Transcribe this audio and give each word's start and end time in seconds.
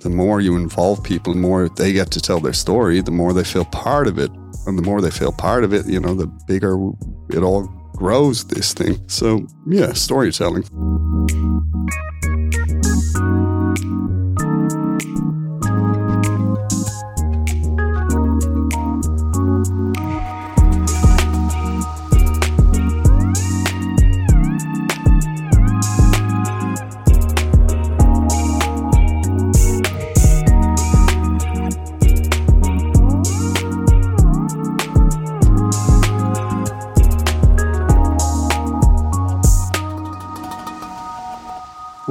the 0.00 0.10
more 0.10 0.40
you 0.40 0.56
involve 0.56 1.02
people, 1.02 1.34
the 1.34 1.40
more 1.40 1.68
they 1.68 1.92
get 1.92 2.10
to 2.12 2.20
tell 2.20 2.40
their 2.40 2.52
story, 2.52 3.00
the 3.00 3.10
more 3.10 3.32
they 3.32 3.44
feel 3.44 3.64
part 3.64 4.06
of 4.06 4.18
it. 4.18 4.30
And 4.66 4.76
the 4.78 4.82
more 4.82 5.00
they 5.00 5.10
feel 5.10 5.32
part 5.32 5.64
of 5.64 5.72
it, 5.72 5.86
you 5.86 5.98
know, 5.98 6.14
the 6.14 6.26
bigger 6.26 6.74
it 7.30 7.42
all 7.42 7.66
grows, 7.96 8.44
this 8.44 8.74
thing. 8.74 9.00
So, 9.08 9.46
yeah, 9.66 9.92
storytelling. 9.92 10.64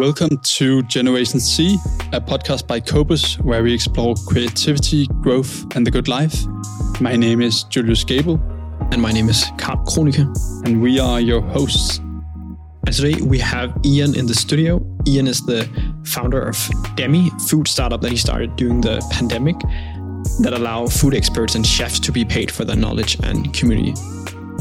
Welcome 0.07 0.37
to 0.37 0.83
Generation 0.83 1.37
C, 1.41 1.77
a 2.13 2.21
podcast 2.21 2.65
by 2.65 2.79
Cobus 2.79 3.37
where 3.39 3.61
we 3.61 3.73
explore 3.73 4.15
creativity, 4.25 5.05
growth, 5.19 5.65
and 5.75 5.85
the 5.85 5.91
good 5.91 6.07
life. 6.07 6.45
My 7.01 7.17
name 7.17 7.41
is 7.41 7.63
Julius 7.63 8.05
Gable. 8.05 8.39
And 8.93 9.01
my 9.01 9.11
name 9.11 9.27
is 9.27 9.43
Karl 9.57 9.83
Kronika. 9.83 10.25
And 10.65 10.81
we 10.81 10.97
are 10.97 11.19
your 11.19 11.41
hosts. 11.41 11.97
And 11.97 12.93
today 12.93 13.21
we 13.21 13.37
have 13.39 13.77
Ian 13.83 14.15
in 14.15 14.27
the 14.27 14.33
studio. 14.33 14.81
Ian 15.05 15.27
is 15.27 15.45
the 15.45 15.67
founder 16.05 16.41
of 16.41 16.57
Demi, 16.95 17.29
food 17.49 17.67
startup 17.67 17.99
that 17.99 18.09
he 18.09 18.17
started 18.17 18.55
during 18.55 18.79
the 18.79 19.05
pandemic 19.11 19.59
that 20.39 20.53
allow 20.53 20.87
food 20.87 21.15
experts 21.15 21.55
and 21.55 21.67
chefs 21.67 21.99
to 21.99 22.13
be 22.13 22.23
paid 22.23 22.49
for 22.49 22.63
their 22.63 22.77
knowledge 22.77 23.19
and 23.23 23.53
community. 23.53 23.93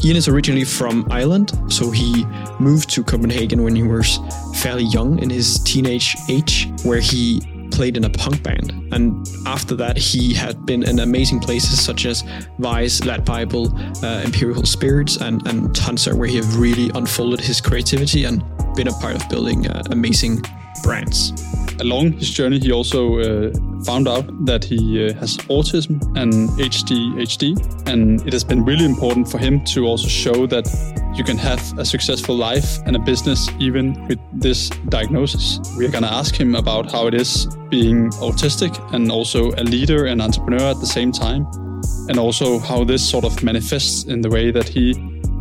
Ian 0.03 0.15
is 0.15 0.27
originally 0.27 0.63
from 0.63 1.07
Ireland, 1.09 1.51
so 1.69 1.89
he 1.91 2.25
moved 2.59 2.89
to 2.91 3.03
Copenhagen 3.03 3.63
when 3.63 3.75
he 3.75 3.83
was 3.83 4.19
fairly 4.55 4.83
young 4.85 5.19
in 5.19 5.29
his 5.29 5.59
teenage 5.63 6.15
age, 6.29 6.69
where 6.83 6.99
he 6.99 7.41
played 7.71 7.97
in 7.97 8.03
a 8.05 8.09
punk 8.09 8.41
band. 8.43 8.71
And 8.91 9.27
after 9.45 9.75
that, 9.75 9.97
he 9.97 10.33
had 10.33 10.65
been 10.65 10.83
in 10.83 10.99
amazing 10.99 11.39
places 11.39 11.83
such 11.83 12.05
as 12.05 12.23
Vice, 12.59 13.03
Lad 13.05 13.25
Bible, 13.25 13.75
uh, 14.03 14.21
Empirical 14.23 14.65
Spirits, 14.65 15.17
and, 15.17 15.45
and 15.47 15.69
Tonsser, 15.69 16.15
where 16.15 16.27
he 16.27 16.41
really 16.57 16.89
unfolded 16.95 17.39
his 17.39 17.59
creativity 17.59 18.25
and 18.25 18.43
been 18.75 18.87
a 18.87 18.93
part 18.93 19.15
of 19.15 19.27
building 19.29 19.67
uh, 19.67 19.83
amazing 19.91 20.41
brands. 20.83 21.33
Along 21.79 22.13
his 22.13 22.31
journey, 22.31 22.59
he 22.59 22.71
also 22.71 23.19
uh, 23.19 23.51
found 23.87 24.05
out 24.05 24.25
that 24.45 24.65
he 24.65 25.07
uh, 25.07 25.13
has 25.13 25.37
autism 25.47 25.95
and 26.21 26.49
ADHD, 26.59 27.55
and 27.87 28.19
it 28.27 28.33
has 28.33 28.43
been 28.43 28.65
really 28.65 28.83
important 28.83 29.31
for 29.31 29.37
him 29.37 29.63
to 29.63 29.85
also 29.85 30.09
show 30.09 30.45
that 30.47 30.67
you 31.15 31.23
can 31.23 31.37
have 31.37 31.61
a 31.79 31.85
successful 31.85 32.35
life 32.35 32.79
and 32.85 32.97
a 32.97 32.99
business 32.99 33.49
even 33.59 33.85
with 34.07 34.19
this 34.33 34.69
diagnosis. 34.89 35.59
We 35.77 35.85
are 35.85 35.91
going 35.91 36.03
to 36.03 36.11
ask 36.11 36.35
him 36.35 36.55
about 36.55 36.91
how 36.91 37.07
it 37.07 37.13
is 37.13 37.47
being 37.69 38.09
autistic 38.27 38.73
and 38.93 39.09
also 39.09 39.51
a 39.51 39.63
leader 39.63 40.05
and 40.07 40.21
entrepreneur 40.21 40.69
at 40.71 40.79
the 40.81 40.91
same 40.97 41.13
time, 41.13 41.47
and 42.09 42.19
also 42.19 42.59
how 42.59 42.83
this 42.83 43.09
sort 43.09 43.23
of 43.23 43.41
manifests 43.41 44.03
in 44.03 44.19
the 44.19 44.29
way 44.29 44.51
that 44.51 44.67
he 44.67 44.93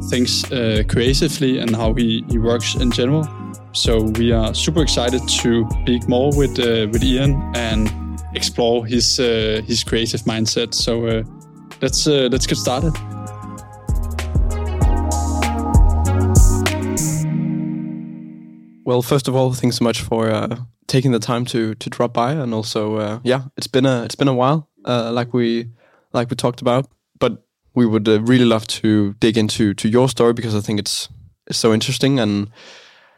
thinks 0.08 0.44
uh, 0.53 0.84
creatively 0.88 1.58
and 1.58 1.75
how 1.75 1.94
he, 1.94 2.25
he 2.31 2.38
works 2.38 2.77
in 2.77 2.92
general. 2.92 3.27
So 3.72 4.03
we 4.20 4.31
are 4.31 4.55
super 4.55 4.83
excited 4.83 5.20
to 5.42 5.69
speak 5.83 6.08
more 6.08 6.31
with 6.36 6.58
uh, 6.60 6.86
with 6.92 7.03
Ian 7.03 7.33
and 7.55 8.05
explore 8.36 8.86
his 8.86 9.18
uh, 9.18 9.62
his 9.66 9.82
creative 9.82 10.22
mindset. 10.22 10.74
So 10.74 11.06
uh, 11.06 11.22
let's 11.82 12.06
uh, 12.06 12.28
let's 12.30 12.46
get 12.46 12.58
started. 12.58 12.92
Well, 18.84 19.02
first 19.02 19.26
of 19.26 19.34
all, 19.34 19.52
thanks 19.52 19.76
so 19.78 19.84
much 19.84 20.00
for 20.00 20.30
uh, 20.30 20.56
taking 20.86 21.12
the 21.12 21.19
time 21.19 21.44
to 21.46 21.75
to 21.75 21.91
drop 21.91 22.12
by, 22.14 22.32
and 22.32 22.54
also, 22.54 22.96
uh, 22.96 23.19
yeah, 23.25 23.44
it's 23.56 23.66
been 23.66 23.86
a 23.86 24.04
it's 24.04 24.16
been 24.16 24.28
a 24.28 24.34
while, 24.34 24.69
like 24.84 25.34
we 25.34 25.66
like 26.12 26.30
we 26.30 26.36
talked 26.36 26.60
about, 26.60 26.86
but 27.19 27.42
we 27.75 27.86
would 27.86 28.06
really 28.06 28.44
love 28.44 28.66
to 28.66 29.14
dig 29.20 29.36
into 29.36 29.75
to 29.75 29.88
your 29.88 30.08
story 30.08 30.32
because 30.32 30.54
I 30.54 30.60
think 30.60 30.78
it's 30.78 31.08
it's 31.46 31.58
so 31.58 31.72
interesting 31.72 32.20
and 32.20 32.48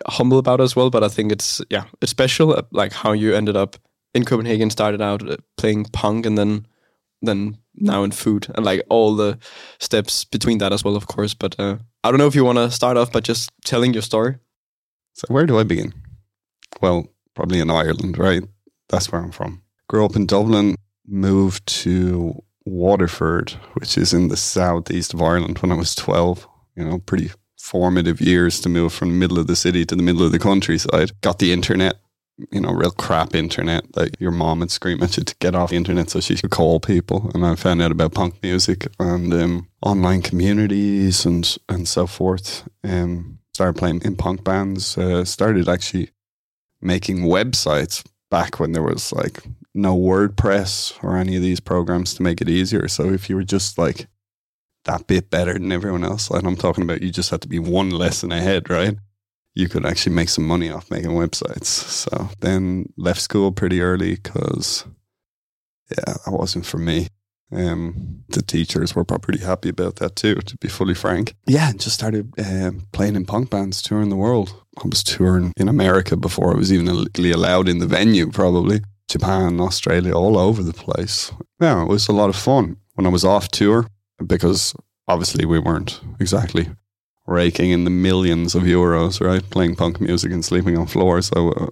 humble 0.06 0.38
about 0.38 0.60
as 0.60 0.76
well. 0.76 0.90
But 0.90 1.04
I 1.04 1.08
think 1.08 1.32
it's 1.32 1.60
yeah, 1.70 1.84
it's 2.00 2.10
special. 2.10 2.52
Uh, 2.52 2.62
like 2.72 2.92
how 2.92 3.12
you 3.12 3.34
ended 3.34 3.56
up 3.56 3.76
in 4.14 4.24
Copenhagen, 4.24 4.70
started 4.70 5.00
out 5.00 5.28
uh, 5.28 5.36
playing 5.56 5.86
punk, 5.86 6.26
and 6.26 6.36
then 6.36 6.66
then 7.20 7.58
now 7.74 8.04
in 8.04 8.10
food, 8.10 8.46
and 8.54 8.64
like 8.64 8.82
all 8.88 9.16
the 9.16 9.38
steps 9.78 10.24
between 10.24 10.58
that 10.58 10.72
as 10.72 10.84
well, 10.84 10.96
of 10.96 11.06
course. 11.06 11.34
But 11.34 11.58
uh, 11.58 11.78
I 12.04 12.10
don't 12.10 12.19
know 12.19 12.26
if 12.26 12.34
you 12.34 12.44
want 12.44 12.58
to 12.58 12.70
start 12.70 12.96
off 12.96 13.12
by 13.12 13.20
just 13.20 13.50
telling 13.64 13.92
your 13.92 14.02
story. 14.02 14.36
So 15.14 15.26
where 15.28 15.46
do 15.46 15.58
I 15.58 15.64
begin? 15.64 15.92
Well, 16.80 17.08
probably 17.34 17.60
in 17.60 17.70
Ireland, 17.70 18.19
right? 18.19 18.44
That's 18.88 19.10
where 19.10 19.20
I'm 19.20 19.32
from. 19.32 19.62
Grew 19.88 20.04
up 20.04 20.16
in 20.16 20.26
Dublin, 20.26 20.76
moved 21.06 21.66
to 21.82 22.42
Waterford, 22.64 23.52
which 23.75 23.98
is 23.98 24.12
in 24.12 24.28
the 24.28 24.36
southeast 24.36 25.14
of 25.14 25.22
Ireland 25.22 25.58
when 25.58 25.72
I 25.72 25.76
was 25.76 25.94
12. 25.94 26.46
You 26.76 26.84
know, 26.84 26.98
pretty 26.98 27.30
formative 27.58 28.20
years 28.20 28.60
to 28.60 28.69
move 28.69 28.92
from 28.92 29.10
the 29.10 29.16
middle 29.16 29.38
of 29.38 29.46
the 29.46 29.56
city 29.56 29.84
to 29.84 29.96
the 29.96 30.02
middle 30.02 30.22
of 30.22 30.32
the 30.32 30.38
countryside. 30.38 31.12
Got 31.20 31.38
the 31.38 31.52
internet, 31.52 31.96
you 32.50 32.60
know, 32.60 32.71
real 32.71 32.91
crap 32.91 33.34
internet 33.34 33.93
that 33.94 34.21
your 34.21 34.31
mom 34.31 34.60
would 34.60 34.71
scream 34.71 35.03
at 35.03 35.16
you 35.16 35.25
to 35.25 35.37
get 35.41 35.54
off 35.54 35.71
the 35.71 35.76
internet 35.76 36.10
so 36.10 36.21
she 36.21 36.37
could 36.37 36.50
call 36.50 36.81
people. 36.81 37.31
And 37.34 37.44
I 37.44 37.54
found 37.56 37.82
out 37.82 37.91
about 37.91 38.15
punk 38.15 38.43
music 38.43 38.87
and 38.99 39.32
um, 39.32 39.69
online 39.82 40.22
communities 40.22 41.25
and 41.26 41.56
and 41.69 41.88
so 41.88 42.06
forth. 42.06 42.69
Um, 42.84 43.38
started 43.53 43.78
playing 43.78 44.03
in 44.03 44.16
punk 44.16 44.44
bands. 44.44 44.97
Uh, 44.97 45.25
started 45.25 45.69
actually 45.69 46.10
making 46.81 47.19
websites 47.19 48.06
back 48.31 48.60
when 48.60 48.72
there 48.72 48.82
was 48.82 49.12
like 49.12 49.43
no 49.75 49.97
WordPress 49.97 51.03
or 51.03 51.16
any 51.16 51.37
of 51.37 51.43
these 51.43 51.60
programs 51.60 52.15
to 52.15 52.22
make 52.22 52.41
it 52.41 52.49
easier. 52.49 52.88
So 52.88 53.10
if 53.10 53.28
you 53.28 53.37
were 53.37 53.44
just 53.44 53.78
like 53.78 54.06
that 54.84 55.06
bit 55.06 55.31
better 55.31 55.53
than 55.53 55.72
everyone 55.72 56.05
else. 56.05 56.31
And 56.31 56.47
I'm 56.47 56.56
talking 56.56 56.84
about 56.84 57.03
you 57.03 57.10
just 57.10 57.31
had 57.31 57.43
to 57.43 57.49
be 57.49 57.59
one 57.59 57.91
lesson 57.91 58.32
ahead, 58.32 58.70
right? 58.70 58.97
You 59.58 59.69
could 59.69 59.84
actually 59.84 60.14
make 60.14 60.28
some 60.28 60.46
money 60.46 60.70
off 60.70 60.88
making 60.88 61.10
websites. 61.10 61.66
So 61.66 62.28
then 62.38 62.92
left 62.96 63.20
school 63.20 63.50
pretty 63.50 63.80
early 63.80 64.14
because, 64.14 64.86
yeah, 65.91 66.14
that 66.24 66.30
wasn't 66.30 66.64
for 66.64 66.78
me. 66.78 67.08
Um, 67.50 68.22
the 68.28 68.42
teachers 68.42 68.94
were 68.94 69.04
probably 69.04 69.24
pretty 69.24 69.44
happy 69.44 69.70
about 69.70 69.96
that 69.96 70.14
too, 70.14 70.36
to 70.36 70.56
be 70.58 70.69
fully 70.69 70.94
frank. 70.94 71.34
Yeah, 71.46 71.70
and 71.70 71.80
just 71.80 71.96
started 71.96 72.32
um, 72.38 72.86
playing 72.92 73.16
in 73.16 73.24
punk 73.24 73.50
bands, 73.50 73.82
touring 73.82 74.10
the 74.10 74.16
world. 74.16 74.54
I 74.78 74.86
was 74.86 75.02
touring 75.02 75.52
in 75.56 75.69
America 75.69 76.16
before 76.16 76.54
I 76.54 76.56
was 76.56 76.72
even 76.72 76.86
legally 76.86 77.32
allowed 77.32 77.69
in 77.69 77.80
the 77.80 77.86
venue, 77.86 78.30
probably. 78.30 78.80
Japan, 79.08 79.60
Australia, 79.60 80.14
all 80.14 80.38
over 80.38 80.62
the 80.62 80.72
place. 80.75 81.32
Yeah, 81.60 81.82
it 81.82 81.88
was 81.88 82.06
a 82.06 82.12
lot 82.12 82.28
of 82.28 82.36
fun. 82.36 82.76
When 82.94 83.06
I 83.06 83.10
was 83.10 83.25
off 83.25 83.48
tour, 83.48 83.88
because 84.25 84.72
obviously 85.08 85.46
we 85.46 85.58
weren't 85.58 86.00
exactly 86.20 86.69
raking 87.28 87.70
in 87.70 87.84
the 87.84 87.90
millions 87.90 88.54
of 88.54 88.62
euros, 88.62 89.20
right? 89.20 89.48
Playing 89.50 89.76
punk 89.76 90.00
music 90.00 90.32
and 90.32 90.44
sleeping 90.44 90.78
on 90.78 90.86
floors. 90.86 91.26
So 91.26 91.52
uh, 91.52 91.66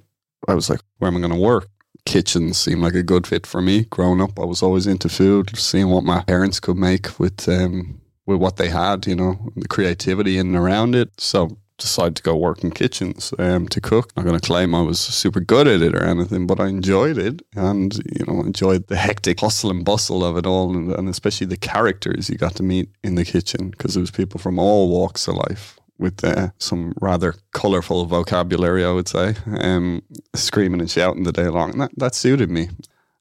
I 0.46 0.54
was 0.54 0.68
like, 0.68 0.80
where 0.98 1.08
am 1.08 1.16
I 1.16 1.20
going 1.20 1.32
to 1.32 1.38
work? 1.38 1.68
Kitchens 2.04 2.58
seemed 2.58 2.82
like 2.82 2.94
a 2.94 3.02
good 3.02 3.26
fit 3.26 3.46
for 3.46 3.60
me. 3.60 3.84
Growing 3.84 4.20
up, 4.20 4.38
I 4.38 4.44
was 4.44 4.62
always 4.62 4.86
into 4.86 5.08
food, 5.08 5.56
seeing 5.58 5.88
what 5.88 6.04
my 6.04 6.22
parents 6.22 6.60
could 6.60 6.76
make 6.76 7.18
with 7.18 7.48
um, 7.48 8.00
with 8.26 8.38
what 8.38 8.56
they 8.56 8.68
had, 8.68 9.06
you 9.06 9.16
know, 9.16 9.50
the 9.56 9.66
creativity 9.66 10.38
in 10.38 10.48
and 10.48 10.56
around 10.56 10.94
it. 10.94 11.20
So 11.20 11.58
decided 11.78 12.16
to 12.16 12.22
go 12.22 12.36
work 12.36 12.64
in 12.64 12.70
kitchens 12.70 13.32
um, 13.38 13.68
to 13.68 13.80
cook. 13.80 14.16
Not 14.16 14.24
going 14.24 14.38
to 14.38 14.46
claim 14.46 14.74
I 14.74 14.82
was 14.82 14.98
super 14.98 15.40
good 15.40 15.66
at 15.66 15.82
it 15.82 15.94
or 15.94 16.02
anything, 16.02 16.46
but 16.46 16.60
I 16.60 16.68
enjoyed 16.68 17.18
it 17.18 17.42
and, 17.54 17.94
you 18.18 18.24
know, 18.26 18.40
enjoyed 18.40 18.86
the 18.88 18.96
hectic 18.96 19.40
hustle 19.40 19.70
and 19.70 19.84
bustle 19.84 20.24
of 20.24 20.36
it 20.36 20.46
all 20.46 20.74
and, 20.74 20.92
and 20.92 21.08
especially 21.08 21.46
the 21.46 21.56
characters 21.56 22.28
you 22.30 22.36
got 22.36 22.54
to 22.56 22.62
meet 22.62 22.90
in 23.02 23.14
the 23.14 23.24
kitchen 23.24 23.70
because 23.70 23.96
it 23.96 24.00
was 24.00 24.10
people 24.10 24.40
from 24.40 24.58
all 24.58 24.88
walks 24.88 25.28
of 25.28 25.36
life 25.36 25.78
with 25.98 26.22
uh, 26.24 26.48
some 26.58 26.92
rather 27.00 27.34
colourful 27.52 28.04
vocabulary, 28.06 28.84
I 28.84 28.92
would 28.92 29.08
say, 29.08 29.34
um, 29.60 30.02
screaming 30.34 30.80
and 30.80 30.90
shouting 30.90 31.22
the 31.22 31.32
day 31.32 31.48
long. 31.48 31.72
And 31.72 31.80
that, 31.80 31.90
that 31.96 32.14
suited 32.14 32.50
me. 32.50 32.68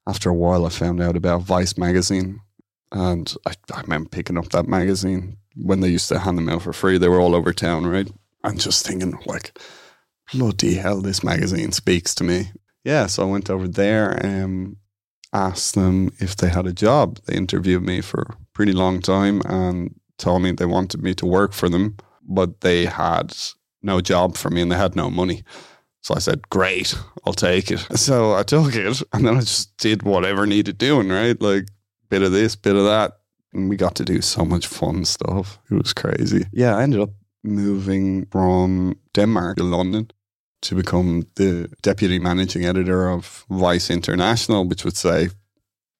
After 0.07 0.29
a 0.29 0.35
while, 0.35 0.65
I 0.65 0.69
found 0.69 1.01
out 1.01 1.15
about 1.15 1.41
Vice 1.41 1.77
magazine 1.77 2.41
and 2.91 3.33
I, 3.45 3.53
I 3.73 3.81
remember 3.81 4.09
picking 4.09 4.37
up 4.37 4.49
that 4.49 4.67
magazine 4.67 5.37
when 5.55 5.79
they 5.79 5.89
used 5.89 6.09
to 6.09 6.19
hand 6.19 6.37
them 6.37 6.49
out 6.49 6.61
for 6.61 6.73
free. 6.73 6.97
They 6.97 7.07
were 7.07 7.19
all 7.19 7.35
over 7.35 7.53
town, 7.53 7.87
right? 7.87 8.09
I'm 8.45 8.57
just 8.57 8.85
thinking, 8.85 9.17
like, 9.25 9.57
bloody 10.31 10.75
hell, 10.75 11.01
this 11.01 11.23
magazine 11.23 11.71
speaks 11.71 12.13
to 12.15 12.23
me. 12.23 12.51
Yeah, 12.83 13.07
so 13.07 13.23
I 13.23 13.31
went 13.31 13.49
over 13.49 13.67
there 13.67 14.11
and 14.11 14.77
asked 15.33 15.75
them 15.75 16.11
if 16.19 16.35
they 16.35 16.49
had 16.49 16.67
a 16.67 16.73
job. 16.73 17.19
They 17.25 17.35
interviewed 17.35 17.83
me 17.83 18.01
for 18.01 18.21
a 18.21 18.37
pretty 18.53 18.71
long 18.71 19.01
time 19.01 19.41
and 19.45 19.95
told 20.17 20.43
me 20.43 20.51
they 20.51 20.65
wanted 20.65 21.01
me 21.01 21.13
to 21.15 21.25
work 21.25 21.53
for 21.53 21.67
them, 21.67 21.97
but 22.21 22.61
they 22.61 22.85
had 22.85 23.35
no 23.81 24.01
job 24.01 24.37
for 24.37 24.49
me 24.49 24.61
and 24.61 24.71
they 24.71 24.77
had 24.77 24.95
no 24.95 25.09
money. 25.09 25.43
So 26.01 26.13
I 26.13 26.19
said, 26.19 26.47
great, 26.49 26.95
I'll 27.25 27.33
take 27.33 27.71
it. 27.71 27.85
So 27.97 28.35
I 28.35 28.43
took 28.43 28.75
it 28.75 29.01
and 29.11 29.25
then 29.25 29.37
I 29.37 29.39
just 29.39 29.75
did 29.77 30.03
whatever 30.03 30.45
needed 30.45 30.77
doing, 30.77 31.09
right? 31.09 31.39
Like 31.41 31.65
bit 32.09 32.21
of 32.21 32.31
this, 32.31 32.55
bit 32.55 32.75
of 32.75 32.85
that. 32.85 33.13
And 33.53 33.69
we 33.69 33.75
got 33.75 33.95
to 33.95 34.05
do 34.05 34.21
so 34.21 34.45
much 34.45 34.67
fun 34.67 35.05
stuff. 35.05 35.59
It 35.71 35.75
was 35.75 35.93
crazy. 35.93 36.45
Yeah, 36.51 36.75
I 36.77 36.83
ended 36.83 36.99
up 36.99 37.09
moving 37.45 38.25
from 38.31 38.97
Denmark 39.13 39.57
to 39.57 39.63
London 39.63 40.11
to 40.63 40.75
become 40.75 41.27
the 41.35 41.69
deputy 41.81 42.19
managing 42.19 42.65
editor 42.65 43.09
of 43.09 43.45
Vice 43.49 43.89
International, 43.89 44.65
which 44.65 44.83
would 44.83 44.97
say 44.97 45.29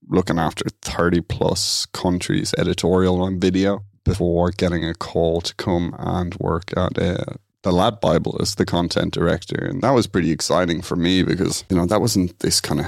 looking 0.07 0.39
after 0.39 0.65
30 0.81 1.21
plus 1.21 1.85
countries 1.87 2.53
editorial 2.57 3.21
on 3.21 3.39
video 3.39 3.83
before 4.03 4.51
getting 4.51 4.85
a 4.85 4.93
call 4.93 5.41
to 5.41 5.53
come 5.55 5.95
and 5.97 6.35
work 6.35 6.71
at 6.77 6.97
uh, 6.97 7.17
the 7.63 7.71
Lad 7.71 7.99
Bible 7.99 8.37
as 8.39 8.55
the 8.55 8.65
content 8.65 9.13
director. 9.13 9.65
And 9.65 9.81
that 9.81 9.91
was 9.91 10.07
pretty 10.07 10.31
exciting 10.31 10.81
for 10.81 10.95
me 10.95 11.23
because, 11.23 11.63
you 11.69 11.75
know, 11.75 11.87
that 11.87 12.01
wasn't 12.01 12.39
this 12.39 12.61
kind 12.61 12.81
of 12.81 12.87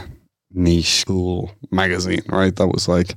niche 0.52 1.06
cool 1.08 1.52
magazine, 1.72 2.22
right? 2.30 2.56
That 2.56 2.68
was 2.68 2.88
like 2.88 3.16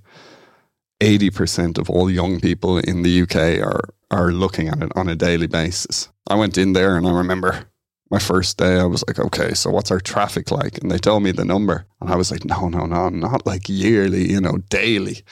80% 1.01 1.79
of 1.79 1.91
all 1.91 2.11
young 2.11 2.41
people 2.41 2.79
in 2.79 3.03
the 3.03 3.23
UK 3.23 3.63
are 3.63 3.91
are 4.11 4.33
looking 4.33 4.69
at 4.69 4.83
it 4.83 4.93
on 4.97 5.09
a 5.09 5.17
daily 5.17 5.47
basis. 5.47 6.09
I 6.29 6.35
went 6.35 6.59
in 6.59 6.73
there 6.73 6.97
and 6.97 7.07
I 7.07 7.13
remember 7.13 7.67
my 8.11 8.19
first 8.19 8.59
day, 8.59 8.79
I 8.81 8.85
was 8.85 9.05
like, 9.07 9.19
okay, 9.21 9.55
so 9.55 9.71
what's 9.71 9.91
our 9.91 10.01
traffic 10.01 10.51
like? 10.51 10.79
And 10.79 10.91
they 10.91 10.99
told 10.99 11.23
me 11.23 11.31
the 11.31 11.45
number. 11.45 11.87
And 12.01 12.11
I 12.11 12.17
was 12.17 12.31
like, 12.31 12.45
no, 12.45 12.69
no, 12.69 12.87
no, 12.87 13.09
not 13.09 13.47
like 13.47 13.69
yearly, 13.69 14.31
you 14.31 14.41
know, 14.41 14.59
daily. 14.69 15.23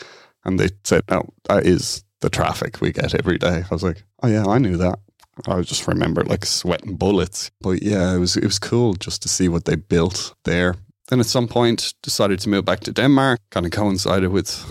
And 0.45 0.61
they 0.61 0.69
said, 0.85 1.03
no, 1.11 1.29
that 1.49 1.67
is 1.67 2.05
the 2.21 2.31
traffic 2.31 2.81
we 2.81 2.93
get 2.93 3.15
every 3.15 3.37
day. 3.37 3.65
I 3.69 3.75
was 3.75 3.83
like, 3.83 4.05
oh, 4.23 4.29
yeah, 4.29 4.47
I 4.47 4.59
knew 4.59 4.77
that. 4.77 5.01
I 5.47 5.61
just 5.63 5.87
remember 5.87 6.25
like 6.25 6.45
sweating 6.45 6.97
bullets. 6.97 7.51
But 7.61 7.83
yeah, 7.83 8.15
it 8.15 8.19
was 8.19 8.37
it 8.37 8.45
was 8.45 8.59
cool 8.59 8.95
just 8.95 9.23
to 9.23 9.29
see 9.29 9.49
what 9.49 9.65
they 9.65 9.77
built 9.77 10.35
there. 10.45 10.75
Then 11.09 11.21
at 11.21 11.27
some 11.27 11.49
point 11.49 11.95
decided 12.03 12.41
to 12.41 12.49
move 12.49 12.65
back 12.65 12.81
to 12.81 12.93
Denmark. 12.93 13.41
Kind 13.51 13.67
of 13.67 13.73
coincided 13.73 14.31
with 14.31 14.65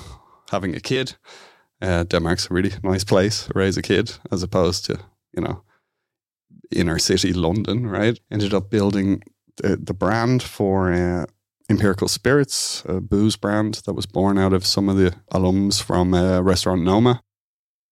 having 0.51 0.75
a 0.75 0.79
kid. 0.79 1.15
Uh, 1.81 2.03
Denmark's 2.03 2.49
a 2.49 2.53
really 2.53 2.73
nice 2.83 3.03
place 3.03 3.45
to 3.45 3.53
raise 3.55 3.77
a 3.77 3.81
kid 3.81 4.13
as 4.31 4.43
opposed 4.43 4.85
to, 4.85 4.99
you 5.33 5.41
know, 5.41 5.63
inner 6.71 6.99
city 6.99 7.33
London, 7.33 7.87
right? 7.87 8.19
Ended 8.31 8.53
up 8.53 8.69
building 8.69 9.21
the, 9.57 9.77
the 9.77 9.93
brand 9.93 10.41
for 10.41 10.91
uh, 10.91 11.25
Empirical 11.69 12.07
Spirits, 12.07 12.83
a 12.85 13.01
booze 13.01 13.35
brand 13.35 13.81
that 13.85 13.93
was 13.93 14.05
born 14.05 14.37
out 14.37 14.53
of 14.53 14.65
some 14.65 14.89
of 14.89 14.97
the 14.97 15.13
alums 15.33 15.81
from 15.81 16.13
uh, 16.13 16.41
Restaurant 16.41 16.83
Noma, 16.83 17.21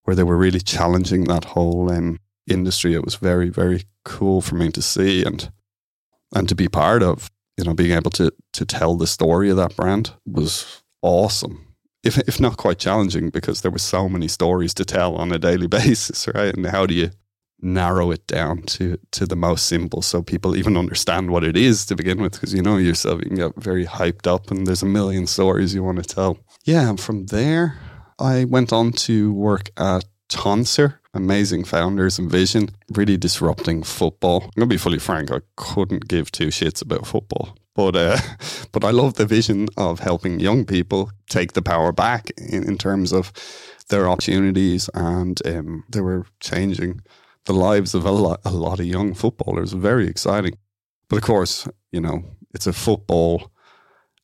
where 0.04 0.16
they 0.16 0.24
were 0.24 0.38
really 0.38 0.62
challenging 0.62 1.26
that 1.26 1.46
whole 1.46 1.92
um, 1.92 2.20
industry. 2.48 2.94
It 2.94 3.04
was 3.04 3.16
very, 3.16 3.50
very 3.50 3.84
cool 4.04 4.42
for 4.42 4.56
me 4.56 4.72
to 4.72 4.82
see 4.82 5.24
and 5.24 5.52
and 6.34 6.50
to 6.50 6.56
be 6.56 6.68
part 6.68 7.04
of. 7.04 7.30
You 7.58 7.64
know, 7.64 7.74
being 7.74 7.92
able 7.92 8.12
to 8.12 8.32
to 8.54 8.66
tell 8.66 8.96
the 8.96 9.08
story 9.08 9.50
of 9.50 9.58
that 9.58 9.76
brand 9.76 10.14
was 10.26 10.84
awesome. 11.02 11.65
If 12.06 12.18
if 12.20 12.40
not 12.40 12.58
quite 12.58 12.80
challenging, 12.80 13.30
because 13.30 13.62
there 13.62 13.72
were 13.72 13.80
so 13.80 14.08
many 14.08 14.28
stories 14.28 14.74
to 14.76 14.86
tell 14.86 15.16
on 15.16 15.32
a 15.32 15.40
daily 15.40 15.68
basis, 15.80 16.28
right? 16.34 16.56
And 16.56 16.66
how 16.68 16.86
do 16.86 16.94
you 16.94 17.10
narrow 17.62 18.12
it 18.12 18.28
down 18.28 18.62
to 18.62 18.98
to 19.12 19.26
the 19.26 19.36
most 19.36 19.66
simple 19.66 20.02
so 20.02 20.22
people 20.22 20.56
even 20.56 20.78
understand 20.78 21.32
what 21.32 21.44
it 21.44 21.56
is 21.56 21.86
to 21.86 21.96
begin 21.96 22.22
with 22.22 22.34
because 22.34 22.54
you 22.54 22.62
know 22.62 22.78
yourself 22.78 23.20
you 23.24 23.28
can 23.28 23.38
get 23.38 23.56
very 23.56 23.86
hyped 23.86 24.28
up 24.28 24.52
and 24.52 24.68
there's 24.68 24.84
a 24.84 24.86
million 24.86 25.26
stories 25.26 25.74
you 25.74 25.82
want 25.82 25.98
to 25.98 26.16
tell 26.16 26.38
yeah 26.66 26.90
and 26.90 27.00
from 27.00 27.26
there 27.28 27.80
i 28.20 28.44
went 28.46 28.74
on 28.74 28.92
to 28.92 29.34
work 29.34 29.72
at 29.78 30.04
Tonsser, 30.30 31.00
amazing 31.14 31.66
founders 31.66 32.20
and 32.20 32.30
vision, 32.30 32.70
really 32.90 33.18
disrupting 33.18 33.84
football. 33.84 34.44
I'm 34.44 34.52
gonna 34.56 34.68
be 34.68 34.78
fully 34.78 35.00
frank, 35.00 35.32
I 35.32 35.42
couldn't 35.56 36.08
give 36.08 36.32
two 36.32 36.48
shits 36.48 36.82
about 36.82 37.08
football. 37.08 37.56
But 37.76 37.96
uh, 37.96 38.18
but 38.72 38.84
I 38.84 38.92
love 38.92 39.16
the 39.16 39.26
vision 39.26 39.68
of 39.78 40.00
helping 40.00 40.40
young 40.40 40.66
people 40.66 41.12
take 41.30 41.54
the 41.54 41.62
power 41.62 41.92
back 41.92 42.32
in, 42.38 42.64
in 42.64 42.78
terms 42.78 43.12
of 43.12 43.32
their 43.90 44.10
opportunities 44.10 44.90
and 44.94 45.40
um, 45.46 45.84
they 45.90 46.02
were 46.02 46.26
changing 46.40 47.02
the 47.46 47.54
lives 47.54 47.94
of 47.94 48.06
a 48.06 48.12
lot, 48.12 48.42
a 48.44 48.52
lot 48.52 48.80
of 48.80 48.86
young 48.86 49.14
footballers. 49.14 49.74
Very 49.74 50.08
exciting. 50.08 50.58
But 51.08 51.18
of 51.18 51.24
course, 51.24 51.68
you 51.92 52.02
know, 52.02 52.24
it's 52.54 52.68
a 52.68 52.74
football 52.74 53.52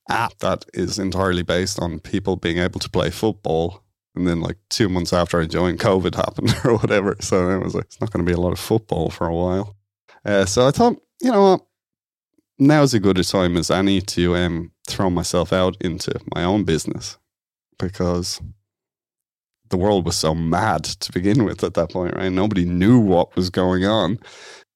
app 0.09 0.37
that 0.39 0.65
is 0.73 0.97
entirely 0.97 1.43
based 1.43 1.79
on 1.79 1.99
people 1.99 2.35
being 2.35 2.57
able 2.57 2.79
to 2.79 2.89
play 2.89 3.09
football. 3.09 3.83
And 4.15 4.27
then, 4.27 4.41
like 4.41 4.57
two 4.69 4.89
months 4.89 5.13
after 5.13 5.39
I 5.39 5.45
joined, 5.45 5.79
COVID 5.79 6.15
happened 6.15 6.53
or 6.65 6.77
whatever. 6.77 7.15
So 7.21 7.49
it 7.49 7.63
was 7.63 7.75
like, 7.75 7.85
it's 7.85 8.01
not 8.01 8.11
going 8.11 8.25
to 8.25 8.29
be 8.29 8.35
a 8.35 8.41
lot 8.41 8.51
of 8.51 8.59
football 8.59 9.09
for 9.09 9.27
a 9.27 9.35
while. 9.35 9.75
Uh, 10.25 10.45
so 10.45 10.67
I 10.67 10.71
thought, 10.71 10.97
you 11.21 11.31
know 11.31 11.43
what? 11.43 11.65
Now's 12.59 12.93
as 12.93 12.99
good 12.99 13.17
a 13.17 13.23
time 13.23 13.57
as 13.57 13.71
any 13.71 14.01
to 14.01 14.35
um, 14.35 14.71
throw 14.87 15.09
myself 15.09 15.51
out 15.51 15.77
into 15.81 16.19
my 16.35 16.43
own 16.43 16.63
business 16.63 17.17
because 17.79 18.39
the 19.69 19.77
world 19.77 20.05
was 20.05 20.15
so 20.15 20.35
mad 20.35 20.83
to 20.83 21.11
begin 21.11 21.43
with 21.43 21.63
at 21.63 21.73
that 21.73 21.89
point, 21.89 22.15
right? 22.15 22.31
Nobody 22.31 22.65
knew 22.65 22.99
what 22.99 23.35
was 23.35 23.49
going 23.49 23.85
on. 23.85 24.19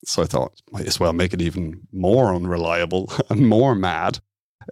So 0.05 0.23
I 0.23 0.25
thought, 0.25 0.59
might 0.71 0.88
as 0.88 0.99
well 0.99 1.13
make 1.13 1.33
it 1.33 1.41
even 1.41 1.81
more 1.91 2.33
unreliable 2.33 3.11
and 3.29 3.47
more 3.47 3.75
mad. 3.75 4.19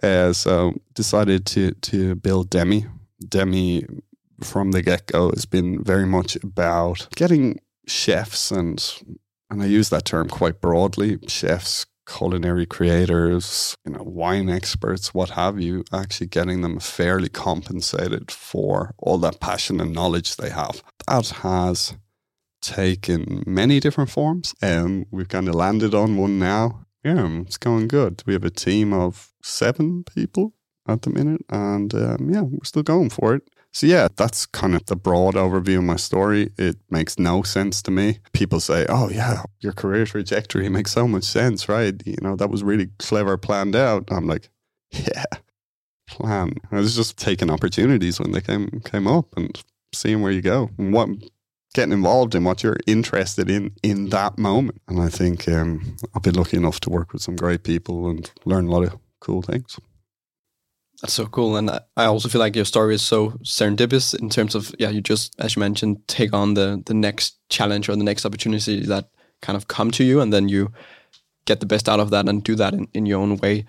Uh, 0.02 0.32
so 0.32 0.74
decided 0.94 1.46
to 1.46 1.70
to 1.72 2.16
build 2.16 2.50
Demi. 2.50 2.84
Demi 3.28 3.84
from 4.42 4.72
the 4.72 4.82
get 4.82 5.06
go 5.06 5.30
has 5.30 5.46
been 5.46 5.82
very 5.82 6.06
much 6.06 6.36
about 6.36 7.08
getting 7.14 7.60
chefs 7.86 8.50
and 8.50 9.02
and 9.50 9.62
I 9.62 9.66
use 9.66 9.90
that 9.90 10.04
term 10.04 10.28
quite 10.28 10.60
broadly, 10.60 11.18
chefs, 11.28 11.86
culinary 12.06 12.66
creators, 12.66 13.76
you 13.84 13.92
know, 13.92 14.02
wine 14.02 14.48
experts, 14.48 15.14
what 15.14 15.30
have 15.30 15.60
you, 15.60 15.84
actually 15.92 16.26
getting 16.26 16.62
them 16.62 16.78
fairly 16.78 17.28
compensated 17.28 18.30
for 18.30 18.94
all 18.98 19.18
that 19.18 19.40
passion 19.40 19.80
and 19.80 19.92
knowledge 19.92 20.36
they 20.36 20.50
have. 20.50 20.82
That 21.06 21.28
has 21.28 21.94
taken 22.62 23.44
many 23.46 23.80
different 23.80 24.10
forms. 24.10 24.54
and 24.62 24.86
um, 24.86 25.06
we've 25.10 25.28
kind 25.28 25.48
of 25.48 25.54
landed 25.54 25.94
on 25.94 26.16
one 26.16 26.38
now. 26.38 26.86
Yeah, 27.04 27.40
it's 27.42 27.58
going 27.58 27.88
good. 27.88 28.22
We 28.26 28.32
have 28.32 28.44
a 28.44 28.50
team 28.50 28.94
of 28.94 29.32
seven 29.42 30.04
people 30.04 30.54
at 30.88 31.02
the 31.02 31.10
minute, 31.10 31.42
and 31.50 31.94
um, 31.94 32.30
yeah, 32.30 32.40
we're 32.40 32.64
still 32.64 32.82
going 32.82 33.10
for 33.10 33.34
it. 33.34 33.42
So 33.74 33.88
yeah, 33.88 34.06
that's 34.16 34.46
kind 34.46 34.76
of 34.76 34.86
the 34.86 34.94
broad 34.94 35.34
overview 35.34 35.78
of 35.78 35.84
my 35.84 35.96
story. 35.96 36.52
It 36.56 36.76
makes 36.90 37.18
no 37.18 37.42
sense 37.42 37.82
to 37.82 37.90
me. 37.90 38.20
People 38.32 38.60
say, 38.60 38.86
"Oh 38.88 39.10
yeah, 39.10 39.42
your 39.60 39.72
career 39.72 40.04
trajectory 40.06 40.68
makes 40.68 40.92
so 40.92 41.08
much 41.08 41.24
sense, 41.24 41.68
right? 41.68 42.00
You 42.06 42.16
know, 42.22 42.36
that 42.36 42.50
was 42.50 42.62
really 42.62 42.90
clever 43.00 43.36
planned 43.36 43.74
out." 43.74 44.04
I'm 44.12 44.28
like, 44.28 44.48
"Yeah, 44.92 45.24
plan." 46.06 46.54
I 46.70 46.76
was 46.76 46.94
just 46.94 47.18
taking 47.18 47.50
opportunities 47.50 48.20
when 48.20 48.30
they 48.30 48.40
came 48.40 48.80
came 48.84 49.08
up 49.08 49.36
and 49.36 49.60
seeing 49.92 50.22
where 50.22 50.32
you 50.32 50.42
go 50.42 50.70
and 50.78 50.92
what 50.92 51.08
getting 51.74 51.92
involved 51.92 52.36
in 52.36 52.44
what 52.44 52.62
you're 52.62 52.78
interested 52.86 53.50
in 53.50 53.72
in 53.82 54.10
that 54.10 54.38
moment. 54.38 54.80
And 54.86 55.00
I 55.00 55.08
think 55.08 55.48
um, 55.48 55.96
I've 56.14 56.22
been 56.22 56.36
lucky 56.36 56.56
enough 56.56 56.78
to 56.80 56.90
work 56.90 57.12
with 57.12 57.22
some 57.22 57.34
great 57.34 57.64
people 57.64 58.08
and 58.08 58.30
learn 58.44 58.68
a 58.68 58.70
lot 58.70 58.84
of 58.84 58.96
cool 59.20 59.42
things. 59.42 59.80
That's 61.04 61.12
so 61.12 61.26
cool, 61.26 61.56
and 61.56 61.68
I 61.70 62.06
also 62.06 62.30
feel 62.30 62.38
like 62.38 62.56
your 62.56 62.64
story 62.64 62.94
is 62.94 63.02
so 63.02 63.32
serendipitous 63.42 64.18
in 64.18 64.30
terms 64.30 64.54
of 64.54 64.74
yeah, 64.78 64.88
you 64.88 65.02
just 65.02 65.38
as 65.38 65.54
you 65.54 65.60
mentioned 65.60 66.08
take 66.08 66.32
on 66.32 66.54
the 66.54 66.82
the 66.86 66.94
next 66.94 67.36
challenge 67.50 67.90
or 67.90 67.96
the 67.96 68.02
next 68.02 68.24
opportunity 68.24 68.80
that 68.86 69.10
kind 69.42 69.54
of 69.54 69.68
come 69.68 69.90
to 69.90 70.02
you, 70.02 70.22
and 70.22 70.32
then 70.32 70.48
you 70.48 70.72
get 71.44 71.60
the 71.60 71.66
best 71.66 71.90
out 71.90 72.00
of 72.00 72.08
that 72.08 72.26
and 72.26 72.42
do 72.42 72.54
that 72.54 72.72
in, 72.72 72.88
in 72.94 73.04
your 73.04 73.20
own 73.20 73.36
way. 73.36 73.66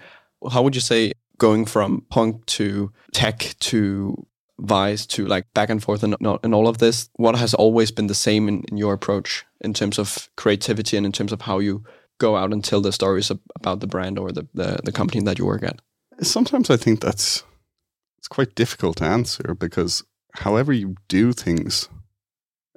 How 0.50 0.62
would 0.62 0.76
you 0.76 0.82
say 0.82 1.12
going 1.38 1.66
from 1.66 2.06
punk 2.10 2.46
to 2.46 2.94
tech 3.12 3.56
to 3.60 4.26
Vice 4.60 5.06
to 5.08 5.26
like 5.26 5.54
back 5.54 5.70
and 5.70 5.84
forth 5.84 6.04
and, 6.04 6.16
and 6.22 6.56
all 6.56 6.70
of 6.70 6.78
this? 6.78 7.10
What 7.18 7.36
has 7.36 7.54
always 7.54 7.92
been 7.92 8.08
the 8.08 8.16
same 8.16 8.48
in, 8.48 8.64
in 8.72 8.78
your 8.78 8.94
approach 8.94 9.46
in 9.60 9.74
terms 9.74 10.00
of 10.00 10.30
creativity 10.38 10.96
and 10.96 11.06
in 11.06 11.12
terms 11.12 11.34
of 11.34 11.42
how 11.42 11.60
you 11.60 11.84
go 12.18 12.38
out 12.38 12.54
and 12.54 12.64
tell 12.64 12.80
the 12.80 12.94
stories 12.94 13.30
about 13.56 13.82
the 13.82 13.88
brand 13.88 14.18
or 14.18 14.32
the, 14.32 14.48
the, 14.54 14.80
the 14.86 14.94
company 14.94 15.22
that 15.26 15.38
you 15.38 15.46
work 15.46 15.64
at? 15.64 15.82
Sometimes 16.22 16.70
I 16.70 16.78
think 16.78 17.02
that's 17.02 17.44
it's 18.18 18.28
quite 18.28 18.56
difficult 18.56 18.98
to 18.98 19.06
answer 19.06 19.54
because 19.54 20.04
however 20.34 20.74
you 20.74 20.96
do 21.08 21.34
things 21.34 21.90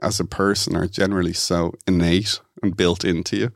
as 0.02 0.21
a 0.21 0.25
person 0.25 0.76
are 0.76 0.87
generally 0.87 1.33
so 1.33 1.75
innate 1.87 2.40
and 2.62 2.76
built 2.76 3.04
into 3.04 3.37
you 3.37 3.52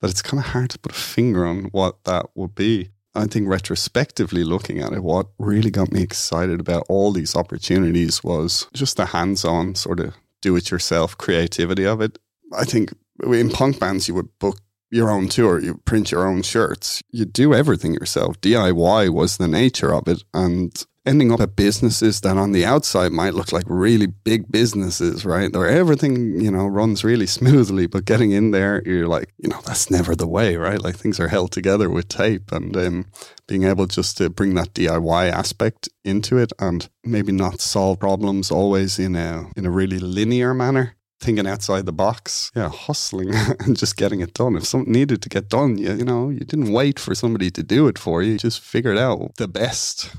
that 0.00 0.10
it's 0.10 0.22
kind 0.22 0.42
of 0.42 0.50
hard 0.50 0.70
to 0.70 0.78
put 0.78 0.92
a 0.92 0.96
finger 0.96 1.46
on 1.46 1.64
what 1.66 2.04
that 2.04 2.26
would 2.34 2.54
be. 2.54 2.90
I 3.14 3.26
think 3.26 3.48
retrospectively 3.48 4.42
looking 4.42 4.80
at 4.80 4.92
it, 4.92 5.02
what 5.02 5.28
really 5.38 5.70
got 5.70 5.92
me 5.92 6.02
excited 6.02 6.60
about 6.60 6.86
all 6.88 7.12
these 7.12 7.36
opportunities 7.36 8.24
was 8.24 8.66
just 8.72 8.96
the 8.96 9.06
hands 9.06 9.44
on 9.44 9.74
sort 9.74 10.00
of 10.00 10.14
do 10.40 10.56
it 10.56 10.70
yourself 10.70 11.16
creativity 11.18 11.84
of 11.84 12.00
it. 12.00 12.18
I 12.54 12.64
think 12.64 12.92
in 13.22 13.50
punk 13.50 13.78
bands, 13.78 14.08
you 14.08 14.14
would 14.14 14.38
book 14.38 14.58
your 14.92 15.10
own 15.10 15.28
tour, 15.28 15.58
you 15.58 15.78
print 15.86 16.12
your 16.12 16.28
own 16.28 16.42
shirts, 16.42 17.02
you 17.10 17.24
do 17.24 17.54
everything 17.54 17.94
yourself. 17.94 18.40
DIY 18.40 19.08
was 19.08 19.38
the 19.38 19.48
nature 19.48 19.92
of 19.92 20.06
it. 20.06 20.22
And 20.34 20.84
ending 21.04 21.32
up 21.32 21.40
at 21.40 21.56
businesses 21.56 22.20
that 22.20 22.36
on 22.36 22.52
the 22.52 22.64
outside 22.64 23.10
might 23.10 23.34
look 23.34 23.52
like 23.52 23.64
really 23.66 24.06
big 24.06 24.52
businesses, 24.52 25.24
right? 25.24 25.52
Where 25.52 25.68
everything, 25.68 26.40
you 26.40 26.50
know, 26.50 26.66
runs 26.66 27.02
really 27.02 27.26
smoothly, 27.26 27.86
but 27.86 28.04
getting 28.04 28.32
in 28.32 28.50
there, 28.50 28.82
you're 28.84 29.08
like, 29.08 29.32
you 29.38 29.48
know, 29.48 29.60
that's 29.64 29.90
never 29.90 30.14
the 30.14 30.28
way, 30.28 30.56
right? 30.56 30.80
Like 30.80 30.96
things 30.96 31.18
are 31.18 31.28
held 31.28 31.52
together 31.52 31.90
with 31.90 32.08
tape 32.08 32.52
and 32.52 32.76
um, 32.76 33.06
being 33.48 33.64
able 33.64 33.86
just 33.86 34.18
to 34.18 34.30
bring 34.30 34.54
that 34.54 34.74
DIY 34.74 35.30
aspect 35.30 35.88
into 36.04 36.36
it 36.36 36.52
and 36.58 36.88
maybe 37.02 37.32
not 37.32 37.60
solve 37.60 37.98
problems 37.98 38.50
always 38.50 38.98
in 38.98 39.16
a 39.16 39.50
in 39.56 39.66
a 39.66 39.70
really 39.70 39.98
linear 39.98 40.54
manner. 40.54 40.96
Thinking 41.22 41.46
outside 41.46 41.86
the 41.86 41.92
box, 41.92 42.50
yeah, 42.54 42.68
hustling 42.68 43.32
and 43.60 43.76
just 43.76 43.96
getting 43.96 44.20
it 44.20 44.34
done. 44.34 44.56
If 44.56 44.66
something 44.66 44.92
needed 44.92 45.22
to 45.22 45.28
get 45.28 45.48
done, 45.48 45.78
you, 45.78 45.92
you 45.94 46.04
know, 46.04 46.30
you 46.30 46.40
didn't 46.40 46.72
wait 46.72 46.98
for 46.98 47.14
somebody 47.14 47.50
to 47.52 47.62
do 47.62 47.86
it 47.86 47.98
for 47.98 48.22
you. 48.22 48.32
You 48.32 48.38
just 48.38 48.60
figured 48.60 48.98
out 48.98 49.36
the 49.36 49.48
best 49.48 50.14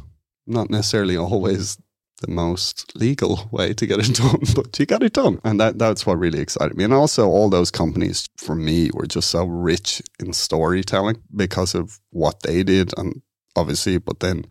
not 0.45 0.69
necessarily 0.69 1.17
always 1.17 1.77
the 2.21 2.31
most 2.31 2.95
legal 2.95 3.47
way 3.51 3.73
to 3.73 3.85
get 3.85 3.99
it 3.99 4.15
done, 4.23 4.41
but 4.55 4.79
you 4.79 4.85
got 4.85 5.03
it 5.03 5.13
done. 5.13 5.39
And 5.43 5.59
that 5.59 5.77
that's 5.77 6.05
what 6.05 6.17
really 6.17 6.39
excited 6.39 6.75
me. 6.75 6.83
And 6.83 6.93
also 6.93 7.27
all 7.27 7.49
those 7.49 7.71
companies 7.71 8.29
for 8.37 8.55
me 8.55 8.89
were 8.93 9.05
just 9.05 9.29
so 9.29 9.45
rich 9.45 10.01
in 10.19 10.33
storytelling 10.33 11.21
because 11.35 11.75
of 11.75 11.99
what 12.09 12.41
they 12.41 12.63
did 12.63 12.97
and 12.97 13.21
obviously, 13.55 13.97
but 13.97 14.19
then 14.19 14.45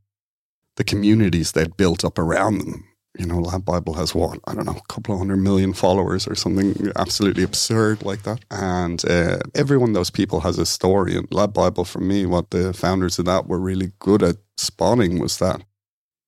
the 0.77 0.85
communities 0.85 1.53
they'd 1.53 1.77
built 1.77 2.05
up 2.05 2.19
around 2.19 2.59
them. 2.59 2.85
You 3.19 3.27
know, 3.27 3.41
Lad 3.41 3.65
Bible 3.65 3.93
has 3.95 4.15
what, 4.15 4.39
I 4.47 4.55
don't 4.55 4.65
know, 4.65 4.73
a 4.79 4.93
couple 4.93 5.15
of 5.15 5.19
hundred 5.19 5.37
million 5.37 5.75
followers 5.75 6.27
or 6.27 6.35
something 6.35 6.91
absolutely 6.97 7.43
absurd 7.43 8.03
like 8.03 8.23
that. 8.23 8.41
And 8.51 9.05
uh, 9.05 9.41
every 9.55 9.77
one 9.77 9.91
of 9.91 9.95
those 9.95 10.11
people 10.11 10.41
has 10.41 10.59
a 10.59 10.65
story. 10.65 11.15
And 11.15 11.29
Lad 11.31 11.53
Bible, 11.53 11.85
for 11.85 12.01
me, 12.01 12.25
what 12.25 12.51
the 12.51 12.73
founders 12.73 13.19
of 13.19 13.27
that 13.27 13.49
were 13.49 13.61
really 13.61 13.93
good 13.99 14.23
at 14.23 14.37
spotting 14.57 15.19
was 15.19 15.39
that 15.39 15.63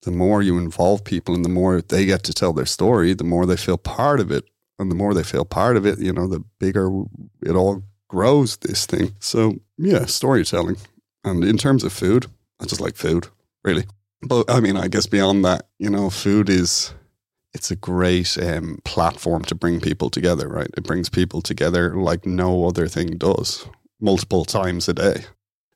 the 0.02 0.10
more 0.10 0.42
you 0.42 0.58
involve 0.58 1.04
people 1.04 1.34
and 1.34 1.44
the 1.44 1.48
more 1.48 1.80
they 1.80 2.04
get 2.04 2.22
to 2.24 2.34
tell 2.34 2.52
their 2.52 2.66
story, 2.66 3.14
the 3.14 3.24
more 3.24 3.46
they 3.46 3.56
feel 3.56 3.78
part 3.78 4.20
of 4.20 4.30
it. 4.30 4.44
And 4.78 4.90
the 4.90 4.96
more 4.96 5.14
they 5.14 5.22
feel 5.22 5.44
part 5.44 5.76
of 5.76 5.86
it, 5.86 6.00
you 6.00 6.12
know, 6.12 6.26
the 6.26 6.44
bigger 6.58 6.90
it 7.42 7.54
all 7.54 7.82
grows, 8.08 8.56
this 8.58 8.86
thing. 8.86 9.14
So, 9.20 9.54
yeah, 9.78 10.04
storytelling. 10.04 10.76
And 11.22 11.44
in 11.44 11.56
terms 11.56 11.84
of 11.84 11.92
food, 11.92 12.26
I 12.60 12.66
just 12.66 12.80
like 12.80 12.96
food, 12.96 13.28
really. 13.62 13.84
But 14.26 14.50
I 14.50 14.60
mean, 14.60 14.76
I 14.76 14.88
guess 14.88 15.06
beyond 15.06 15.44
that, 15.44 15.66
you 15.78 15.90
know, 15.90 16.10
food 16.10 16.48
is 16.48 16.94
it's 17.52 17.70
a 17.70 17.76
great 17.76 18.36
um, 18.38 18.78
platform 18.84 19.44
to 19.44 19.54
bring 19.54 19.80
people 19.80 20.10
together, 20.10 20.48
right? 20.48 20.70
It 20.76 20.84
brings 20.84 21.08
people 21.08 21.40
together 21.40 21.94
like 21.94 22.26
no 22.26 22.66
other 22.66 22.88
thing 22.88 23.16
does, 23.16 23.66
multiple 24.00 24.44
times 24.44 24.88
a 24.88 24.94
day 24.94 25.24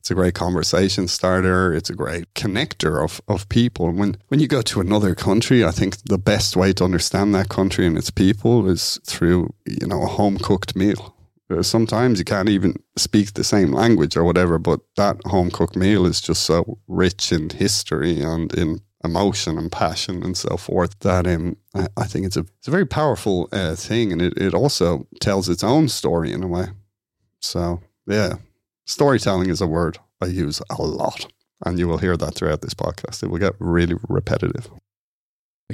it's 0.09 0.13
a 0.13 0.15
great 0.15 0.35
conversation 0.35 1.07
starter. 1.07 1.75
It's 1.75 1.91
a 1.91 1.95
great 1.95 2.33
connector 2.33 3.05
of, 3.05 3.21
of 3.29 3.47
people. 3.51 3.91
And 3.91 3.99
when, 3.99 4.17
when 4.29 4.41
you 4.41 4.49
go 4.49 4.63
to 4.63 4.81
another 4.81 5.15
country, 5.15 5.63
I 5.63 5.71
think 5.71 5.99
the 6.05 6.17
best 6.17 6.57
way 6.57 6.73
to 6.73 6.85
understand 6.85 7.35
that 7.35 7.51
country 7.51 7.87
and 7.87 7.99
its 7.99 8.11
people 8.11 8.71
is 8.71 8.99
through, 9.05 9.53
you 9.67 9.87
know, 9.87 10.03
a 10.03 10.07
home 10.07 10.39
cooked 10.39 10.75
meal. 10.75 11.15
Uh, 11.51 11.63
sometimes 11.63 12.19
you 12.19 12.25
can't 12.25 12.49
even 12.49 12.75
speak 12.97 13.33
the 13.33 13.45
same 13.45 13.73
language 13.73 14.17
or 14.17 14.25
whatever, 14.25 14.59
but 14.59 14.81
that 14.97 15.17
home 15.27 15.51
cooked 15.51 15.77
meal 15.77 16.05
is 16.05 16.21
just 16.21 16.43
so 16.43 16.79
rich 16.87 17.33
in 17.33 17.49
history 17.51 18.21
and 18.21 18.53
in 18.55 18.81
emotion 19.05 19.57
and 19.57 19.73
passion 19.73 20.23
and 20.23 20.37
so 20.37 20.57
forth 20.57 20.99
that 21.01 21.27
um, 21.27 21.57
I, 21.97 22.05
think 22.05 22.27
it's 22.27 22.37
a, 22.37 22.45
it's 22.59 22.69
a 22.69 22.73
very 22.73 22.87
powerful 22.87 23.49
uh, 23.53 23.75
thing. 23.77 24.13
And 24.13 24.21
it, 24.21 24.37
it 24.37 24.53
also 24.53 25.07
tells 25.21 25.49
its 25.49 25.65
own 25.65 25.89
story 25.89 26.33
in 26.33 26.43
a 26.43 26.49
way. 26.49 26.67
So, 27.41 27.81
yeah, 28.07 28.35
Storytelling 28.89 29.51
is 29.51 29.61
a 29.61 29.67
word 29.67 29.99
I 30.23 30.27
use 30.29 30.63
a 30.71 30.83
lot, 30.83 31.31
and 31.67 31.79
you 31.79 31.87
will 31.87 31.99
hear 31.99 32.17
that 32.17 32.35
throughout 32.35 32.63
this 32.63 32.73
podcast. 32.73 33.23
It 33.23 33.29
will 33.29 33.39
get 33.39 33.53
really 33.59 33.97
repetitive. 34.09 34.71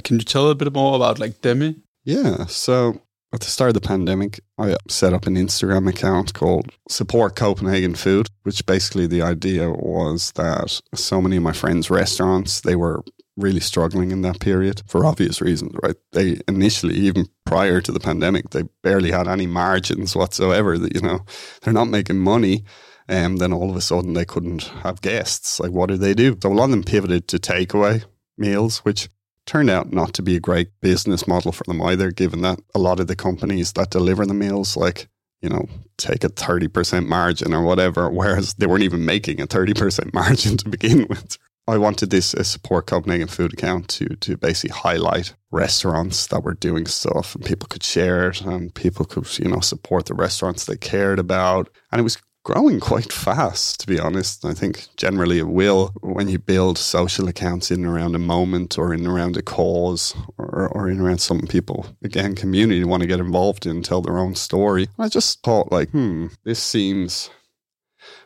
Can 0.03 0.19
you 0.19 0.25
tell 0.25 0.49
a 0.49 0.55
bit 0.55 0.73
more 0.73 0.97
about 0.97 1.17
like 1.17 1.39
Demi? 1.39 1.77
Yeah. 2.03 2.45
So 2.47 3.01
at 3.35 3.41
the 3.41 3.47
start 3.47 3.69
of 3.69 3.73
the 3.73 3.81
pandemic, 3.81 4.39
I 4.57 4.77
set 4.87 5.13
up 5.13 5.27
an 5.27 5.35
Instagram 5.35 5.89
account 5.89 6.33
called 6.33 6.71
Support 6.89 7.35
Copenhagen 7.35 7.93
Food, 7.93 8.29
which 8.43 8.65
basically 8.65 9.07
the 9.07 9.21
idea 9.21 9.69
was 9.69 10.31
that 10.33 10.81
so 10.93 11.21
many 11.21 11.35
of 11.35 11.43
my 11.43 11.51
friends' 11.51 11.89
restaurants, 11.89 12.61
they 12.61 12.77
were 12.77 13.03
really 13.35 13.59
struggling 13.59 14.11
in 14.11 14.21
that 14.21 14.39
period 14.39 14.81
for 14.87 15.05
obvious 15.05 15.41
reasons, 15.41 15.73
right? 15.83 15.97
They 16.13 16.39
initially, 16.47 16.95
even 16.95 17.27
prior 17.45 17.81
to 17.81 17.91
the 17.91 17.99
pandemic, 17.99 18.51
they 18.51 18.63
barely 18.81 19.11
had 19.11 19.27
any 19.27 19.47
margins 19.47 20.15
whatsoever. 20.15 20.77
That 20.77 20.95
you 20.95 21.01
know, 21.01 21.25
they're 21.61 21.73
not 21.73 21.89
making 21.89 22.19
money 22.19 22.63
and 23.07 23.25
um, 23.25 23.37
then 23.37 23.53
all 23.53 23.69
of 23.69 23.75
a 23.75 23.81
sudden 23.81 24.13
they 24.13 24.25
couldn't 24.25 24.63
have 24.83 25.01
guests. 25.01 25.59
Like, 25.59 25.71
what 25.71 25.89
did 25.89 25.99
they 25.99 26.13
do? 26.13 26.37
So 26.41 26.51
a 26.51 26.53
lot 26.53 26.65
of 26.65 26.71
them 26.71 26.83
pivoted 26.83 27.27
to 27.27 27.37
takeaway 27.37 28.05
meals, 28.37 28.79
which 28.79 29.09
turned 29.45 29.69
out 29.69 29.93
not 29.93 30.13
to 30.13 30.21
be 30.21 30.35
a 30.35 30.39
great 30.39 30.69
business 30.81 31.27
model 31.27 31.51
for 31.51 31.63
them 31.65 31.81
either, 31.81 32.11
given 32.11 32.41
that 32.41 32.59
a 32.73 32.79
lot 32.79 32.99
of 32.99 33.07
the 33.07 33.15
companies 33.15 33.73
that 33.73 33.91
deliver 33.91 34.25
the 34.25 34.33
meals, 34.33 34.75
like, 34.75 35.07
you 35.41 35.49
know, 35.49 35.67
take 35.97 36.23
a 36.23 36.29
30% 36.29 37.07
margin 37.07 37.53
or 37.53 37.63
whatever, 37.63 38.09
whereas 38.11 38.55
they 38.55 38.65
weren't 38.65 38.83
even 38.83 39.05
making 39.05 39.41
a 39.41 39.47
30% 39.47 40.13
margin 40.13 40.57
to 40.57 40.69
begin 40.69 41.07
with. 41.09 41.37
I 41.67 41.77
wanted 41.79 42.11
this 42.11 42.35
a 42.35 42.43
support 42.43 42.85
Copenhagen 42.85 43.27
food 43.27 43.53
account 43.53 43.87
to 43.89 44.05
to 44.17 44.37
basically 44.37 44.75
highlight 44.75 45.33
restaurants 45.49 46.27
that 46.27 46.43
were 46.43 46.53
doing 46.53 46.85
stuff 46.85 47.33
and 47.33 47.43
people 47.43 47.67
could 47.67 47.81
share 47.81 48.29
it 48.29 48.41
and 48.41 48.73
people 48.75 49.03
could, 49.03 49.39
you 49.39 49.49
know, 49.49 49.61
support 49.61 50.05
the 50.05 50.13
restaurants 50.13 50.65
they 50.65 50.77
cared 50.77 51.17
about. 51.17 51.69
And 51.91 51.99
it 51.99 52.03
was 52.03 52.19
growing 52.45 52.79
quite 52.79 53.11
fast, 53.11 53.79
to 53.79 53.87
be 53.87 53.99
honest. 53.99 54.45
I 54.45 54.53
think 54.53 54.87
generally 54.97 55.39
it 55.39 55.47
will 55.47 55.91
when 56.01 56.29
you 56.29 56.37
build 56.37 56.77
social 56.77 57.27
accounts 57.27 57.71
in 57.71 57.83
around 57.83 58.15
a 58.15 58.19
moment 58.19 58.77
or 58.77 58.93
in 58.93 59.07
around 59.07 59.35
a 59.35 59.41
cause 59.41 60.15
or, 60.37 60.69
or 60.69 60.87
in 60.87 61.01
around 61.01 61.17
something 61.17 61.47
people, 61.47 61.87
again, 62.03 62.35
community 62.35 62.83
want 62.83 63.01
to 63.01 63.07
get 63.07 63.19
involved 63.19 63.65
in, 63.65 63.81
tell 63.81 64.01
their 64.01 64.19
own 64.19 64.35
story. 64.35 64.87
I 64.99 65.09
just 65.09 65.41
thought, 65.41 65.71
like, 65.71 65.89
hmm, 65.89 66.27
this 66.43 66.61
seems 66.61 67.31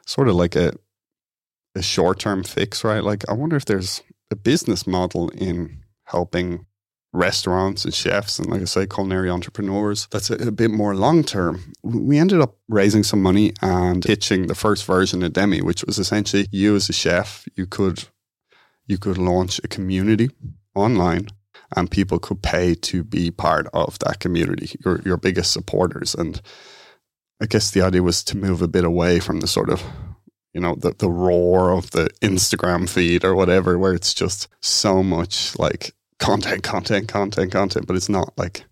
sort 0.05 0.27
of 0.27 0.35
like 0.35 0.55
a, 0.57 0.73
a 1.73 1.81
short 1.81 2.19
term 2.19 2.43
fix, 2.43 2.83
right? 2.83 3.03
Like, 3.03 3.23
I 3.29 3.33
wonder 3.33 3.55
if 3.55 3.65
there's 3.65 4.03
a 4.29 4.35
business 4.35 4.85
model 4.85 5.29
in 5.29 5.85
helping 6.03 6.65
restaurants 7.11 7.85
and 7.85 7.93
chefs 7.93 8.37
and 8.37 8.49
like 8.49 8.61
I 8.61 8.65
say 8.65 8.85
culinary 8.85 9.29
entrepreneurs 9.29 10.07
that's 10.11 10.29
a, 10.29 10.35
a 10.35 10.51
bit 10.51 10.69
more 10.69 10.93
long 10.95 11.23
term 11.23 11.73
we 11.81 12.19
ended 12.19 12.39
up 12.39 12.55
raising 12.67 13.03
some 13.03 13.23
money 13.23 13.53
and 13.61 14.03
pitching 14.03 14.45
the 14.45 14.53
first 14.53 14.85
version 14.85 15.23
of 15.23 15.33
Demi 15.33 15.61
which 15.61 15.83
was 15.83 15.97
essentially 15.97 16.47
you 16.51 16.75
as 16.75 16.87
a 16.87 16.93
chef 16.93 17.47
you 17.55 17.65
could 17.65 18.05
you 18.85 18.97
could 18.97 19.17
launch 19.17 19.59
a 19.63 19.67
community 19.67 20.29
online 20.75 21.27
and 21.75 21.91
people 21.91 22.19
could 22.19 22.41
pay 22.41 22.73
to 22.73 23.03
be 23.03 23.31
part 23.31 23.67
of 23.73 23.99
that 23.99 24.19
community 24.19 24.75
your 24.83 25.01
your 25.01 25.17
biggest 25.17 25.51
supporters. 25.51 26.15
And 26.15 26.41
I 27.41 27.45
guess 27.45 27.71
the 27.71 27.81
idea 27.81 28.03
was 28.03 28.23
to 28.25 28.37
move 28.37 28.61
a 28.61 28.67
bit 28.67 28.83
away 28.83 29.19
from 29.19 29.39
the 29.39 29.47
sort 29.47 29.69
of 29.69 29.83
you 30.53 30.61
know 30.61 30.75
the 30.75 30.93
the 30.97 31.09
roar 31.09 31.71
of 31.71 31.91
the 31.91 32.09
Instagram 32.21 32.89
feed 32.89 33.23
or 33.23 33.35
whatever 33.35 33.77
where 33.77 33.93
it's 33.93 34.13
just 34.13 34.47
so 34.61 35.03
much 35.03 35.57
like 35.59 35.93
content, 36.19 36.63
content, 36.63 37.07
content, 37.07 37.51
content, 37.51 37.87
but 37.87 37.95
it's 37.95 38.09
not 38.09 38.37
like, 38.37 38.65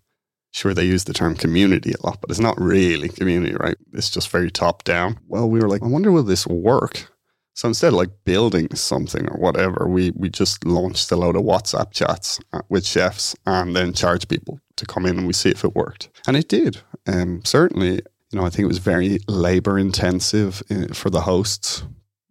sure, 0.52 0.74
they 0.74 0.84
use 0.84 1.04
the 1.04 1.12
term 1.12 1.34
community 1.34 1.92
a 1.92 2.06
lot, 2.06 2.20
but 2.20 2.30
it's 2.30 2.40
not 2.40 2.60
really 2.60 3.08
community, 3.08 3.56
right? 3.56 3.76
It's 3.92 4.10
just 4.10 4.28
very 4.28 4.50
top 4.50 4.84
down. 4.84 5.18
Well, 5.26 5.48
we 5.48 5.60
were 5.60 5.68
like, 5.68 5.82
I 5.82 5.86
wonder 5.86 6.12
will 6.12 6.22
this 6.22 6.46
work? 6.46 7.10
So 7.54 7.66
instead 7.66 7.88
of 7.88 7.94
like 7.94 8.10
building 8.24 8.68
something 8.74 9.28
or 9.28 9.36
whatever, 9.36 9.88
we, 9.88 10.12
we 10.14 10.28
just 10.28 10.64
launched 10.64 11.10
a 11.10 11.16
load 11.16 11.34
of 11.34 11.42
WhatsApp 11.42 11.90
chats 11.90 12.38
uh, 12.52 12.60
with 12.68 12.86
chefs 12.86 13.34
and 13.46 13.74
then 13.74 13.92
charge 13.92 14.28
people 14.28 14.60
to 14.76 14.86
come 14.86 15.06
in 15.06 15.18
and 15.18 15.26
we 15.26 15.32
see 15.32 15.50
if 15.50 15.64
it 15.64 15.74
worked. 15.74 16.08
And 16.28 16.36
it 16.36 16.48
did. 16.48 16.82
Um, 17.08 17.42
certainly, 17.44 17.94
you 18.30 18.38
know, 18.38 18.46
I 18.46 18.50
think 18.50 18.64
it 18.64 18.68
was 18.68 18.78
very 18.78 19.18
labor 19.26 19.76
intensive 19.76 20.62
uh, 20.70 20.94
for 20.94 21.10
the 21.10 21.22
hosts. 21.22 21.82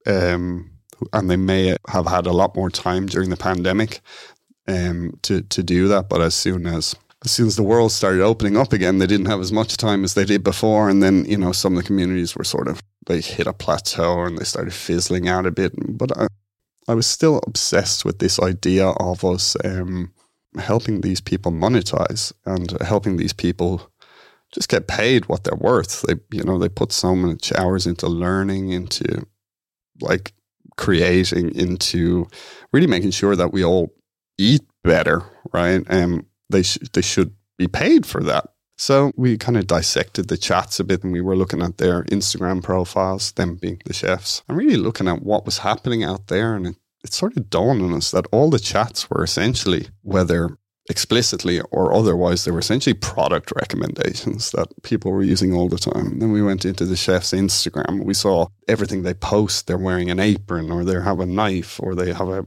Um, 0.06 0.72
and 1.12 1.30
they 1.30 1.36
may 1.36 1.76
have 1.90 2.08
had 2.08 2.26
a 2.26 2.32
lot 2.32 2.56
more 2.56 2.70
time 2.70 3.06
during 3.08 3.30
the 3.30 3.38
pandemic 3.38 4.00
um, 4.68 5.18
to 5.24 5.42
to 5.42 5.64
do 5.64 5.88
that. 5.88 6.10
But 6.10 6.22
as 6.22 6.36
soon 6.36 6.66
as 6.66 6.96
as 7.26 7.32
soon 7.32 7.48
as 7.48 7.56
the 7.56 7.64
world 7.64 7.92
started 7.92 8.22
opening 8.22 8.58
up 8.58 8.74
again, 8.74 9.00
they 9.00 9.08
didn't 9.08 9.26
have 9.26 9.42
as 9.42 9.52
much 9.52 9.78
time 9.78 10.04
as 10.04 10.14
they 10.14 10.26
did 10.26 10.44
before. 10.44 10.90
And 10.90 11.02
then 11.02 11.26
you 11.26 11.38
know 11.38 11.52
some 11.52 11.74
of 11.76 11.84
the 11.84 11.88
communities 11.88 12.36
were 12.36 12.44
sort 12.44 12.68
of 12.68 12.82
they 13.08 13.22
hit 13.22 13.48
a 13.48 13.54
plateau 13.54 14.24
and 14.24 14.38
they 14.38 14.44
started 14.44 14.74
fizzling 14.74 15.28
out 15.28 15.46
a 15.46 15.52
bit. 15.52 15.74
But 15.78 16.18
I, 16.18 16.28
I 16.88 16.94
was 16.94 17.08
still 17.08 17.42
obsessed 17.48 18.06
with 18.06 18.20
this 18.20 18.40
idea 18.40 18.88
of 18.88 19.24
us 19.26 19.56
um, 19.64 20.12
helping 20.58 21.02
these 21.02 21.22
people 21.22 21.52
monetize 21.52 22.34
and 22.46 22.80
helping 22.82 23.18
these 23.18 23.34
people 23.34 23.92
just 24.54 24.70
get 24.70 24.88
paid 24.88 25.28
what 25.28 25.44
they're 25.44 25.56
worth. 25.56 26.04
They 26.04 26.16
you 26.32 26.44
know 26.44 26.58
they 26.60 26.70
put 26.70 26.92
so 26.92 27.16
much 27.16 27.52
hours 27.54 27.88
into 27.88 28.08
learning 28.08 28.70
into 28.72 29.26
like 30.02 30.34
creating 30.78 31.56
into 31.56 32.28
really 32.72 32.88
making 32.88 33.12
sure 33.12 33.36
that 33.36 33.52
we 33.52 33.64
all 33.66 33.92
eat 34.38 34.64
better, 34.84 35.24
right? 35.54 35.84
And 35.88 36.26
they 36.50 36.64
sh- 36.64 36.80
they 36.94 37.02
should 37.02 37.34
be 37.58 37.68
paid 37.68 38.06
for 38.06 38.24
that. 38.24 38.50
So 38.78 39.12
we 39.16 39.38
kind 39.38 39.58
of 39.58 39.66
dissected 39.66 40.28
the 40.28 40.38
chats 40.38 40.80
a 40.80 40.84
bit 40.84 41.04
and 41.04 41.12
we 41.12 41.22
were 41.22 41.36
looking 41.36 41.64
at 41.64 41.78
their 41.78 42.04
Instagram 42.06 42.62
profiles, 42.62 43.32
them 43.32 43.56
being 43.56 43.82
the 43.86 43.94
chefs, 43.94 44.44
and 44.48 44.58
really 44.58 44.78
looking 44.78 45.08
at 45.08 45.24
what 45.24 45.46
was 45.46 45.60
happening 45.60 46.04
out 46.04 46.28
there. 46.28 46.56
And 46.56 46.68
it, 46.68 46.76
it 47.04 47.14
sort 47.14 47.36
of 47.38 47.50
dawned 47.50 47.82
on 47.82 47.94
us 47.94 48.12
that 48.12 48.28
all 48.32 48.52
the 48.52 48.60
chats 48.60 49.10
were 49.10 49.24
essentially, 49.24 49.88
whether 50.04 50.58
explicitly 50.90 51.60
or 51.72 51.94
otherwise, 51.94 52.46
they 52.46 52.52
were 52.52 52.60
essentially 52.60 52.94
product 52.94 53.52
recommendations 53.56 54.52
that 54.52 54.68
people 54.84 55.12
were 55.12 55.24
using 55.24 55.54
all 55.54 55.68
the 55.68 55.78
time. 55.78 56.20
Then 56.20 56.32
we 56.32 56.42
went 56.42 56.66
into 56.66 56.86
the 56.86 56.96
chef's 56.96 57.32
Instagram. 57.32 58.04
We 58.04 58.14
saw 58.14 58.48
everything 58.68 59.04
they 59.04 59.14
post. 59.14 59.68
They're 59.68 59.78
wearing 59.78 60.10
an 60.10 60.20
apron, 60.20 60.72
or 60.72 60.84
they 60.84 61.00
have 61.00 61.20
a 61.20 61.26
knife, 61.26 61.80
or 61.82 61.96
they 61.96 62.14
have 62.14 62.30
a, 62.30 62.46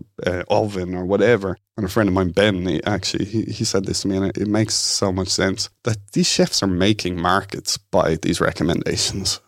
oven, 0.48 0.94
or 0.94 1.04
whatever. 1.04 1.56
And 1.76 1.86
a 1.86 1.88
friend 1.88 2.08
of 2.08 2.14
mine, 2.14 2.30
Ben, 2.30 2.66
he 2.66 2.82
actually 2.84 3.24
he, 3.24 3.42
he 3.42 3.64
said 3.64 3.86
this 3.86 4.02
to 4.02 4.08
me, 4.08 4.16
and 4.16 4.26
it, 4.26 4.38
it 4.38 4.48
makes 4.48 4.74
so 4.74 5.12
much 5.12 5.28
sense 5.28 5.70
that 5.84 6.12
these 6.12 6.28
chefs 6.28 6.62
are 6.62 6.66
making 6.66 7.20
markets 7.20 7.76
by 7.78 8.16
these 8.16 8.40
recommendations. 8.40 9.40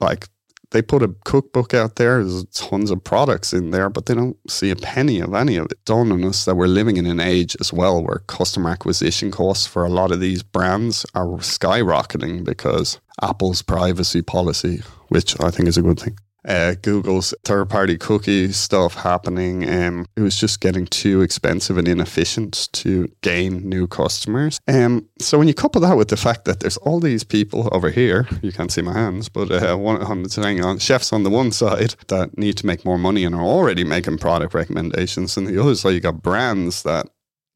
Like 0.00 0.28
they 0.70 0.82
put 0.82 1.02
a 1.02 1.14
cookbook 1.24 1.74
out 1.74 1.96
there. 1.96 2.22
There's 2.22 2.44
tons 2.46 2.90
of 2.90 3.02
products 3.02 3.52
in 3.52 3.70
there, 3.70 3.90
but 3.90 4.06
they 4.06 4.14
don't 4.14 4.36
see 4.48 4.70
a 4.70 4.76
penny 4.76 5.20
of 5.20 5.34
any 5.34 5.56
of 5.56 5.66
it. 5.66 5.84
Dawned 5.84 6.12
on 6.12 6.24
us 6.24 6.44
that 6.44 6.54
we're 6.54 6.66
living 6.66 6.96
in 6.96 7.06
an 7.06 7.20
age 7.20 7.56
as 7.60 7.72
well 7.72 8.02
where 8.02 8.22
customer 8.26 8.70
acquisition 8.70 9.30
costs 9.30 9.66
for 9.66 9.84
a 9.84 9.90
lot 9.90 10.12
of 10.12 10.20
these 10.20 10.42
brands 10.42 11.04
are 11.14 11.26
skyrocketing 11.38 12.44
because 12.44 13.00
Apple's 13.22 13.62
privacy 13.62 14.22
policy, 14.22 14.82
which 15.08 15.38
I 15.40 15.50
think 15.50 15.68
is 15.68 15.76
a 15.76 15.82
good 15.82 15.98
thing, 15.98 16.16
uh, 16.46 16.74
Google's 16.82 17.34
third 17.44 17.68
party 17.68 17.96
cookie 17.98 18.52
stuff 18.52 18.94
happening. 18.94 19.68
Um, 19.68 20.06
it 20.16 20.22
was 20.22 20.36
just 20.36 20.60
getting 20.60 20.86
too 20.86 21.22
expensive 21.22 21.78
and 21.78 21.88
inefficient 21.88 22.68
to 22.72 23.08
gain 23.22 23.68
new 23.68 23.86
customers. 23.86 24.60
Um, 24.68 25.08
so 25.18 25.38
when 25.38 25.48
you 25.48 25.54
couple 25.54 25.80
that 25.82 25.96
with 25.96 26.08
the 26.08 26.16
fact 26.16 26.44
that 26.46 26.60
there's 26.60 26.76
all 26.78 27.00
these 27.00 27.24
people 27.24 27.68
over 27.72 27.90
here, 27.90 28.26
you 28.42 28.52
can't 28.52 28.72
see 28.72 28.82
my 28.82 28.92
hands, 28.92 29.28
but 29.28 29.50
uh, 29.50 29.76
one 29.76 30.02
on 30.02 30.22
the 30.22 30.60
on 30.64 30.78
chefs 30.78 31.12
on 31.12 31.22
the 31.22 31.30
one 31.30 31.52
side 31.52 31.94
that 32.08 32.36
need 32.36 32.56
to 32.56 32.66
make 32.66 32.84
more 32.84 32.98
money 32.98 33.24
and 33.24 33.34
are 33.34 33.42
already 33.42 33.84
making 33.84 34.18
product 34.18 34.54
recommendations, 34.54 35.36
and 35.36 35.46
the 35.46 35.60
other 35.60 35.74
side 35.74 35.90
you 35.90 36.00
got 36.00 36.22
brands 36.22 36.82
that 36.82 37.06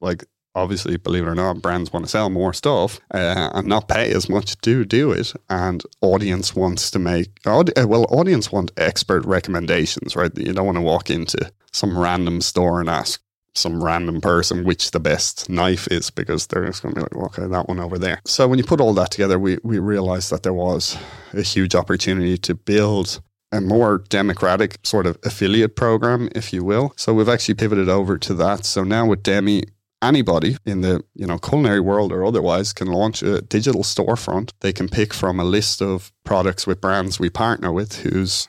like 0.01 0.25
obviously, 0.55 0.97
believe 0.97 1.23
it 1.23 1.29
or 1.29 1.35
not, 1.35 1.61
brands 1.61 1.91
want 1.93 2.05
to 2.05 2.11
sell 2.11 2.29
more 2.29 2.53
stuff 2.53 2.99
uh, 3.13 3.51
and 3.53 3.67
not 3.67 3.87
pay 3.87 4.11
as 4.11 4.29
much 4.29 4.55
to 4.61 4.85
do 4.85 5.11
it. 5.11 5.33
And 5.49 5.83
audience 6.01 6.55
wants 6.55 6.89
to 6.91 6.99
make, 6.99 7.39
uh, 7.45 7.63
well, 7.85 8.05
audience 8.09 8.51
want 8.51 8.71
expert 8.77 9.25
recommendations, 9.25 10.15
right? 10.15 10.31
You 10.37 10.53
don't 10.53 10.65
want 10.65 10.77
to 10.77 10.81
walk 10.81 11.09
into 11.09 11.51
some 11.71 11.97
random 11.97 12.41
store 12.41 12.79
and 12.79 12.89
ask 12.89 13.21
some 13.53 13.83
random 13.83 14.19
person 14.19 14.65
which 14.65 14.91
the 14.91 14.99
best 14.99 15.49
knife 15.49 15.87
is 15.87 16.09
because 16.09 16.47
they're 16.47 16.65
just 16.65 16.83
going 16.83 16.93
to 16.93 16.99
be 16.99 17.03
like, 17.03 17.15
okay, 17.15 17.47
that 17.47 17.67
one 17.67 17.79
over 17.79 17.97
there. 17.97 18.21
So 18.25 18.47
when 18.47 18.57
you 18.57 18.65
put 18.65 18.81
all 18.81 18.93
that 18.95 19.11
together, 19.11 19.39
we, 19.39 19.57
we 19.63 19.79
realized 19.79 20.29
that 20.31 20.43
there 20.43 20.53
was 20.53 20.97
a 21.33 21.41
huge 21.41 21.73
opportunity 21.73 22.37
to 22.39 22.53
build 22.53 23.21
a 23.51 23.61
more 23.61 23.99
democratic 24.09 24.79
sort 24.83 25.05
of 25.05 25.17
affiliate 25.23 25.75
program, 25.75 26.29
if 26.35 26.51
you 26.51 26.63
will. 26.63 26.93
So 26.97 27.13
we've 27.13 27.29
actually 27.29 27.53
pivoted 27.55 27.87
over 27.87 28.17
to 28.17 28.33
that. 28.33 28.65
So 28.65 28.83
now 28.83 29.05
with 29.05 29.23
Demi, 29.23 29.63
anybody 30.01 30.57
in 30.65 30.81
the 30.81 31.03
you 31.15 31.25
know 31.25 31.37
culinary 31.37 31.79
world 31.79 32.11
or 32.11 32.25
otherwise 32.25 32.73
can 32.73 32.87
launch 32.87 33.23
a 33.23 33.41
digital 33.41 33.83
storefront. 33.83 34.51
They 34.61 34.73
can 34.73 34.89
pick 34.89 35.13
from 35.13 35.39
a 35.39 35.43
list 35.43 35.81
of 35.81 36.11
products 36.23 36.67
with 36.67 36.81
brands 36.81 37.19
we 37.19 37.29
partner 37.29 37.71
with 37.71 38.01
whose 38.01 38.47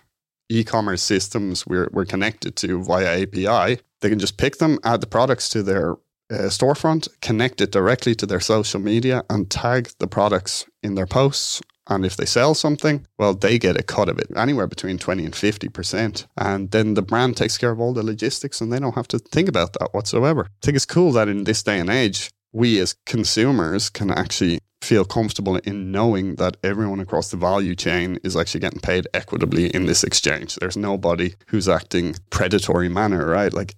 e-commerce 0.48 1.02
systems 1.02 1.66
we're, 1.66 1.88
we're 1.92 2.04
connected 2.04 2.56
to 2.56 2.82
via 2.82 3.22
API. 3.22 3.80
They 4.00 4.08
can 4.08 4.18
just 4.18 4.36
pick 4.36 4.58
them, 4.58 4.78
add 4.84 5.00
the 5.00 5.06
products 5.06 5.48
to 5.50 5.62
their 5.62 5.92
uh, 6.30 6.48
storefront, 6.48 7.08
connect 7.20 7.60
it 7.60 7.72
directly 7.72 8.14
to 8.16 8.26
their 8.26 8.40
social 8.40 8.80
media, 8.80 9.24
and 9.28 9.50
tag 9.50 9.90
the 9.98 10.06
products 10.06 10.66
in 10.82 10.94
their 10.94 11.06
posts 11.06 11.62
and 11.88 12.04
if 12.04 12.16
they 12.16 12.24
sell 12.24 12.54
something, 12.54 13.06
well, 13.18 13.34
they 13.34 13.58
get 13.58 13.78
a 13.78 13.82
cut 13.82 14.08
of 14.08 14.18
it, 14.18 14.26
anywhere 14.36 14.66
between 14.66 14.98
20 14.98 15.24
and 15.24 15.34
50%. 15.34 16.26
And 16.36 16.70
then 16.70 16.94
the 16.94 17.02
brand 17.02 17.36
takes 17.36 17.56
care 17.58 17.70
of 17.70 17.80
all 17.80 17.92
the 17.92 18.02
logistics 18.02 18.60
and 18.60 18.72
they 18.72 18.80
don't 18.80 18.94
have 18.94 19.08
to 19.08 19.18
think 19.18 19.48
about 19.48 19.74
that 19.74 19.92
whatsoever. 19.92 20.46
I 20.46 20.66
think 20.66 20.76
it's 20.76 20.86
cool 20.86 21.12
that 21.12 21.28
in 21.28 21.44
this 21.44 21.62
day 21.62 21.78
and 21.78 21.90
age, 21.90 22.30
we 22.52 22.80
as 22.80 22.94
consumers 23.04 23.88
can 23.90 24.10
actually 24.10 24.60
feel 24.82 25.04
comfortable 25.04 25.56
in 25.56 25.90
knowing 25.90 26.36
that 26.36 26.56
everyone 26.62 27.00
across 27.00 27.30
the 27.30 27.36
value 27.36 27.74
chain 27.74 28.18
is 28.22 28.36
actually 28.36 28.60
getting 28.60 28.80
paid 28.80 29.06
equitably 29.14 29.68
in 29.68 29.86
this 29.86 30.04
exchange. 30.04 30.56
There's 30.56 30.76
nobody 30.76 31.34
who's 31.48 31.68
acting 31.68 32.14
predatory 32.30 32.88
manner, 32.88 33.26
right? 33.26 33.52
Like 33.52 33.74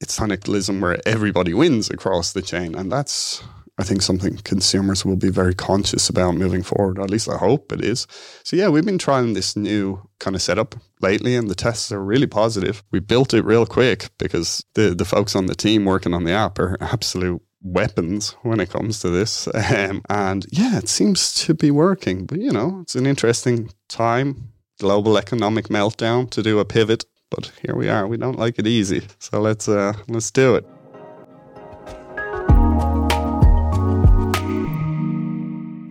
it's 0.00 0.18
cannibalism 0.18 0.80
where 0.80 0.98
everybody 1.06 1.54
wins 1.54 1.90
across 1.90 2.32
the 2.32 2.42
chain. 2.42 2.74
And 2.74 2.90
that's 2.92 3.42
I 3.78 3.82
think 3.82 4.00
something 4.00 4.38
consumers 4.38 5.04
will 5.04 5.16
be 5.16 5.28
very 5.28 5.54
conscious 5.54 6.08
about 6.08 6.34
moving 6.34 6.62
forward. 6.62 6.98
At 6.98 7.10
least 7.10 7.28
I 7.28 7.36
hope 7.36 7.72
it 7.72 7.84
is. 7.84 8.06
So 8.42 8.56
yeah, 8.56 8.68
we've 8.68 8.86
been 8.86 8.98
trying 8.98 9.34
this 9.34 9.54
new 9.54 10.00
kind 10.18 10.34
of 10.34 10.40
setup 10.40 10.76
lately, 11.02 11.36
and 11.36 11.48
the 11.48 11.54
tests 11.54 11.92
are 11.92 12.02
really 12.02 12.26
positive. 12.26 12.82
We 12.90 13.00
built 13.00 13.34
it 13.34 13.44
real 13.44 13.66
quick 13.66 14.08
because 14.18 14.64
the 14.74 14.94
the 14.94 15.04
folks 15.04 15.36
on 15.36 15.46
the 15.46 15.54
team 15.54 15.84
working 15.84 16.14
on 16.14 16.24
the 16.24 16.32
app 16.32 16.58
are 16.58 16.78
absolute 16.80 17.42
weapons 17.62 18.34
when 18.42 18.60
it 18.60 18.70
comes 18.70 19.00
to 19.00 19.10
this. 19.10 19.48
Um, 19.76 20.02
and 20.08 20.46
yeah, 20.50 20.78
it 20.78 20.88
seems 20.88 21.34
to 21.44 21.54
be 21.54 21.70
working. 21.70 22.24
But 22.24 22.40
you 22.40 22.52
know, 22.52 22.80
it's 22.82 22.94
an 22.94 23.06
interesting 23.06 23.70
time, 23.88 24.52
global 24.80 25.18
economic 25.18 25.68
meltdown 25.68 26.30
to 26.30 26.42
do 26.42 26.60
a 26.60 26.64
pivot. 26.64 27.04
But 27.30 27.52
here 27.66 27.74
we 27.74 27.88
are. 27.88 28.06
We 28.06 28.16
don't 28.16 28.38
like 28.38 28.58
it 28.58 28.66
easy, 28.66 29.02
so 29.18 29.40
let's 29.40 29.68
uh, 29.68 29.92
let's 30.08 30.30
do 30.30 30.54
it. 30.54 30.64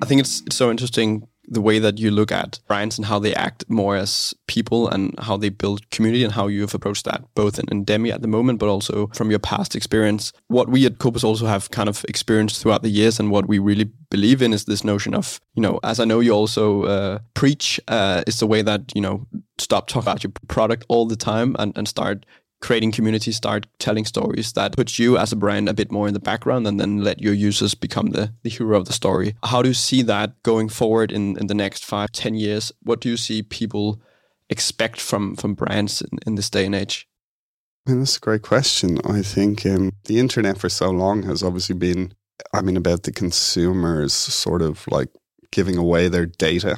I 0.06 0.08
think 0.08 0.22
it's, 0.22 0.44
it's 0.46 0.56
so 0.56 0.70
interesting 0.70 1.28
the 1.48 1.62
way 1.62 1.80
that 1.80 1.98
you 1.98 2.12
look 2.12 2.32
at 2.32 2.60
brands 2.68 3.00
and 3.00 3.08
how 3.08 3.18
they 3.18 3.34
act 3.34 3.68
more 3.68 3.96
as 3.96 4.36
people 4.46 4.88
and 4.88 5.16
how 5.18 5.36
they 5.36 5.50
build 5.50 5.90
community 5.90 6.24
and 6.24 6.32
how 6.32 6.46
you 6.46 6.62
have 6.62 6.76
approached 6.76 7.06
that 7.06 7.24
both 7.34 7.58
in, 7.58 7.66
in 7.72 7.86
Demi 7.86 8.12
at 8.12 8.22
the 8.22 8.28
moment, 8.28 8.60
but 8.60 8.70
also 8.70 9.08
from 9.16 9.32
your 9.32 9.40
past 9.40 9.76
experience. 9.76 10.32
What 10.48 10.70
we 10.70 10.86
at 10.86 11.00
Copus 11.00 11.24
also 11.24 11.48
have 11.48 11.72
kind 11.72 11.90
of 11.90 12.06
experienced 12.08 12.62
throughout 12.62 12.84
the 12.84 12.90
years 12.90 13.20
and 13.20 13.32
what 13.32 13.48
we 13.48 13.58
really 13.58 13.90
believe 14.12 14.44
in 14.44 14.54
is 14.54 14.66
this 14.66 14.84
notion 14.84 15.16
of, 15.16 15.42
you 15.56 15.62
know, 15.62 15.80
as 15.84 16.00
I 16.00 16.06
know 16.06 16.20
you 16.20 16.34
also 16.34 16.84
uh, 16.84 17.20
preach, 17.34 17.80
uh, 17.88 18.22
is 18.28 18.38
the 18.38 18.48
way 18.48 18.62
that, 18.62 18.92
you 18.94 19.02
know, 19.02 19.26
stop 19.58 19.88
talking 19.88 20.04
about 20.04 20.24
your 20.24 20.34
product 20.48 20.86
all 20.88 21.08
the 21.08 21.16
time 21.16 21.56
and, 21.58 21.76
and 21.76 21.88
start 21.88 22.28
creating 22.66 22.92
community, 22.92 23.32
start 23.32 23.68
telling 23.78 24.06
stories 24.06 24.54
that 24.54 24.76
puts 24.76 24.98
you 24.98 25.20
as 25.20 25.32
a 25.32 25.36
brand 25.36 25.70
a 25.70 25.74
bit 25.74 25.92
more 25.92 26.08
in 26.08 26.16
the 26.16 26.20
background 26.20 26.66
and 26.66 26.80
then 26.80 27.04
let 27.04 27.22
your 27.22 27.34
users 27.34 27.76
become 27.76 28.08
the, 28.08 28.34
the 28.42 28.50
hero 28.50 28.76
of 28.76 28.86
the 28.86 28.94
story. 28.94 29.36
How 29.44 29.62
do 29.62 29.70
you 29.70 29.76
see 29.76 30.02
that 30.02 30.42
going 30.42 30.70
forward 30.70 31.12
in, 31.12 31.38
in 31.38 31.46
the 31.46 31.54
next 31.54 31.86
five, 31.86 32.12
ten 32.12 32.34
years? 32.34 32.72
What 32.82 33.02
do 33.02 33.10
you 33.10 33.18
see 33.18 33.44
people 33.44 34.02
expect 34.50 35.00
from, 35.00 35.36
from 35.36 35.54
brands 35.54 36.02
in, 36.02 36.18
in 36.26 36.36
this 36.36 36.50
day 36.50 36.66
and 36.66 36.74
age? 36.74 37.08
And 37.86 38.02
that's 38.02 38.18
a 38.18 38.20
great 38.20 38.42
question. 38.42 38.98
I 39.06 39.22
think 39.22 39.64
um, 39.68 39.92
the 40.06 40.20
internet 40.20 40.58
for 40.58 40.70
so 40.70 40.90
long 40.90 41.22
has 41.24 41.44
obviously 41.44 41.76
been, 41.76 42.16
I 42.52 42.62
mean, 42.62 42.78
about 42.78 43.04
the 43.04 43.12
consumers 43.12 44.14
sort 44.14 44.64
of 44.64 44.88
like 44.88 45.10
giving 45.52 45.78
away 45.78 46.08
their 46.08 46.26
data 46.26 46.78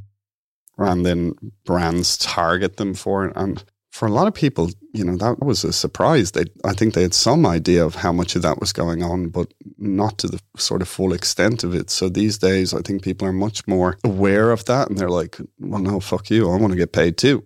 and 0.77 1.05
then 1.05 1.33
brands 1.63 2.17
target 2.17 2.75
them 2.75 2.93
for 2.93 3.25
it. 3.25 3.33
And 3.37 3.63
for 3.97 4.07
a 4.07 4.11
lot 4.11 4.27
of 4.27 4.33
people, 4.35 4.69
you 4.93 5.03
know, 5.03 5.17
that 5.17 5.39
was 5.39 5.63
a 5.63 5.73
surprise. 5.73 6.33
They, 6.33 6.45
I 6.63 6.73
think 6.73 6.93
they 6.93 7.01
had 7.01 7.15
some 7.15 7.47
idea 7.47 7.83
of 7.83 7.95
how 7.95 8.11
much 8.11 8.35
of 8.35 8.43
that 8.43 8.59
was 8.59 8.71
going 8.71 9.01
on, 9.01 9.29
but 9.29 9.51
not 9.79 10.19
to 10.19 10.27
the 10.27 10.39
sort 10.55 10.83
of 10.83 10.87
full 10.87 11.13
extent 11.13 11.63
of 11.63 11.73
it. 11.73 11.89
So 11.89 12.07
these 12.07 12.37
days, 12.37 12.75
I 12.75 12.81
think 12.81 13.01
people 13.01 13.27
are 13.27 13.33
much 13.33 13.65
more 13.65 13.97
aware 14.03 14.51
of 14.51 14.65
that, 14.65 14.87
and 14.87 14.99
they're 14.99 15.09
like, 15.09 15.39
"Well, 15.59 15.81
no, 15.81 15.99
fuck 15.99 16.29
you. 16.29 16.47
I 16.47 16.57
want 16.57 16.73
to 16.73 16.77
get 16.77 16.91
paid 16.91 17.17
too," 17.17 17.43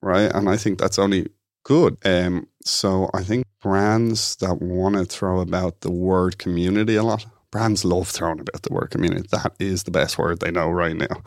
right? 0.00 0.34
And 0.34 0.48
I 0.48 0.56
think 0.56 0.78
that's 0.78 0.98
only 0.98 1.28
good. 1.64 1.98
Um, 2.02 2.48
so 2.64 3.10
I 3.12 3.22
think 3.22 3.44
brands 3.60 4.36
that 4.36 4.62
want 4.62 4.94
to 4.96 5.04
throw 5.04 5.40
about 5.40 5.82
the 5.82 5.90
word 5.92 6.38
community 6.38 6.96
a 6.96 7.02
lot, 7.02 7.26
brands 7.50 7.84
love 7.84 8.08
throwing 8.08 8.40
about 8.40 8.62
the 8.62 8.72
word 8.72 8.90
community. 8.90 9.28
That 9.32 9.52
is 9.58 9.82
the 9.82 9.90
best 9.90 10.16
word 10.16 10.40
they 10.40 10.50
know 10.50 10.70
right 10.70 10.96
now. 10.96 11.22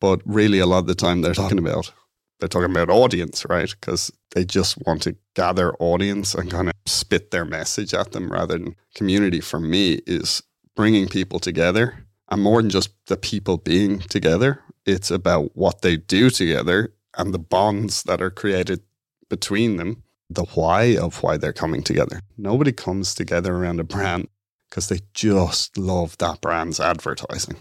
But 0.00 0.22
really, 0.24 0.60
a 0.60 0.66
lot 0.66 0.78
of 0.78 0.86
the 0.86 0.94
time, 0.94 1.20
they're 1.20 1.34
talking 1.34 1.58
about 1.58 1.92
they're 2.38 2.48
talking 2.48 2.70
about 2.70 2.90
audience, 2.90 3.46
right? 3.48 3.70
Because 3.70 4.10
they 4.32 4.44
just 4.44 4.76
want 4.86 5.02
to 5.02 5.16
gather 5.34 5.74
audience 5.76 6.34
and 6.34 6.50
kind 6.50 6.68
of 6.68 6.74
spit 6.86 7.30
their 7.30 7.44
message 7.44 7.94
at 7.94 8.12
them 8.12 8.30
rather 8.30 8.58
than 8.58 8.76
community 8.94 9.40
for 9.40 9.60
me 9.60 10.00
is 10.06 10.42
bringing 10.74 11.08
people 11.08 11.38
together 11.38 12.04
and 12.30 12.42
more 12.42 12.60
than 12.60 12.70
just 12.70 12.90
the 13.06 13.16
people 13.16 13.56
being 13.56 14.00
together. 14.00 14.60
It's 14.86 15.10
about 15.10 15.56
what 15.56 15.82
they 15.82 15.96
do 15.96 16.30
together 16.30 16.92
and 17.16 17.32
the 17.32 17.38
bonds 17.38 18.02
that 18.04 18.20
are 18.20 18.30
created 18.30 18.80
between 19.30 19.76
them, 19.76 20.02
the 20.28 20.44
why 20.54 20.96
of 20.96 21.22
why 21.22 21.36
they're 21.36 21.52
coming 21.52 21.82
together. 21.82 22.20
Nobody 22.36 22.72
comes 22.72 23.14
together 23.14 23.54
around 23.54 23.80
a 23.80 23.84
brand 23.84 24.28
because 24.68 24.88
they 24.88 25.00
just 25.14 25.78
love 25.78 26.18
that 26.18 26.40
brand's 26.40 26.80
advertising. 26.80 27.56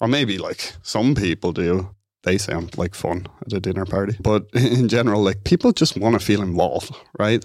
Or 0.00 0.08
maybe 0.08 0.38
like 0.38 0.74
some 0.82 1.14
people 1.14 1.52
do, 1.52 1.94
they 2.24 2.38
sound 2.38 2.76
like 2.76 2.94
fun 2.94 3.26
at 3.46 3.52
a 3.52 3.60
dinner 3.60 3.84
party. 3.84 4.16
But 4.20 4.46
in 4.54 4.88
general, 4.88 5.22
like 5.22 5.44
people 5.44 5.72
just 5.72 5.96
want 5.96 6.18
to 6.18 6.24
feel 6.24 6.42
involved, 6.42 6.94
right? 7.18 7.44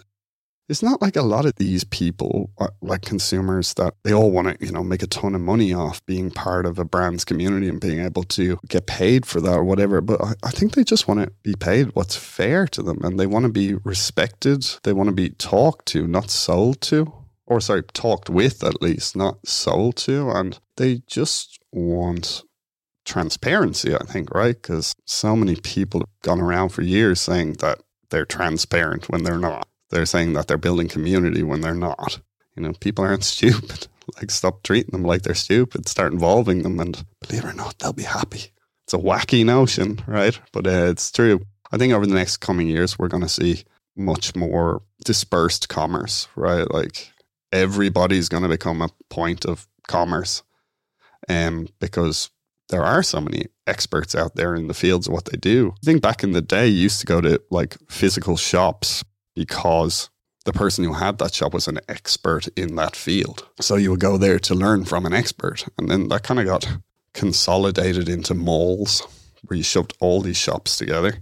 it's 0.69 0.83
not 0.83 1.01
like 1.01 1.15
a 1.15 1.23
lot 1.23 1.45
of 1.45 1.55
these 1.55 1.83
people, 1.83 2.51
like 2.81 3.01
consumers, 3.01 3.73
that 3.73 3.95
they 4.03 4.13
all 4.13 4.29
want 4.29 4.47
to, 4.47 4.65
you 4.65 4.71
know, 4.71 4.83
make 4.83 5.01
a 5.01 5.07
ton 5.07 5.33
of 5.33 5.41
money 5.41 5.73
off 5.73 6.05
being 6.05 6.29
part 6.29 6.67
of 6.67 6.77
a 6.77 6.85
brand's 6.85 7.25
community 7.25 7.67
and 7.67 7.81
being 7.81 7.99
able 7.99 8.23
to 8.23 8.59
get 8.69 8.85
paid 8.85 9.25
for 9.25 9.41
that 9.41 9.53
or 9.53 9.63
whatever. 9.63 9.99
But 9.99 10.23
I, 10.23 10.33
I 10.43 10.51
think 10.51 10.73
they 10.73 10.83
just 10.83 11.07
want 11.07 11.21
to 11.21 11.31
be 11.41 11.55
paid 11.55 11.95
what's 11.95 12.15
fair 12.15 12.67
to 12.67 12.83
them 12.83 13.03
and 13.03 13.19
they 13.19 13.25
want 13.25 13.43
to 13.43 13.51
be 13.51 13.73
respected. 13.73 14.63
They 14.83 14.93
want 14.93 15.09
to 15.09 15.15
be 15.15 15.31
talked 15.31 15.87
to, 15.87 16.07
not 16.07 16.29
sold 16.29 16.81
to, 16.81 17.11
or 17.47 17.59
sorry, 17.59 17.81
talked 17.81 18.29
with 18.29 18.63
at 18.63 18.79
least, 18.79 19.15
not 19.15 19.47
sold 19.47 19.95
to. 19.97 20.29
And 20.29 20.59
they 20.77 21.01
just 21.07 21.59
want 21.71 22.43
transparency, 23.09 23.95
I 23.95 24.03
think, 24.05 24.33
right? 24.33 24.55
Because 24.55 24.95
so 25.05 25.35
many 25.35 25.55
people 25.55 26.01
have 26.01 26.21
gone 26.21 26.39
around 26.39 26.69
for 26.69 26.81
years 26.81 27.19
saying 27.19 27.53
that 27.53 27.79
they're 28.09 28.25
transparent 28.25 29.09
when 29.09 29.23
they're 29.23 29.39
not. 29.39 29.67
They're 29.89 30.05
saying 30.05 30.33
that 30.33 30.47
they're 30.47 30.57
building 30.57 30.87
community 30.87 31.43
when 31.43 31.61
they're 31.61 31.73
not. 31.73 32.19
You 32.55 32.63
know, 32.63 32.73
people 32.79 33.03
aren't 33.03 33.23
stupid. 33.35 33.87
Like, 34.17 34.31
stop 34.31 34.63
treating 34.63 34.91
them 34.91 35.03
like 35.03 35.23
they're 35.23 35.35
stupid. 35.35 35.87
Start 35.87 36.13
involving 36.13 36.63
them, 36.63 36.79
and 36.79 37.03
believe 37.21 37.43
it 37.43 37.49
or 37.49 37.53
not, 37.53 37.77
they'll 37.79 37.93
be 37.93 38.03
happy. 38.03 38.51
It's 38.85 38.93
a 38.93 38.97
wacky 38.97 39.45
notion, 39.45 40.01
right? 40.07 40.39
But 40.51 40.65
uh, 40.65 40.87
it's 40.89 41.11
true. 41.11 41.41
I 41.71 41.77
think 41.77 41.93
over 41.93 42.07
the 42.07 42.15
next 42.15 42.37
coming 42.37 42.67
years, 42.67 42.97
we're 42.97 43.07
going 43.07 43.23
to 43.23 43.29
see 43.29 43.63
much 43.95 44.35
more 44.35 44.81
dispersed 45.03 45.69
commerce, 45.69 46.27
right? 46.35 46.69
Like 46.71 47.11
everybody's 47.51 48.29
going 48.29 48.43
to 48.43 48.49
become 48.49 48.81
a 48.81 48.89
point 49.09 49.45
of 49.45 49.67
commerce, 49.87 50.41
um, 51.27 51.67
because 51.79 52.31
there 52.69 52.83
are 52.83 53.03
so 53.03 53.19
many 53.19 53.47
experts 53.67 54.15
out 54.15 54.35
there 54.35 54.55
in 54.55 54.67
the 54.67 54.73
fields 54.73 55.07
of 55.07 55.13
what 55.13 55.25
they 55.25 55.37
do. 55.37 55.73
I 55.81 55.85
think 55.85 56.01
back 56.01 56.23
in 56.23 56.31
the 56.31 56.41
day, 56.41 56.67
you 56.67 56.83
used 56.83 56.99
to 57.01 57.05
go 57.05 57.21
to 57.21 57.41
like 57.49 57.77
physical 57.89 58.37
shops 58.37 59.03
because 59.35 60.09
the 60.45 60.53
person 60.53 60.83
who 60.83 60.93
had 60.93 61.17
that 61.17 61.33
shop 61.33 61.53
was 61.53 61.67
an 61.67 61.79
expert 61.87 62.47
in 62.55 62.75
that 62.75 62.95
field. 62.95 63.47
So 63.59 63.75
you 63.75 63.91
would 63.91 63.99
go 63.99 64.17
there 64.17 64.39
to 64.39 64.55
learn 64.55 64.85
from 64.85 65.05
an 65.05 65.13
expert. 65.13 65.65
And 65.77 65.89
then 65.89 66.07
that 66.09 66.23
kind 66.23 66.39
of 66.39 66.45
got 66.45 66.67
consolidated 67.13 68.07
into 68.07 68.33
malls 68.33 69.01
where 69.45 69.57
you 69.57 69.63
shoved 69.63 69.93
all 69.99 70.21
these 70.21 70.37
shops 70.37 70.77
together. 70.77 71.19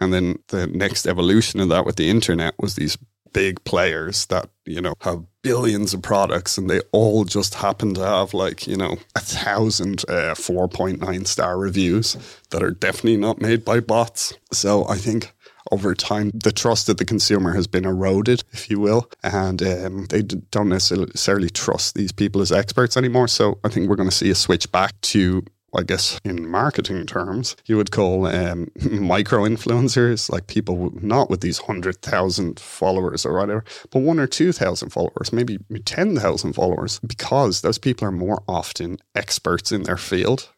And 0.00 0.12
then 0.12 0.38
the 0.48 0.66
next 0.66 1.06
evolution 1.06 1.60
of 1.60 1.68
that 1.68 1.86
with 1.86 1.96
the 1.96 2.10
internet 2.10 2.54
was 2.58 2.74
these 2.74 2.98
big 3.34 3.62
players 3.64 4.24
that, 4.26 4.48
you 4.64 4.80
know, 4.80 4.94
have 5.02 5.22
billions 5.42 5.92
of 5.92 6.00
products 6.00 6.56
and 6.56 6.70
they 6.70 6.80
all 6.92 7.24
just 7.24 7.56
happen 7.56 7.92
to 7.92 8.00
have 8.00 8.32
like, 8.32 8.66
you 8.66 8.76
know, 8.78 8.96
a 9.14 9.20
thousand 9.20 10.04
uh, 10.08 10.34
4.9 10.34 11.26
star 11.26 11.58
reviews 11.58 12.16
that 12.48 12.62
are 12.62 12.70
definitely 12.70 13.18
not 13.18 13.42
made 13.42 13.62
by 13.62 13.80
bots. 13.80 14.32
So 14.52 14.88
I 14.88 14.96
think 14.96 15.34
over 15.70 15.94
time, 15.94 16.30
the 16.34 16.52
trust 16.52 16.88
of 16.88 16.98
the 16.98 17.04
consumer 17.04 17.52
has 17.54 17.66
been 17.66 17.84
eroded, 17.84 18.44
if 18.52 18.70
you 18.70 18.78
will, 18.78 19.10
and 19.22 19.62
um, 19.62 20.06
they 20.06 20.22
don't 20.22 20.68
necessarily 20.68 21.50
trust 21.50 21.94
these 21.94 22.12
people 22.12 22.42
as 22.42 22.52
experts 22.52 22.96
anymore. 22.96 23.28
So 23.28 23.58
I 23.64 23.68
think 23.68 23.88
we're 23.88 23.96
going 23.96 24.08
to 24.08 24.14
see 24.14 24.30
a 24.30 24.34
switch 24.34 24.70
back 24.70 25.00
to 25.02 25.42
I 25.76 25.82
guess 25.82 26.20
in 26.24 26.48
marketing 26.48 27.06
terms, 27.06 27.56
you 27.66 27.76
would 27.76 27.90
call 27.90 28.26
um, 28.26 28.70
micro 28.90 29.42
influencers, 29.42 30.30
like 30.30 30.46
people 30.46 30.92
not 31.00 31.30
with 31.30 31.40
these 31.40 31.60
100,000 31.60 32.60
followers 32.60 33.26
or 33.26 33.34
whatever, 33.34 33.64
but 33.90 34.00
one 34.00 34.18
or 34.18 34.26
2,000 34.26 34.90
followers, 34.90 35.32
maybe 35.32 35.58
10,000 35.84 36.52
followers, 36.52 37.00
because 37.00 37.60
those 37.60 37.78
people 37.78 38.06
are 38.06 38.12
more 38.12 38.42
often 38.48 38.98
experts 39.14 39.72
in 39.72 39.82
their 39.82 39.96
field. 39.96 40.48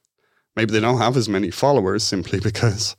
Maybe 0.54 0.72
they 0.72 0.80
don't 0.80 0.98
have 0.98 1.16
as 1.16 1.28
many 1.28 1.50
followers 1.50 2.02
simply 2.02 2.40
because 2.42 2.96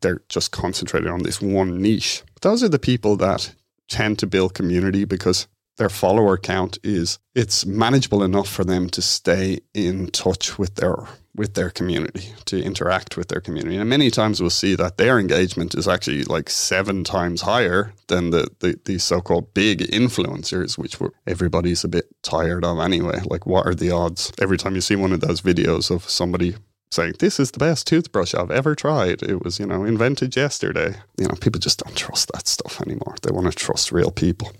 they're 0.00 0.22
just 0.28 0.52
concentrated 0.52 1.10
on 1.10 1.22
this 1.22 1.40
one 1.40 1.80
niche. 1.80 2.22
But 2.34 2.42
those 2.42 2.62
are 2.62 2.68
the 2.68 2.78
people 2.78 3.16
that 3.16 3.54
tend 3.88 4.18
to 4.18 4.26
build 4.26 4.54
community 4.54 5.04
because 5.04 5.46
their 5.76 5.88
follower 5.88 6.38
count 6.38 6.78
is 6.82 7.18
it's 7.34 7.66
manageable 7.66 8.22
enough 8.22 8.48
for 8.48 8.64
them 8.64 8.88
to 8.90 9.02
stay 9.02 9.60
in 9.74 10.08
touch 10.08 10.58
with 10.58 10.76
their 10.76 10.96
with 11.36 11.54
their 11.54 11.70
community 11.70 12.32
to 12.44 12.62
interact 12.62 13.16
with 13.16 13.28
their 13.28 13.40
community 13.40 13.76
and 13.76 13.88
many 13.88 14.10
times 14.10 14.40
we'll 14.40 14.50
see 14.50 14.74
that 14.74 14.96
their 14.96 15.18
engagement 15.18 15.74
is 15.74 15.86
actually 15.86 16.24
like 16.24 16.48
seven 16.48 17.04
times 17.04 17.42
higher 17.42 17.92
than 18.08 18.30
the 18.30 18.48
the, 18.84 18.98
so-called 18.98 19.52
big 19.54 19.80
influencers 19.90 20.78
which 20.78 20.98
were 20.98 21.12
everybody's 21.26 21.84
a 21.84 21.88
bit 21.88 22.06
tired 22.22 22.64
of 22.64 22.80
anyway 22.80 23.20
like 23.26 23.46
what 23.46 23.66
are 23.66 23.74
the 23.74 23.90
odds 23.90 24.32
every 24.40 24.56
time 24.56 24.74
you 24.74 24.80
see 24.80 24.96
one 24.96 25.12
of 25.12 25.20
those 25.20 25.42
videos 25.42 25.90
of 25.90 26.08
somebody 26.08 26.56
saying 26.90 27.14
this 27.18 27.38
is 27.38 27.50
the 27.50 27.58
best 27.58 27.86
toothbrush 27.86 28.34
I've 28.34 28.50
ever 28.50 28.74
tried. 28.74 29.22
It 29.22 29.44
was, 29.44 29.58
you 29.58 29.66
know, 29.66 29.84
invented 29.84 30.36
yesterday. 30.36 30.94
You 31.18 31.26
know, 31.26 31.34
people 31.40 31.60
just 31.60 31.82
don't 31.84 31.96
trust 31.96 32.30
that 32.32 32.46
stuff 32.48 32.80
anymore. 32.80 33.16
They 33.22 33.30
want 33.30 33.46
to 33.46 33.52
trust 33.52 33.92
real 33.92 34.10
people. 34.10 34.52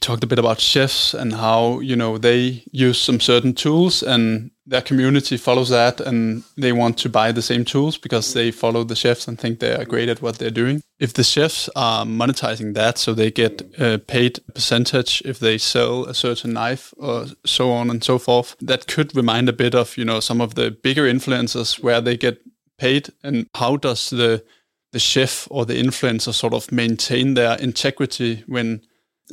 Talked 0.00 0.24
a 0.24 0.28
bit 0.28 0.38
about 0.38 0.60
chefs 0.60 1.12
and 1.12 1.34
how, 1.34 1.80
you 1.80 1.96
know, 1.96 2.18
they 2.18 2.64
use 2.70 3.00
some 3.00 3.20
certain 3.20 3.52
tools 3.52 4.02
and 4.02 4.50
their 4.68 4.82
community 4.82 5.36
follows 5.36 5.70
that 5.70 6.00
and 6.00 6.44
they 6.56 6.72
want 6.72 6.98
to 6.98 7.08
buy 7.08 7.32
the 7.32 7.42
same 7.42 7.64
tools 7.64 7.96
because 7.96 8.34
they 8.34 8.50
follow 8.50 8.84
the 8.84 8.94
chefs 8.94 9.26
and 9.26 9.40
think 9.40 9.58
they 9.58 9.74
are 9.74 9.84
great 9.84 10.10
at 10.10 10.20
what 10.20 10.38
they're 10.38 10.50
doing. 10.50 10.82
If 10.98 11.14
the 11.14 11.24
chefs 11.24 11.70
are 11.74 12.04
monetizing 12.04 12.74
that, 12.74 12.98
so 12.98 13.14
they 13.14 13.30
get 13.30 13.62
uh, 13.78 13.98
paid 14.06 14.40
a 14.48 14.52
percentage 14.52 15.22
if 15.24 15.38
they 15.38 15.56
sell 15.56 16.04
a 16.04 16.14
certain 16.14 16.52
knife 16.52 16.92
or 16.98 17.26
so 17.46 17.70
on 17.70 17.88
and 17.90 18.04
so 18.04 18.18
forth, 18.18 18.56
that 18.60 18.86
could 18.86 19.16
remind 19.16 19.48
a 19.48 19.54
bit 19.54 19.74
of 19.74 19.96
you 19.96 20.04
know 20.04 20.20
some 20.20 20.40
of 20.40 20.54
the 20.54 20.70
bigger 20.70 21.04
influencers 21.04 21.82
where 21.82 22.00
they 22.00 22.16
get 22.16 22.38
paid. 22.76 23.08
And 23.22 23.48
how 23.54 23.76
does 23.76 24.10
the 24.10 24.44
the 24.92 24.98
chef 24.98 25.48
or 25.50 25.64
the 25.64 25.80
influencer 25.82 26.34
sort 26.34 26.54
of 26.54 26.70
maintain 26.72 27.34
their 27.34 27.56
integrity 27.58 28.44
when 28.46 28.82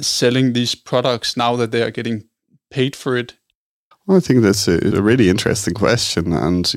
selling 0.02 0.54
these 0.54 0.76
products 0.76 1.38
now 1.38 1.56
that 1.56 1.72
they 1.72 1.82
are 1.82 1.92
getting 1.92 2.24
paid 2.70 2.96
for 2.96 3.16
it 3.16 3.36
I 4.08 4.20
think 4.20 4.44
that's 4.44 4.68
a, 4.68 4.96
a 4.96 5.02
really 5.02 5.30
interesting 5.30 5.74
question. 5.74 6.32
And 6.34 6.72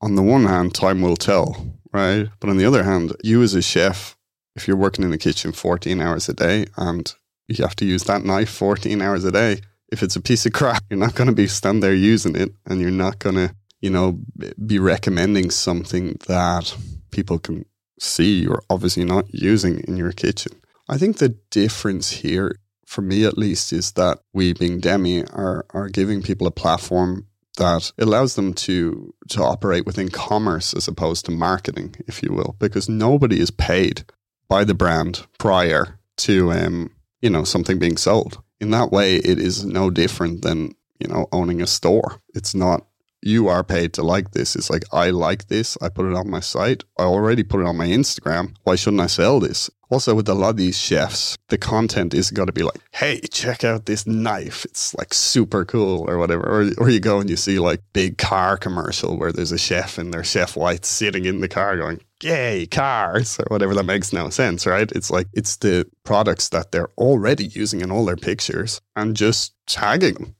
on 0.00 0.16
the 0.16 0.22
one 0.22 0.44
hand, 0.44 0.74
time 0.74 1.00
will 1.00 1.16
tell, 1.16 1.56
right? 1.92 2.28
But 2.40 2.50
on 2.50 2.58
the 2.58 2.66
other 2.66 2.82
hand, 2.82 3.14
you 3.22 3.42
as 3.42 3.54
a 3.54 3.62
chef, 3.62 4.16
if 4.54 4.68
you're 4.68 4.76
working 4.76 5.04
in 5.04 5.10
the 5.10 5.18
kitchen 5.18 5.52
14 5.52 6.00
hours 6.00 6.28
a 6.28 6.34
day 6.34 6.66
and 6.76 7.12
you 7.48 7.64
have 7.64 7.76
to 7.76 7.86
use 7.86 8.04
that 8.04 8.24
knife 8.24 8.50
14 8.50 9.00
hours 9.00 9.24
a 9.24 9.32
day, 9.32 9.60
if 9.90 10.02
it's 10.02 10.16
a 10.16 10.20
piece 10.20 10.44
of 10.44 10.52
crap, 10.52 10.82
you're 10.90 10.98
not 10.98 11.14
going 11.14 11.28
to 11.28 11.34
be 11.34 11.46
stand 11.46 11.82
there 11.82 11.94
using 11.94 12.36
it 12.36 12.52
and 12.66 12.80
you're 12.80 12.90
not 12.90 13.18
going 13.18 13.36
to, 13.36 13.54
you 13.80 13.90
know, 13.90 14.18
be 14.66 14.78
recommending 14.78 15.50
something 15.50 16.18
that 16.26 16.76
people 17.10 17.38
can 17.38 17.64
see 17.98 18.40
you're 18.40 18.62
obviously 18.68 19.04
not 19.04 19.32
using 19.32 19.80
in 19.80 19.96
your 19.96 20.12
kitchen. 20.12 20.52
I 20.88 20.98
think 20.98 21.16
the 21.16 21.30
difference 21.50 22.10
here 22.10 22.56
for 22.94 23.02
me 23.02 23.24
at 23.24 23.36
least, 23.36 23.72
is 23.72 23.92
that 23.92 24.20
we 24.32 24.52
being 24.52 24.78
Demi 24.78 25.24
are 25.26 25.66
are 25.70 25.88
giving 25.88 26.22
people 26.22 26.46
a 26.46 26.52
platform 26.52 27.26
that 27.58 27.92
allows 27.98 28.36
them 28.36 28.54
to 28.54 29.12
to 29.30 29.42
operate 29.42 29.84
within 29.84 30.08
commerce 30.08 30.72
as 30.74 30.86
opposed 30.88 31.24
to 31.24 31.32
marketing, 31.32 31.96
if 32.06 32.22
you 32.22 32.32
will, 32.32 32.54
because 32.58 32.88
nobody 32.88 33.40
is 33.40 33.50
paid 33.50 34.04
by 34.48 34.64
the 34.64 34.74
brand 34.74 35.26
prior 35.38 35.98
to 36.18 36.52
um, 36.52 36.90
you 37.20 37.30
know 37.30 37.44
something 37.44 37.78
being 37.78 37.96
sold. 37.96 38.40
In 38.60 38.70
that 38.70 38.92
way, 38.92 39.16
it 39.16 39.38
is 39.38 39.64
no 39.64 39.90
different 39.90 40.42
than 40.42 40.74
you 41.00 41.08
know 41.08 41.26
owning 41.32 41.60
a 41.60 41.66
store. 41.66 42.20
It's 42.34 42.54
not 42.54 42.86
you 43.22 43.48
are 43.48 43.64
paid 43.64 43.94
to 43.94 44.02
like 44.02 44.32
this. 44.32 44.54
It's 44.54 44.70
like 44.70 44.84
I 44.92 45.10
like 45.10 45.48
this. 45.48 45.76
I 45.82 45.88
put 45.88 46.06
it 46.06 46.14
on 46.14 46.30
my 46.30 46.40
site. 46.40 46.84
I 46.98 47.04
already 47.04 47.42
put 47.42 47.60
it 47.60 47.66
on 47.66 47.76
my 47.76 47.88
Instagram. 47.88 48.54
Why 48.62 48.76
shouldn't 48.76 49.00
I 49.02 49.06
sell 49.08 49.40
this? 49.40 49.70
Also, 49.94 50.12
with 50.12 50.28
a 50.28 50.34
lot 50.34 50.48
of 50.48 50.56
these 50.56 50.76
chefs, 50.76 51.38
the 51.50 51.56
content 51.56 52.14
is 52.14 52.32
got 52.32 52.46
to 52.46 52.52
be 52.52 52.64
like, 52.64 52.80
"Hey, 52.90 53.20
check 53.30 53.62
out 53.62 53.86
this 53.86 54.08
knife! 54.08 54.64
It's 54.64 54.92
like 54.96 55.14
super 55.14 55.64
cool," 55.64 56.04
or 56.10 56.18
whatever. 56.18 56.42
Or, 56.42 56.68
or 56.78 56.90
you 56.90 56.98
go 56.98 57.20
and 57.20 57.30
you 57.30 57.36
see 57.36 57.60
like 57.60 57.80
big 57.92 58.18
car 58.18 58.56
commercial 58.56 59.16
where 59.16 59.30
there's 59.30 59.52
a 59.52 59.56
chef 59.56 59.96
and 59.96 60.12
their 60.12 60.24
chef 60.24 60.56
white 60.56 60.84
sitting 60.84 61.26
in 61.26 61.40
the 61.42 61.46
car 61.48 61.76
going, 61.76 62.00
"Yay, 62.24 62.66
cars!" 62.66 63.38
or 63.38 63.44
whatever. 63.50 63.72
That 63.72 63.84
makes 63.84 64.12
no 64.12 64.30
sense, 64.30 64.66
right? 64.66 64.90
It's 64.90 65.12
like 65.12 65.28
it's 65.32 65.58
the 65.58 65.86
products 66.02 66.48
that 66.48 66.72
they're 66.72 66.90
already 66.98 67.46
using 67.46 67.80
in 67.80 67.92
all 67.92 68.04
their 68.04 68.16
pictures 68.16 68.80
and 68.96 69.14
just 69.14 69.54
tagging 69.68 70.14
them 70.14 70.34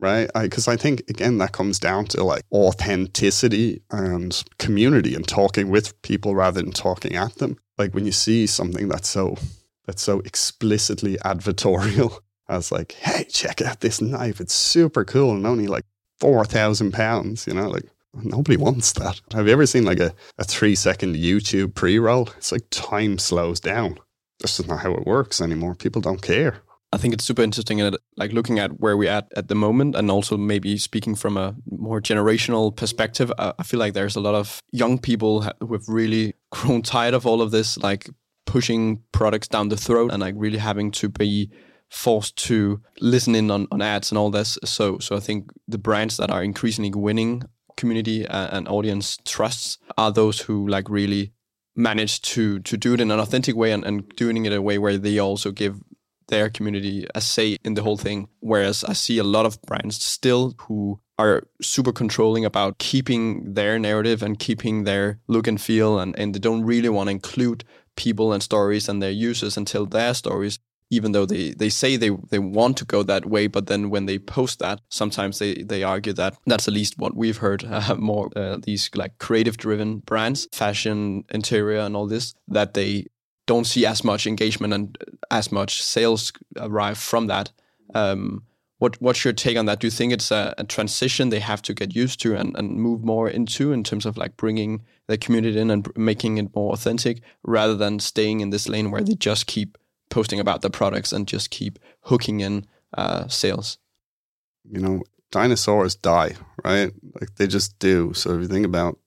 right? 0.00 0.30
Because 0.34 0.68
I, 0.68 0.72
I, 0.72 0.76
think 0.76 1.00
again 1.08 1.38
that 1.38 1.50
comes 1.50 1.78
down 1.80 2.06
to 2.06 2.22
like 2.22 2.44
authenticity 2.52 3.82
and 3.90 4.42
community 4.58 5.16
and 5.16 5.26
talking 5.26 5.70
with 5.70 6.00
people 6.02 6.36
rather 6.36 6.62
than 6.62 6.70
talking 6.70 7.16
at 7.16 7.34
them 7.36 7.58
like 7.78 7.94
when 7.94 8.06
you 8.06 8.12
see 8.12 8.46
something 8.46 8.88
that's 8.88 9.08
so 9.08 9.36
that's 9.86 10.02
so 10.02 10.20
explicitly 10.20 11.16
advertorial 11.24 12.18
as 12.48 12.70
like, 12.72 12.92
hey, 12.92 13.24
check 13.24 13.62
out 13.62 13.80
this 13.80 14.00
knife. 14.00 14.40
It's 14.40 14.54
super 14.54 15.04
cool 15.04 15.32
and 15.32 15.46
only 15.46 15.66
like 15.66 15.84
four 16.20 16.44
thousand 16.44 16.92
pounds, 16.92 17.46
you 17.46 17.54
know, 17.54 17.68
like 17.68 17.88
nobody 18.14 18.56
wants 18.56 18.92
that. 18.94 19.20
Have 19.32 19.46
you 19.46 19.52
ever 19.52 19.66
seen 19.66 19.84
like 19.84 20.00
a, 20.00 20.12
a 20.38 20.44
three 20.44 20.74
second 20.74 21.16
YouTube 21.16 21.74
pre 21.74 21.98
roll? 21.98 22.28
It's 22.36 22.52
like 22.52 22.68
time 22.70 23.18
slows 23.18 23.60
down. 23.60 23.98
This 24.40 24.60
is 24.60 24.68
not 24.68 24.80
how 24.80 24.94
it 24.94 25.06
works 25.06 25.40
anymore. 25.40 25.74
People 25.74 26.00
don't 26.00 26.22
care. 26.22 26.62
I 26.92 26.96
think 26.96 27.12
it's 27.12 27.24
super 27.24 27.42
interesting 27.42 27.80
at 27.80 27.94
like 28.16 28.32
looking 28.32 28.58
at 28.58 28.80
where 28.80 28.96
we're 28.96 29.10
at 29.10 29.30
at 29.36 29.48
the 29.48 29.54
moment, 29.54 29.94
and 29.94 30.10
also 30.10 30.36
maybe 30.36 30.78
speaking 30.78 31.14
from 31.14 31.36
a 31.36 31.54
more 31.70 32.00
generational 32.00 32.74
perspective. 32.74 33.30
I 33.38 33.62
feel 33.62 33.78
like 33.78 33.92
there's 33.92 34.16
a 34.16 34.20
lot 34.20 34.34
of 34.34 34.62
young 34.72 34.98
people 34.98 35.42
who 35.60 35.72
have 35.72 35.88
really 35.88 36.34
grown 36.50 36.82
tired 36.82 37.14
of 37.14 37.26
all 37.26 37.42
of 37.42 37.50
this, 37.50 37.76
like 37.78 38.08
pushing 38.46 39.02
products 39.12 39.48
down 39.48 39.68
the 39.68 39.76
throat 39.76 40.10
and 40.12 40.20
like 40.22 40.34
really 40.38 40.58
having 40.58 40.90
to 40.90 41.10
be 41.10 41.50
forced 41.90 42.36
to 42.36 42.80
listen 43.00 43.34
in 43.34 43.50
on, 43.50 43.66
on 43.70 43.82
ads 43.82 44.10
and 44.10 44.18
all 44.18 44.30
this. 44.30 44.58
So 44.64 44.98
so 44.98 45.16
I 45.16 45.20
think 45.20 45.50
the 45.66 45.78
brands 45.78 46.16
that 46.16 46.30
are 46.30 46.42
increasingly 46.42 46.92
winning 46.94 47.42
community 47.76 48.26
uh, 48.26 48.56
and 48.56 48.66
audience 48.68 49.18
trusts 49.24 49.78
are 49.96 50.10
those 50.10 50.40
who 50.40 50.66
like 50.68 50.88
really 50.88 51.32
manage 51.76 52.20
to 52.22 52.58
to 52.60 52.76
do 52.76 52.94
it 52.94 53.00
in 53.00 53.10
an 53.10 53.20
authentic 53.20 53.54
way 53.54 53.72
and, 53.72 53.84
and 53.84 54.08
doing 54.16 54.44
it 54.44 54.52
in 54.52 54.58
a 54.58 54.62
way 54.62 54.78
where 54.78 54.98
they 54.98 55.18
also 55.18 55.52
give 55.52 55.80
their 56.28 56.48
community 56.48 57.06
a 57.14 57.20
say 57.20 57.58
in 57.64 57.74
the 57.74 57.82
whole 57.82 57.96
thing. 57.96 58.28
Whereas 58.40 58.84
I 58.84 58.92
see 58.92 59.18
a 59.18 59.24
lot 59.24 59.46
of 59.46 59.60
brands 59.62 60.02
still 60.02 60.54
who 60.62 61.00
are 61.18 61.42
super 61.60 61.92
controlling 61.92 62.44
about 62.44 62.78
keeping 62.78 63.54
their 63.54 63.78
narrative 63.78 64.22
and 64.22 64.38
keeping 64.38 64.84
their 64.84 65.18
look 65.26 65.46
and 65.46 65.60
feel 65.60 65.98
and, 65.98 66.16
and 66.18 66.34
they 66.34 66.38
don't 66.38 66.62
really 66.64 66.88
want 66.88 67.08
to 67.08 67.12
include 67.12 67.64
people 67.96 68.32
and 68.32 68.42
stories 68.42 68.88
and 68.88 69.02
their 69.02 69.10
users 69.10 69.56
until 69.56 69.84
their 69.84 70.14
stories 70.14 70.60
even 70.90 71.12
though 71.12 71.26
they, 71.26 71.50
they 71.50 71.68
say 71.68 71.96
they, 71.96 72.10
they 72.30 72.38
want 72.38 72.76
to 72.78 72.84
go 72.84 73.02
that 73.02 73.26
way, 73.26 73.46
but 73.46 73.66
then 73.66 73.90
when 73.90 74.06
they 74.06 74.18
post 74.18 74.58
that, 74.60 74.80
sometimes 74.88 75.38
they, 75.38 75.54
they 75.54 75.82
argue 75.82 76.12
that 76.14 76.36
that's 76.46 76.66
at 76.66 76.74
least 76.74 76.98
what 76.98 77.14
we've 77.14 77.38
heard 77.38 77.64
uh, 77.68 77.94
more 77.96 78.30
uh, 78.36 78.56
these 78.62 78.90
like 78.94 79.18
creative 79.18 79.56
driven 79.56 79.98
brands, 79.98 80.48
fashion, 80.52 81.24
interior, 81.30 81.80
and 81.80 81.94
all 81.94 82.06
this, 82.06 82.34
that 82.48 82.74
they 82.74 83.06
don't 83.48 83.64
see 83.64 83.86
as 83.86 84.04
much 84.04 84.26
engagement 84.26 84.74
and 84.74 84.96
as 85.30 85.50
much 85.50 85.82
sales 85.82 86.32
arrive 86.56 86.98
from 86.98 87.26
that. 87.26 87.50
Um, 87.94 88.42
what 88.78 89.00
what's 89.02 89.24
your 89.24 89.32
take 89.32 89.56
on 89.56 89.66
that? 89.66 89.80
Do 89.80 89.86
you 89.88 89.90
think 89.90 90.12
it's 90.12 90.30
a, 90.30 90.54
a, 90.56 90.64
transition 90.64 91.30
they 91.30 91.40
have 91.40 91.62
to 91.62 91.74
get 91.74 91.96
used 91.96 92.20
to 92.20 92.36
and, 92.36 92.56
and 92.56 92.76
move 92.76 93.02
more 93.02 93.28
into 93.28 93.72
in 93.72 93.82
terms 93.82 94.06
of 94.06 94.16
like 94.16 94.36
bringing 94.36 94.84
the 95.08 95.18
community 95.18 95.58
in 95.58 95.70
and 95.70 95.88
making 95.96 96.38
it 96.38 96.54
more 96.54 96.72
authentic 96.72 97.22
rather 97.42 97.74
than 97.74 97.98
staying 97.98 98.40
in 98.40 98.50
this 98.50 98.68
lane 98.68 98.90
where 98.90 99.00
they 99.02 99.14
just 99.14 99.46
keep 99.46 99.78
posting 100.10 100.38
about 100.38 100.62
the 100.62 100.70
products 100.70 101.12
and 101.12 101.26
just 101.26 101.50
keep 101.50 101.78
hooking 102.02 102.40
in 102.40 102.66
uh, 102.96 103.26
sales. 103.26 103.78
You 104.70 104.80
know, 104.80 105.02
dinosaurs 105.32 105.96
die, 105.96 106.36
right? 106.64 106.92
Like 107.20 107.34
they 107.36 107.46
just 107.46 107.78
do. 107.78 108.12
So 108.14 108.34
if 108.34 108.42
you 108.42 108.48
think 108.48 108.66
about, 108.66 108.98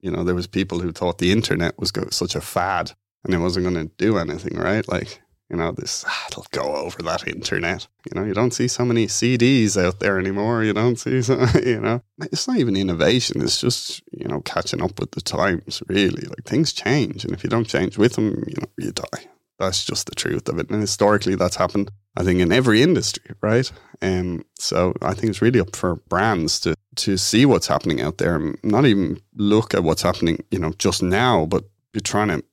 you 0.00 0.10
know, 0.10 0.22
there 0.22 0.34
was 0.34 0.46
people 0.46 0.78
who 0.80 0.92
thought 0.92 1.18
the 1.18 1.32
internet 1.32 1.78
was 1.78 1.90
go- 1.90 2.10
such 2.10 2.36
a 2.36 2.40
fad 2.40 2.92
and 3.24 3.34
it 3.34 3.38
wasn't 3.38 3.64
going 3.64 3.88
to 3.88 3.94
do 3.96 4.18
anything, 4.18 4.58
right? 4.58 4.86
Like, 4.88 5.20
you 5.50 5.56
know, 5.56 5.72
this, 5.72 6.04
ah, 6.06 6.26
it'll 6.28 6.46
go 6.50 6.76
over 6.76 7.02
that 7.02 7.28
internet. 7.28 7.86
You 8.10 8.18
know, 8.18 8.26
you 8.26 8.32
don't 8.32 8.54
see 8.54 8.68
so 8.68 8.84
many 8.84 9.06
CDs 9.06 9.82
out 9.82 10.00
there 10.00 10.18
anymore. 10.18 10.64
You 10.64 10.72
don't 10.72 10.98
see, 10.98 11.20
so, 11.22 11.44
you 11.64 11.80
know, 11.80 12.02
it's 12.18 12.48
not 12.48 12.56
even 12.56 12.76
innovation. 12.76 13.42
It's 13.42 13.60
just, 13.60 14.02
you 14.12 14.26
know, 14.26 14.40
catching 14.40 14.82
up 14.82 14.98
with 14.98 15.10
the 15.12 15.20
times, 15.20 15.82
really. 15.88 16.22
Like 16.22 16.44
things 16.44 16.72
change. 16.72 17.24
And 17.24 17.34
if 17.34 17.44
you 17.44 17.50
don't 17.50 17.68
change 17.68 17.98
with 17.98 18.14
them, 18.14 18.44
you 18.48 18.54
know, 18.58 18.66
you 18.78 18.92
die. 18.92 19.26
That's 19.58 19.84
just 19.84 20.06
the 20.06 20.14
truth 20.14 20.48
of 20.48 20.58
it. 20.58 20.70
And 20.70 20.80
historically, 20.80 21.36
that's 21.36 21.56
happened, 21.56 21.90
I 22.16 22.24
think, 22.24 22.40
in 22.40 22.50
every 22.50 22.82
industry, 22.82 23.34
right? 23.40 23.70
Um, 24.00 24.44
so 24.58 24.94
I 25.02 25.14
think 25.14 25.30
it's 25.30 25.42
really 25.42 25.60
up 25.60 25.76
for 25.76 25.96
brands 26.08 26.58
to 26.60 26.74
to 26.94 27.16
see 27.16 27.46
what's 27.46 27.68
happening 27.68 28.00
out 28.00 28.18
there 28.18 28.36
and 28.36 28.58
not 28.62 28.84
even 28.84 29.20
look 29.34 29.74
at 29.74 29.82
what's 29.82 30.02
happening, 30.02 30.44
you 30.50 30.58
know, 30.58 30.72
just 30.78 31.02
now, 31.02 31.46
but 31.46 31.64
be 31.92 32.00
trying 32.00 32.28
to, 32.28 32.44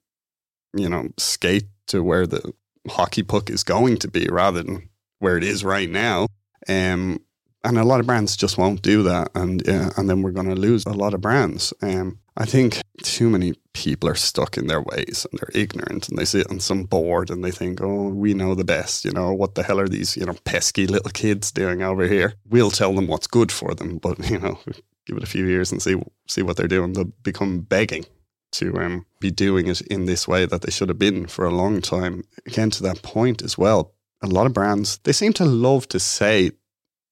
you 0.74 0.90
know, 0.90 1.10
skate 1.18 1.68
to 1.88 2.04
where 2.04 2.28
the 2.28 2.54
hockey 2.88 3.24
puck 3.24 3.50
is 3.50 3.64
going 3.64 3.98
to 3.98 4.08
be 4.08 4.28
rather 4.30 4.64
than 4.64 4.90
where 5.20 5.38
it 5.38 5.44
is 5.44 5.64
right 5.64 5.90
now. 5.90 6.28
Um, 6.68 7.20
and 7.64 7.78
a 7.78 7.84
lot 7.84 8.00
of 8.00 8.06
brands 8.06 8.38
just 8.38 8.58
won't 8.58 8.82
do 8.82 9.04
that, 9.04 9.32
and 9.36 9.68
uh, 9.68 9.90
and 9.98 10.10
then 10.10 10.22
we're 10.22 10.32
going 10.32 10.48
to 10.48 10.56
lose 10.56 10.86
a 10.86 10.94
lot 10.94 11.14
of 11.14 11.20
brands. 11.20 11.74
Um, 11.82 12.20
I 12.38 12.46
think 12.46 12.80
too 13.04 13.30
many 13.30 13.54
people 13.74 14.08
are 14.08 14.16
stuck 14.16 14.58
in 14.58 14.68
their 14.68 14.82
ways 14.82 15.28
and 15.30 15.40
they're 15.40 15.62
ignorant 15.62 16.08
and 16.08 16.18
they 16.18 16.24
sit 16.24 16.50
on 16.50 16.62
some 16.62 16.84
board 16.84 17.30
and 17.30 17.44
they 17.44 17.52
think, 17.52 17.82
oh, 17.82 18.08
we 18.10 18.34
know 18.34 18.56
the 18.56 18.64
best. 18.64 19.04
You 19.04 19.12
know, 19.12 19.34
what 19.34 19.56
the 19.56 19.64
hell 19.64 19.80
are 19.80 19.90
these, 19.90 20.16
you 20.16 20.26
know, 20.26 20.36
pesky 20.46 20.88
little 20.88 21.12
kids 21.12 21.52
doing 21.52 21.84
over 21.84 22.08
here? 22.08 22.36
We'll 22.48 22.72
tell 22.72 22.94
them 22.94 23.08
what's 23.08 23.28
good 23.28 23.52
for 23.52 23.76
them, 23.76 23.98
but, 23.98 24.20
you 24.30 24.40
know, 24.40 24.58
give 25.06 25.18
it 25.18 25.24
a 25.24 25.28
few 25.28 25.46
years 25.46 25.72
and 25.72 25.82
see 25.82 26.02
see 26.28 26.42
what 26.42 26.56
they're 26.56 26.68
doing. 26.68 26.94
They'll 26.94 27.12
become 27.24 27.60
begging 27.60 28.06
to 28.52 28.76
um, 28.78 29.06
be 29.20 29.32
doing 29.32 29.68
it 29.68 29.82
in 29.82 30.06
this 30.06 30.28
way 30.28 30.46
that 30.46 30.62
they 30.62 30.72
should 30.72 30.90
have 30.90 31.00
been 31.00 31.28
for 31.28 31.46
a 31.46 31.54
long 31.54 31.82
time. 31.82 32.24
Again, 32.46 32.70
to 32.72 32.84
that 32.84 33.02
point 33.02 33.42
as 33.42 33.58
well, 33.58 33.94
a 34.22 34.28
lot 34.28 34.46
of 34.46 34.54
brands, 34.54 35.00
they 35.04 35.12
seem 35.12 35.34
to 35.34 35.46
love 35.46 35.88
to 35.90 36.00
say 36.00 36.52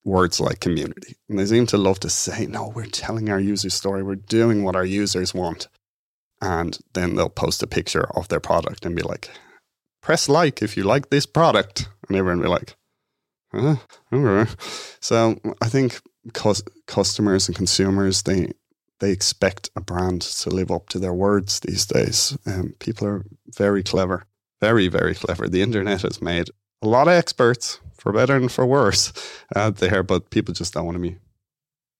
words 0.04 0.40
like 0.40 0.60
community. 0.60 1.16
And 1.28 1.38
they 1.38 1.46
seem 1.46 1.66
to 1.66 1.78
love 1.78 2.00
to 2.00 2.10
say, 2.10 2.46
no, 2.46 2.68
we're 2.68 2.86
telling 2.86 3.28
our 3.28 3.40
user 3.40 3.70
story, 3.70 4.02
we're 4.02 4.16
doing 4.16 4.64
what 4.64 4.76
our 4.76 4.84
users 4.84 5.34
want. 5.34 5.68
And 6.40 6.78
then 6.94 7.16
they'll 7.16 7.28
post 7.28 7.62
a 7.62 7.66
picture 7.66 8.08
of 8.16 8.28
their 8.28 8.40
product 8.40 8.86
and 8.86 8.94
be 8.94 9.02
like, 9.02 9.30
press 10.02 10.28
like 10.28 10.62
if 10.62 10.76
you 10.76 10.84
like 10.84 11.10
this 11.10 11.26
product. 11.26 11.88
And 12.08 12.16
everyone 12.16 12.38
will 12.38 12.44
be 12.44 12.50
like, 12.50 12.76
huh? 13.52 13.76
Okay. 14.12 14.50
So 15.00 15.38
I 15.60 15.68
think 15.68 16.00
customers 16.86 17.48
and 17.48 17.56
consumers, 17.56 18.22
they 18.22 18.52
they 19.00 19.10
expect 19.12 19.70
a 19.76 19.80
brand 19.80 20.22
to 20.22 20.50
live 20.50 20.70
up 20.70 20.88
to 20.90 20.98
their 20.98 21.14
words 21.14 21.60
these 21.60 21.86
days. 21.86 22.36
Um, 22.46 22.74
people 22.78 23.06
are 23.06 23.24
very 23.56 23.82
clever, 23.82 24.24
very, 24.60 24.88
very 24.88 25.14
clever. 25.14 25.48
The 25.48 25.62
internet 25.62 26.02
has 26.02 26.20
made 26.20 26.50
a 26.82 26.88
lot 26.88 27.08
of 27.08 27.14
experts 27.14 27.80
for 27.96 28.12
better 28.12 28.36
and 28.36 28.50
for 28.50 28.66
worse 28.66 29.12
out 29.54 29.76
there, 29.76 30.02
but 30.02 30.30
people 30.30 30.54
just 30.54 30.74
don't 30.74 30.86
want 30.86 30.96
to 30.96 31.02
be, 31.02 31.16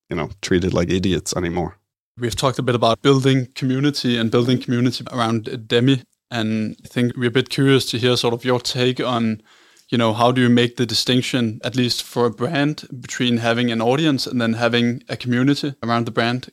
you 0.09 0.15
know, 0.15 0.29
treated 0.41 0.73
like 0.73 0.89
idiots 0.89 1.35
anymore. 1.35 1.77
We've 2.17 2.35
talked 2.35 2.59
a 2.59 2.63
bit 2.63 2.75
about 2.75 3.01
building 3.01 3.47
community 3.55 4.17
and 4.17 4.29
building 4.29 4.61
community 4.61 5.05
around 5.11 5.67
Demi, 5.67 6.03
and 6.31 6.75
I 6.83 6.87
think 6.87 7.15
we're 7.15 7.29
a 7.29 7.31
bit 7.31 7.49
curious 7.49 7.89
to 7.91 7.97
hear 7.97 8.17
sort 8.17 8.33
of 8.33 8.43
your 8.43 8.59
take 8.59 8.99
on, 8.99 9.41
you 9.87 9.97
know, 9.97 10.13
how 10.13 10.31
do 10.33 10.41
you 10.41 10.49
make 10.49 10.75
the 10.75 10.85
distinction, 10.85 11.61
at 11.63 11.77
least 11.77 12.03
for 12.03 12.25
a 12.25 12.29
brand, 12.29 12.87
between 12.99 13.37
having 13.37 13.71
an 13.71 13.81
audience 13.81 14.27
and 14.27 14.41
then 14.41 14.53
having 14.53 15.01
a 15.07 15.15
community 15.15 15.75
around 15.81 16.05
the 16.05 16.11
brand? 16.11 16.49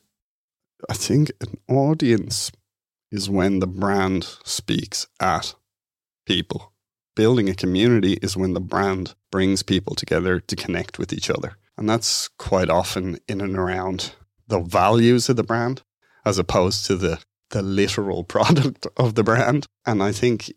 I 0.89 0.95
think 0.95 1.31
an 1.41 1.59
audience 1.69 2.53
is 3.11 3.31
when 3.31 3.61
the 3.61 3.67
brand 3.67 4.25
speaks 4.45 5.07
at 5.21 5.55
people 6.27 6.73
building 7.17 7.49
a 7.49 7.55
community 7.55 8.12
is 8.23 8.37
when 8.37 8.53
the 8.53 8.61
brand 8.61 9.17
brings 9.33 9.65
people 9.65 9.97
together 9.97 10.39
to 10.39 10.55
connect 10.55 11.01
with 11.01 11.12
each 11.12 11.29
other. 11.29 11.57
And 11.77 11.89
that's 11.89 12.29
quite 12.29 12.71
often 12.71 13.19
in 13.27 13.41
and 13.41 13.57
around 13.57 14.12
the 14.47 14.61
values 14.61 15.29
of 15.29 15.37
the 15.37 15.43
brand 15.43 15.83
as 16.25 16.39
opposed 16.39 16.87
to 16.87 16.95
the 16.95 17.19
the 17.51 17.62
literal 17.62 18.25
product 18.35 18.87
of 18.97 19.15
the 19.15 19.25
brand. 19.25 19.67
And 19.85 20.03
I 20.03 20.12
think 20.12 20.53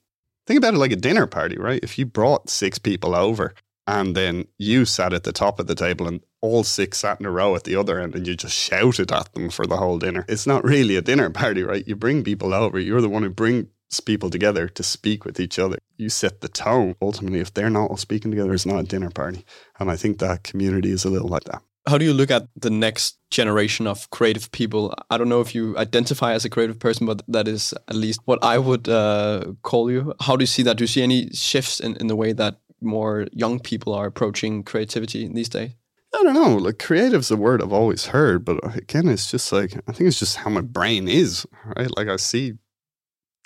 think 0.45 0.58
about 0.58 0.75
it 0.75 0.77
like 0.77 0.91
a 0.91 0.97
dinner 0.97 1.25
party, 1.25 1.58
right? 1.58 1.79
If 1.82 1.97
you 1.97 2.05
brought 2.05 2.49
six 2.49 2.77
people 2.77 3.15
over 3.15 3.55
and 3.88 4.15
then 4.15 4.45
you 4.58 4.86
sat 4.86 5.13
at 5.13 5.23
the 5.23 5.32
top 5.32 5.60
of 5.60 5.67
the 5.67 5.75
table 5.75 6.08
and 6.08 6.21
all 6.41 6.63
six 6.63 6.99
sat 6.99 7.19
in 7.19 7.25
a 7.25 7.32
row 7.32 7.56
at 7.56 7.63
the 7.63 7.75
other 7.75 7.99
end 7.99 8.15
and 8.15 8.28
you 8.28 8.36
just 8.36 8.56
shouted 8.56 9.12
at 9.12 9.34
them 9.34 9.49
for 9.49 9.65
the 9.65 9.78
whole 9.78 9.99
dinner. 9.99 10.25
It's 10.28 10.47
not 10.47 10.63
really 10.63 10.95
a 10.95 11.02
dinner 11.02 11.30
party, 11.30 11.63
right? 11.63 11.88
You 11.88 11.95
bring 11.95 12.23
people 12.23 12.54
over, 12.54 12.80
you're 12.80 13.02
the 13.02 13.10
one 13.10 13.23
who 13.23 13.30
brings 13.30 13.67
people 14.06 14.30
together 14.30 14.67
to 14.67 14.84
speak 14.84 15.25
with 15.25 15.39
each 15.39 15.60
other. 15.60 15.78
You 15.97 16.10
set 16.10 16.41
the 16.41 16.47
tone. 16.47 16.95
Ultimately, 17.02 17.39
if 17.39 17.54
they're 17.54 17.69
not 17.69 17.89
all 17.89 17.97
speaking 17.97 18.32
together, 18.32 18.54
it's 18.54 18.65
not 18.65 18.80
a 18.80 18.84
dinner 18.84 19.10
party. 19.10 19.45
And 19.80 19.89
I 19.89 19.95
think 19.95 20.19
that 20.19 20.43
community 20.43 20.91
is 20.91 21.06
a 21.06 21.10
little 21.10 21.28
like 21.28 21.45
that. 21.45 21.62
How 21.88 21.97
do 21.97 22.06
you 22.06 22.13
look 22.13 22.30
at 22.30 22.47
the 22.56 22.69
next 22.69 23.17
generation 23.32 23.88
of 23.88 24.10
creative 24.12 24.52
people? 24.52 24.93
I 25.10 25.17
don't 25.17 25.30
know 25.30 25.41
if 25.41 25.56
you 25.56 25.75
identify 25.78 26.34
as 26.34 26.45
a 26.45 26.49
creative 26.49 26.78
person, 26.78 27.08
but 27.08 27.23
that 27.28 27.47
is 27.47 27.73
at 27.88 27.95
least 27.95 28.19
what 28.25 28.43
I 28.43 28.60
would 28.60 28.88
uh, 28.88 29.54
call 29.63 29.89
you. 29.89 30.13
How 30.21 30.36
do 30.36 30.43
you 30.43 30.47
see 30.47 30.62
that? 30.63 30.78
Do 30.78 30.84
you 30.84 30.88
see 30.88 31.02
any 31.02 31.32
shifts 31.32 31.80
in, 31.80 31.95
in 31.95 32.08
the 32.08 32.15
way 32.15 32.32
that 32.34 32.60
more 32.82 33.28
young 33.32 33.60
people 33.60 33.93
are 33.93 34.06
approaching 34.06 34.63
creativity 34.63 35.28
these 35.28 35.49
days? 35.49 35.71
I 36.13 36.23
don't 36.23 36.33
know. 36.33 36.55
Like 36.55 36.79
creative's 36.79 37.31
a 37.31 37.37
word 37.37 37.61
I've 37.61 37.71
always 37.73 38.07
heard, 38.07 38.43
but 38.43 38.59
again, 38.75 39.07
it's 39.07 39.29
just 39.29 39.51
like 39.51 39.75
I 39.87 39.91
think 39.91 40.07
it's 40.07 40.19
just 40.19 40.37
how 40.37 40.49
my 40.49 40.61
brain 40.61 41.07
is, 41.07 41.45
right? 41.75 41.95
Like 41.95 42.07
I 42.07 42.15
see 42.15 42.53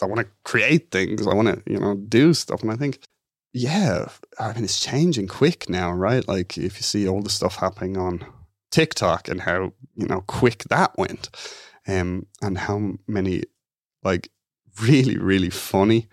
I 0.02 0.06
want 0.06 0.19
to 0.19 0.28
create 0.43 0.91
things. 0.91 1.26
I 1.26 1.34
want 1.34 1.47
to, 1.47 1.71
you 1.71 1.80
know, 1.80 1.95
do 1.95 2.34
stuff. 2.34 2.62
And 2.62 2.71
I 2.71 2.76
think, 2.76 2.99
yeah, 3.54 4.08
I 4.39 4.54
mean, 4.54 4.63
it's 4.63 4.80
changing 4.80 5.28
quick 5.28 5.69
now, 5.69 5.91
right? 5.91 6.28
Like 6.28 6.58
if 6.58 6.78
you 6.78 6.84
see 6.84 7.08
all 7.08 7.21
the 7.21 7.30
stuff 7.30 7.56
happening 7.56 7.97
on 7.97 8.26
TikTok 8.71 9.28
and 9.28 9.41
how, 9.41 9.73
you 9.95 10.08
know, 10.08 10.21
quick 10.28 10.63
that 10.69 10.97
went, 10.97 11.30
um, 11.88 12.26
and 12.41 12.58
how 12.58 12.93
many 13.08 13.43
like 14.04 14.30
really, 14.82 15.17
really 15.17 15.49
funny, 15.49 16.08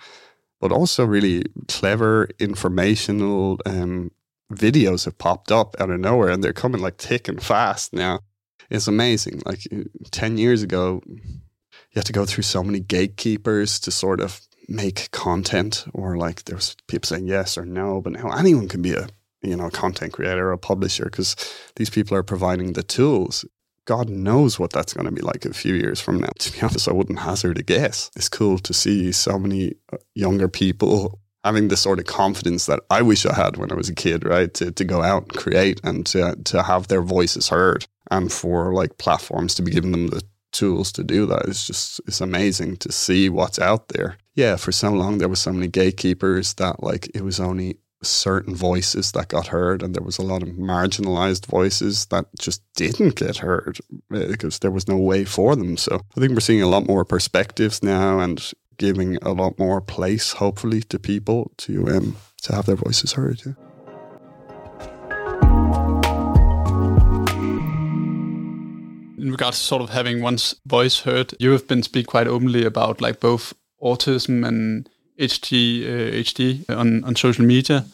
but 0.61 0.73
also 0.73 1.05
really 1.05 1.45
clever, 1.69 2.29
informational 2.39 3.59
um, 3.67 4.11
videos 4.51 5.05
have 5.05 5.19
popped 5.19 5.53
up 5.53 5.77
out 5.81 5.91
of 5.91 6.01
nowhere 6.01 6.31
and 6.31 6.43
they're 6.43 6.53
coming 6.53 6.81
like 6.81 6.97
thick 6.99 7.29
and 7.29 7.43
fast 7.43 7.93
now. 7.93 8.21
It's 8.69 8.87
amazing. 8.87 9.43
Like 9.45 9.67
10 10.11 10.39
years 10.39 10.63
ago, 10.63 11.03
you 11.07 11.97
have 11.97 12.05
to 12.05 12.13
go 12.13 12.25
through 12.25 12.45
so 12.45 12.63
many 12.63 12.81
gatekeepers 12.81 13.81
to 13.81 13.91
sort 13.91 14.21
of 14.21 14.41
make 14.69 15.11
content 15.11 15.85
or 15.93 16.17
like 16.17 16.45
there's 16.45 16.77
people 16.87 17.07
saying 17.07 17.27
yes 17.27 17.59
or 17.59 17.67
no 17.67 18.01
but 18.01 18.13
now 18.13 18.31
anyone 18.31 18.69
can 18.69 18.81
be 18.81 18.93
a 18.93 19.09
you 19.43 19.57
know 19.57 19.67
a 19.67 19.71
content 19.71 20.13
creator 20.13 20.49
or 20.49 20.53
a 20.53 20.59
publisher 20.59 21.07
because 21.07 21.35
these 21.75 21.91
people 21.91 22.17
are 22.17 22.23
providing 22.23 22.73
the 22.73 22.83
tools 22.85 23.45
god 23.85 24.09
knows 24.09 24.61
what 24.61 24.71
that's 24.71 24.93
going 24.95 25.07
to 25.07 25.13
be 25.13 25.23
like 25.23 25.45
a 25.45 25.53
few 25.53 25.75
years 25.75 26.01
from 26.01 26.21
now 26.21 26.31
to 26.39 26.53
be 26.53 26.63
honest 26.63 26.89
i 26.89 26.93
wouldn't 26.93 27.19
hazard 27.19 27.59
a 27.59 27.65
guess 27.65 28.13
it's 28.15 28.29
cool 28.29 28.59
to 28.59 28.73
see 28.73 29.11
so 29.11 29.41
many 29.41 29.75
uh, 29.93 29.97
younger 30.15 30.47
people 30.49 31.20
having 31.45 31.69
the 31.69 31.77
sort 31.77 31.99
of 31.99 32.07
confidence 32.07 32.67
that 32.67 32.81
I 32.91 33.03
wish 33.03 33.25
I 33.25 33.35
had 33.35 33.57
when 33.57 33.73
I 33.73 33.75
was 33.75 33.89
a 33.89 33.95
kid, 33.95 34.25
right? 34.25 34.53
To, 34.55 34.71
to 34.71 34.85
go 34.85 35.03
out 35.03 35.23
and 35.23 35.37
create 35.37 35.81
and 35.83 36.05
to, 36.07 36.37
to 36.45 36.63
have 36.63 36.89
their 36.89 37.03
voices 37.03 37.49
heard 37.49 37.87
and 38.11 38.33
for 38.33 38.75
like 38.75 38.99
platforms 38.99 39.55
to 39.55 39.63
be 39.63 39.71
giving 39.71 39.93
them 39.93 40.09
the 40.09 40.23
tools 40.53 40.93
to 40.93 41.05
do 41.05 41.27
that. 41.27 41.47
It's 41.47 41.67
just, 41.67 42.01
it's 42.07 42.21
amazing 42.21 42.77
to 42.79 42.93
see 42.93 43.29
what's 43.29 43.59
out 43.59 43.89
there. 43.89 44.17
Yeah, 44.35 44.57
for 44.57 44.73
so 44.73 44.91
long, 44.91 45.19
there 45.19 45.29
was 45.29 45.41
so 45.41 45.53
many 45.53 45.69
gatekeepers 45.69 46.55
that 46.55 46.83
like 46.83 47.11
it 47.15 47.23
was 47.23 47.41
only 47.41 47.79
certain 48.03 48.55
voices 48.55 49.13
that 49.13 49.29
got 49.29 49.49
heard 49.49 49.83
and 49.83 49.95
there 49.95 50.03
was 50.03 50.19
a 50.19 50.23
lot 50.23 50.43
of 50.43 50.49
marginalized 50.51 51.47
voices 51.47 52.07
that 52.07 52.25
just 52.39 52.63
didn't 52.75 53.17
get 53.17 53.37
heard 53.37 53.79
eh, 54.15 54.27
because 54.27 54.61
there 54.61 54.71
was 54.71 54.89
no 54.89 54.97
way 54.97 55.25
for 55.25 55.55
them 55.55 55.77
so 55.77 56.01
i 56.17 56.21
think 56.21 56.33
we're 56.33 56.41
seeing 56.41 56.63
a 56.63 56.69
lot 56.69 56.87
more 56.87 57.05
perspectives 57.05 57.83
now 57.83 58.19
and 58.19 58.53
giving 58.81 59.17
a 59.23 59.33
lot 59.33 59.59
more 59.59 59.81
place 59.81 60.33
hopefully 60.33 60.81
to 60.83 60.99
people 60.99 61.53
to 61.57 61.87
um 61.89 62.17
to 62.43 62.55
have 62.55 62.65
their 62.67 62.77
voices 62.77 63.13
heard 63.13 63.41
yeah. 63.45 63.53
in 69.19 69.31
regards 69.31 69.59
to 69.59 69.65
sort 69.65 69.83
of 69.83 69.91
having 69.91 70.23
one's 70.23 70.55
voice 70.67 71.01
heard 71.01 71.35
you 71.39 71.53
have 71.53 71.67
been 71.69 71.83
speak 71.83 72.07
quite 72.07 72.27
openly 72.27 72.65
about 72.65 73.01
like 73.01 73.21
both 73.21 73.53
autism 73.83 74.47
and 74.47 74.89
HD 75.21 75.85
uh, 75.85 76.13
HD 76.23 76.69
on 76.71 77.05
on 77.05 77.15
social 77.15 77.45
media. 77.45 77.85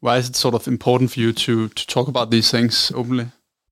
Why 0.00 0.18
is 0.18 0.28
it 0.28 0.36
sort 0.36 0.54
of 0.54 0.68
important 0.68 1.10
for 1.10 1.20
you 1.20 1.32
to 1.32 1.68
to 1.68 1.86
talk 1.86 2.08
about 2.08 2.30
these 2.30 2.50
things 2.50 2.92
openly? 2.94 3.26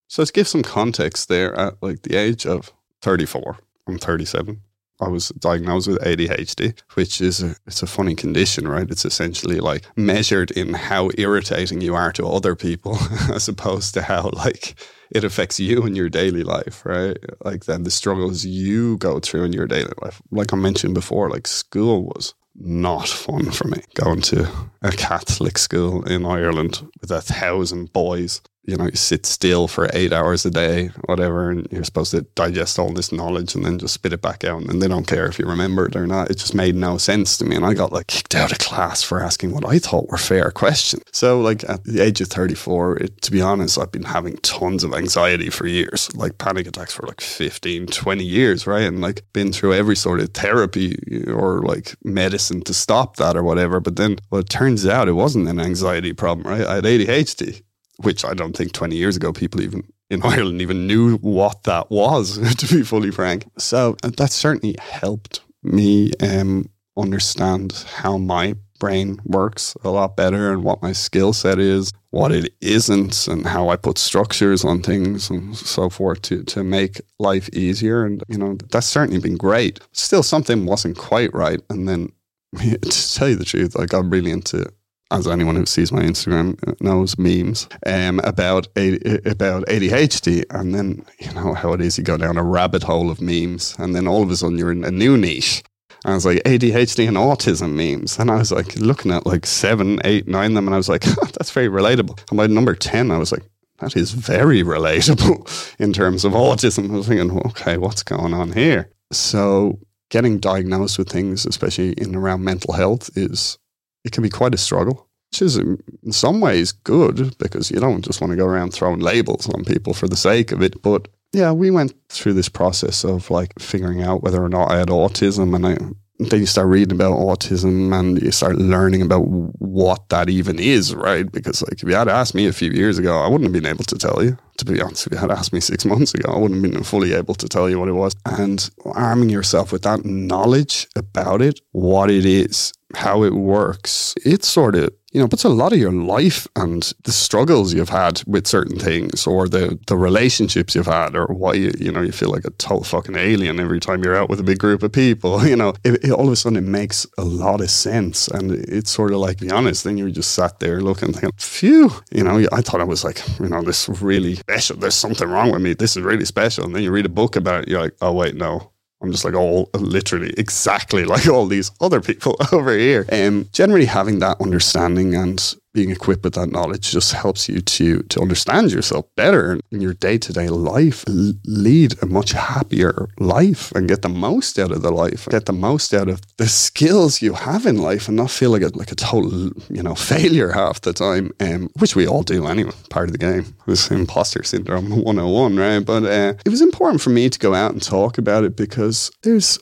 So 0.09 0.23
let's 0.23 0.33
give 0.33 0.49
some 0.49 0.63
context, 0.63 1.29
there 1.29 1.55
at 1.55 1.75
like 1.83 2.03
the 2.03 2.17
age 2.17 2.47
of 2.47 2.73
34, 3.03 3.57
I'm 3.89 3.99
37. 3.99 4.61
I 5.01 5.09
was 5.09 5.29
diagnosed 5.29 5.89
with 5.89 6.03
ADHD, 6.03 6.79
which 6.95 7.21
is 7.21 7.43
a, 7.43 7.57
it's 7.67 7.83
a 7.83 7.87
funny 7.87 8.15
condition, 8.15 8.67
right? 8.67 8.91
It's 8.91 9.05
essentially 9.05 9.61
like 9.61 9.85
measured 9.97 10.51
in 10.53 10.75
how 10.75 11.11
irritating 11.19 11.81
you 11.81 11.95
are 11.95 12.13
to 12.13 12.27
other 12.27 12.55
people, 12.55 12.99
as 13.33 13.49
opposed 13.49 13.95
to 13.95 14.03
how 14.03 14.31
like 14.33 14.75
it 15.11 15.25
affects 15.25 15.61
you 15.61 15.85
in 15.87 15.95
your 15.95 16.09
daily 16.09 16.43
life, 16.43 16.85
right? 16.85 17.17
Like 17.45 17.67
then 17.67 17.83
the 17.83 17.91
struggles 17.91 18.45
you 18.45 18.97
go 18.99 19.21
through 19.21 19.45
in 19.45 19.53
your 19.53 19.67
daily 19.67 19.93
life. 20.03 20.21
Like 20.31 20.53
I 20.53 20.57
mentioned 20.57 20.95
before, 20.95 21.31
like 21.31 21.47
school 21.47 22.05
was 22.05 22.35
not 22.59 23.09
fun 23.09 23.51
for 23.51 23.69
me 23.69 23.83
going 23.95 24.23
to 24.23 24.51
a 24.83 24.91
Catholic 24.91 25.59
school 25.59 26.03
in 26.05 26.25
Ireland 26.25 26.87
with 27.01 27.11
a 27.11 27.21
thousand 27.21 27.93
boys 27.93 28.41
you 28.67 28.77
know, 28.77 28.87
you 28.87 28.97
sit 28.97 29.25
still 29.25 29.69
for 29.69 29.89
eight 29.93 30.13
hours 30.13 30.45
a 30.45 30.51
day, 30.51 30.89
whatever, 31.05 31.51
and 31.51 31.69
you're 31.71 31.85
supposed 31.85 32.11
to 32.11 32.23
digest 32.35 32.79
all 32.79 32.93
this 32.93 33.13
knowledge 33.13 33.55
and 33.55 33.65
then 33.65 33.79
just 33.79 33.95
spit 33.95 34.13
it 34.13 34.21
back 34.21 34.43
out. 34.45 34.63
And 34.63 34.83
they 34.83 34.89
don't 34.89 35.07
care 35.07 35.27
if 35.27 35.39
you 35.39 35.47
remember 35.47 35.87
it 35.87 35.95
or 35.95 36.07
not. 36.07 36.31
It 36.31 36.39
just 36.39 36.55
made 36.55 36.75
no 36.75 36.99
sense 36.99 37.39
to 37.39 37.45
me. 37.45 37.55
And 37.55 37.65
I 37.65 37.75
got 37.75 37.93
like 37.93 38.09
kicked 38.09 38.35
out 38.35 38.51
of 38.51 38.59
class 38.59 39.03
for 39.03 39.23
asking 39.23 39.53
what 39.53 39.65
I 39.65 39.79
thought 39.79 40.09
were 40.09 40.19
fair 40.19 40.51
questions. 40.51 41.05
So, 41.13 41.41
like 41.41 41.63
at 41.69 41.85
the 41.85 42.03
age 42.03 42.21
of 42.21 42.29
34, 42.29 42.97
it, 42.97 43.23
to 43.23 43.31
be 43.31 43.41
honest, 43.41 43.79
I've 43.79 43.93
been 43.93 44.03
having 44.03 44.37
tons 44.39 44.83
of 44.83 44.93
anxiety 44.93 45.49
for 45.49 45.67
years, 45.69 46.15
like 46.17 46.39
panic 46.39 46.67
attacks 46.67 46.93
for 46.93 47.07
like 47.07 47.21
15, 47.21 47.87
20 47.87 48.25
years, 48.25 48.67
right? 48.67 48.83
And 48.85 49.01
like 49.01 49.23
been 49.33 49.53
through 49.53 49.75
every 49.75 49.97
sort 49.97 50.19
of 50.19 50.31
therapy 50.31 50.97
or 51.29 51.63
like 51.63 51.95
medicine 52.03 52.63
to 52.63 52.75
stop 52.75 53.17
that 53.17 53.37
or 53.37 53.45
whatever. 53.45 53.79
But 53.79 53.95
then, 53.95 54.19
well, 54.31 54.41
it 54.41 54.49
turns 54.49 54.87
out 54.87 55.09
it 55.09 55.13
wasn't 55.13 55.49
an 55.49 55.61
anxiety 55.61 56.13
problem, 56.13 56.49
right? 56.49 56.67
I 56.67 56.75
had 56.77 56.85
ADHD 56.85 57.63
which 58.03 58.25
I 58.25 58.35
don't 58.35 58.57
think 58.57 58.73
20 58.73 58.97
years 58.97 59.17
ago 59.17 59.33
people 59.33 59.61
even 59.63 59.85
in 60.11 60.23
Ireland 60.25 60.63
even 60.63 60.87
knew 60.87 61.17
what 61.19 61.65
that 61.65 61.91
was, 61.91 62.39
to 62.57 62.75
be 62.75 62.83
fully 62.83 63.11
frank. 63.11 63.47
So 63.59 63.97
uh, 64.03 64.11
that 64.17 64.31
certainly 64.31 64.77
helped 64.81 65.41
me 65.63 66.13
um, 66.21 66.69
understand 66.97 67.85
how 67.89 68.17
my 68.17 68.55
brain 68.79 69.21
works 69.25 69.75
a 69.85 69.91
lot 69.91 70.17
better 70.17 70.53
and 70.53 70.63
what 70.63 70.83
my 70.83 70.93
skill 70.93 71.33
set 71.33 71.59
is, 71.59 71.93
what 72.11 72.31
it 72.31 72.53
isn't, 72.61 73.27
and 73.27 73.47
how 73.47 73.69
I 73.69 73.77
put 73.77 73.99
structures 73.99 74.65
on 74.65 74.83
things 74.83 75.31
and 75.31 75.57
so 75.57 75.89
forth 75.89 76.23
to, 76.23 76.43
to 76.45 76.63
make 76.63 77.01
life 77.19 77.49
easier. 77.53 78.05
And, 78.05 78.23
you 78.29 78.39
know, 78.39 78.57
that's 78.71 78.87
certainly 78.87 79.21
been 79.21 79.37
great. 79.37 79.81
Still, 79.93 80.23
something 80.23 80.67
wasn't 80.67 80.99
quite 80.99 81.33
right. 81.35 81.61
And 81.71 81.89
then, 81.89 82.13
to 82.59 83.15
tell 83.15 83.29
you 83.29 83.37
the 83.37 83.45
truth, 83.45 83.79
I 83.79 83.87
got 83.87 84.11
really 84.11 84.31
into 84.31 84.71
as 85.11 85.27
anyone 85.27 85.57
who 85.57 85.67
sees 85.67 85.93
my 85.93 86.03
Instagram 86.03 86.59
knows, 86.81 87.17
memes 87.19 87.69
um, 87.87 88.21
about 88.25 88.67
about 88.77 89.65
ADHD, 89.67 90.45
and 90.51 90.75
then 90.75 91.05
you 91.19 91.33
know 91.33 91.55
how 91.55 91.73
it 91.73 91.81
is. 91.81 91.99
You 91.99 92.05
go 92.05 92.17
down 92.17 92.37
a 92.37 92.43
rabbit 92.43 92.83
hole 92.83 93.11
of 93.11 93.21
memes, 93.21 93.77
and 93.79 93.95
then 93.95 94.09
all 94.09 94.23
of 94.23 94.31
a 94.31 94.37
sudden 94.37 94.59
you're 94.59 94.73
in 94.73 94.85
a 94.85 94.91
new 94.91 95.17
niche. 95.17 95.63
And 96.05 96.13
I 96.13 96.15
was 96.15 96.27
like 96.27 96.43
ADHD 96.45 97.09
and 97.09 97.17
autism 97.17 97.75
memes, 97.75 98.19
and 98.19 98.31
I 98.31 98.37
was 98.37 98.53
like 98.53 98.77
looking 98.77 99.13
at 99.13 99.27
like 99.27 99.47
seven, 99.47 100.01
eight, 100.05 100.27
nine 100.27 100.53
of 100.53 100.55
them, 100.57 100.67
and 100.67 100.75
I 100.75 100.79
was 100.79 100.89
like, 100.89 101.03
that's 101.23 101.51
very 101.51 101.69
relatable. 101.69 102.19
And 102.31 102.37
by 102.37 102.47
number 102.47 102.75
ten, 102.75 103.11
I 103.11 103.19
was 103.19 103.33
like, 103.33 103.43
that 103.79 103.97
is 103.97 104.13
very 104.13 104.63
relatable 104.63 105.75
in 105.79 105.93
terms 105.93 106.25
of 106.25 106.33
autism. 106.33 106.91
I 106.91 106.97
was 106.97 107.09
thinking, 107.09 107.39
okay, 107.47 107.77
what's 107.77 108.03
going 108.03 108.35
on 108.35 108.53
here? 108.53 108.91
So 109.13 109.79
getting 110.11 110.39
diagnosed 110.39 110.99
with 110.99 111.09
things, 111.09 111.47
especially 111.47 111.93
in 111.93 112.15
around 112.15 112.45
mental 112.45 112.75
health, 112.75 113.11
is 113.17 113.59
it 114.07 114.13
can 114.13 114.23
be 114.23 114.31
quite 114.31 114.55
a 114.55 114.59
struggle, 114.59 115.07
which 115.31 115.43
is 115.43 115.59
um, 115.59 115.79
in 116.05 116.13
some 116.13 116.41
ways 116.41 116.73
good 116.73 117.37
because 117.39 117.71
you 117.71 117.81
don't 117.81 118.05
just 118.05 118.21
want 118.21 118.31
to 118.31 118.37
go 118.37 118.47
around 118.47 118.73
throwing 118.73 119.01
labels 119.01 119.49
on 119.51 119.65
people 119.65 119.93
for 119.93 120.09
the 120.09 120.17
sake 120.17 120.53
of 120.53 120.63
it. 120.63 120.81
But 120.81 121.09
yeah, 121.33 121.53
we 121.53 121.71
went 121.71 121.93
through 122.09 122.35
this 122.35 122.49
process 122.49 123.05
of 123.05 123.31
like 123.31 123.53
figuring 123.59 124.03
out 124.03 124.23
whether 124.23 124.43
or 124.43 124.49
not 124.49 124.71
I 124.71 124.79
had 124.79 124.89
autism 124.89 125.55
and 125.55 125.67
I 125.67 125.77
then 126.19 126.41
you 126.41 126.47
start 126.47 126.69
reading 126.69 126.95
about 126.95 127.19
autism 127.19 127.93
and 127.99 128.23
you 128.23 128.31
start 128.31 128.57
learning 128.57 129.03
about 129.03 129.27
what 129.27 130.09
that 130.09 130.31
even 130.31 130.59
is, 130.59 130.95
right? 130.95 131.31
Because 131.31 131.63
like 131.63 131.83
if 131.83 131.89
you 131.89 131.95
had 131.95 132.09
asked 132.09 132.35
me 132.35 132.47
a 132.47 132.53
few 132.53 132.71
years 132.71 132.99
ago, 132.99 133.21
I 133.21 133.29
wouldn't 133.29 133.45
have 133.45 133.53
been 133.53 133.71
able 133.71 133.85
to 133.85 133.99
tell 133.99 134.25
you. 134.25 134.39
To 134.59 134.65
be 134.65 134.81
honest, 134.81 135.07
if 135.07 135.13
you 135.13 135.19
had 135.19 135.31
asked 135.31 135.53
me 135.53 135.61
six 135.61 135.85
months 135.93 136.15
ago, 136.15 136.33
I 136.33 136.39
wouldn't 136.39 136.65
have 136.65 136.73
been 136.73 136.83
fully 136.83 137.13
able 137.13 137.35
to 137.35 137.49
tell 137.49 137.69
you 137.69 137.79
what 137.79 137.89
it 137.89 137.93
was. 137.93 138.17
And 138.25 138.69
arming 138.87 139.29
yourself 139.29 139.73
with 139.73 139.83
that 139.83 140.07
knowledge 140.07 140.89
about 140.97 141.43
it, 141.43 141.61
what 141.73 142.11
it 142.11 142.25
is, 142.25 142.73
how 142.95 143.23
it 143.23 143.35
works, 143.35 144.15
it 144.25 144.45
sort 144.45 144.75
of 144.75 144.91
you 145.17 145.23
know, 145.23 145.29
puts 145.29 145.45
a 145.45 145.49
lot 145.49 145.73
of 145.73 145.79
your 145.79 145.93
life 145.93 146.47
and 146.57 146.93
the 147.05 147.11
struggles 147.11 147.73
you've 147.73 147.89
had 147.89 148.23
with 148.27 148.47
certain 148.47 148.79
things 148.79 149.27
or 149.27 149.49
the, 149.49 149.79
the 149.87 149.97
relationships 149.97 150.75
you've 150.75 150.85
had 150.85 151.17
or 151.17 151.25
why 151.29 151.55
you, 151.55 151.73
you 151.79 151.91
know, 151.91 152.03
you 152.03 152.13
feel 152.13 152.31
like 152.31 152.45
a 152.45 152.51
total 152.51 152.85
fucking 152.85 153.17
alien 153.17 153.59
every 153.59 153.81
time 153.81 154.05
you're 154.05 154.15
out 154.15 154.29
with 154.29 154.39
a 154.41 154.43
big 154.43 154.59
group 154.59 154.83
of 154.83 154.93
people, 154.93 155.47
you 155.47 155.57
know, 155.57 155.73
it, 155.85 156.05
it, 156.05 156.11
all 156.11 156.27
of 156.27 156.33
a 156.35 156.37
sudden 156.37 156.59
it 156.59 156.69
makes 156.69 157.07
a 157.17 157.25
lot 157.25 157.63
of 157.63 157.71
sense. 157.71 158.29
And 158.29 158.51
it's 158.51 158.91
sort 158.91 159.13
of 159.13 159.21
like, 159.21 159.39
be 159.41 159.51
honest, 159.51 159.85
then 159.85 159.97
you're 159.97 160.11
just 160.11 160.35
sat 160.35 160.61
there 160.61 160.83
looking, 160.83 161.15
thinking, 161.15 161.31
phew, 161.39 161.91
you 162.11 162.23
know, 162.23 162.47
I 162.53 162.61
thought 162.61 162.83
I 162.83 162.85
was 162.85 163.03
like, 163.03 163.27
you 163.41 163.49
know, 163.49 163.63
this 163.63 163.89
really 163.89 164.35
special. 164.35 164.77
There's 164.77 164.95
something 164.95 165.31
wrong 165.31 165.51
with 165.51 165.63
me. 165.63 165.73
This 165.73 165.97
is 165.97 166.03
really 166.03 166.27
special. 166.27 166.67
And 166.67 166.77
then 166.77 166.83
you 166.83 166.91
read 166.91 167.07
a 167.07 167.09
book 167.09 167.37
about 167.37 167.63
it, 167.63 167.69
you're 167.69 167.81
like, 167.81 167.97
oh, 168.03 168.13
wait, 168.13 168.35
no, 168.35 168.71
I'm 169.03 169.13
just 169.13 169.25
like 169.25 169.35
all 169.35 169.71
literally 169.75 170.33
exactly 170.39 171.05
like 171.15 171.29
all 171.29 171.47
these 171.47 171.71
other 171.81 172.01
people 172.01 172.37
over 172.53 172.77
here. 172.77 173.07
And 173.09 173.45
um, 173.45 173.49
generally 173.53 173.87
having 173.87 174.21
that 174.21 174.41
understanding 174.41 175.15
and 175.15 175.55
being 175.77 175.91
equipped 175.91 176.25
with 176.25 176.33
that 176.33 176.51
knowledge 176.51 176.91
just 176.91 177.13
helps 177.13 177.49
you 177.51 177.61
to 177.61 178.03
to 178.05 178.21
understand 178.21 178.73
yourself 178.73 179.05
better 179.15 179.61
in 179.71 179.81
your 179.83 179.93
day-to-day 179.93 180.49
life 180.49 181.05
lead 181.45 181.95
a 182.03 182.07
much 182.07 182.33
happier 182.33 183.09
life 183.19 183.71
and 183.73 183.87
get 183.87 184.01
the 184.01 184.09
most 184.09 184.59
out 184.59 184.73
of 184.73 184.81
the 184.81 184.91
life 184.91 185.29
get 185.31 185.45
the 185.45 185.53
most 185.53 185.93
out 185.93 186.09
of 186.09 186.23
the 186.39 186.49
skills 186.49 187.21
you 187.21 187.35
have 187.35 187.67
in 187.67 187.77
life 187.77 188.09
and 188.09 188.17
not 188.17 188.31
feel 188.31 188.51
like 188.51 188.63
a 188.63 188.71
like 188.75 188.91
a 188.91 188.95
total 188.95 189.31
you 189.69 189.83
know 189.83 189.95
failure 190.13 190.51
half 190.51 190.81
the 190.81 190.95
time 190.95 191.31
um, 191.41 191.69
which 191.79 191.95
we 191.95 192.07
all 192.07 192.23
do 192.23 192.47
anyway 192.47 192.73
part 192.89 193.09
of 193.09 193.13
the 193.13 193.19
game 193.19 193.45
this 193.67 193.91
imposter 193.91 194.43
syndrome 194.43 194.89
101 194.91 195.57
right? 195.57 195.85
But 195.85 196.05
uh, 196.05 196.35
it 196.45 196.49
was 196.49 196.63
important 196.63 197.01
for 197.01 197.11
me 197.11 197.29
to 197.29 197.39
go 197.39 197.55
out 197.55 197.73
and 197.73 197.83
talk 197.83 198.19
about 198.19 198.45
it 198.45 198.57
because 198.57 199.11
there's 199.23 199.59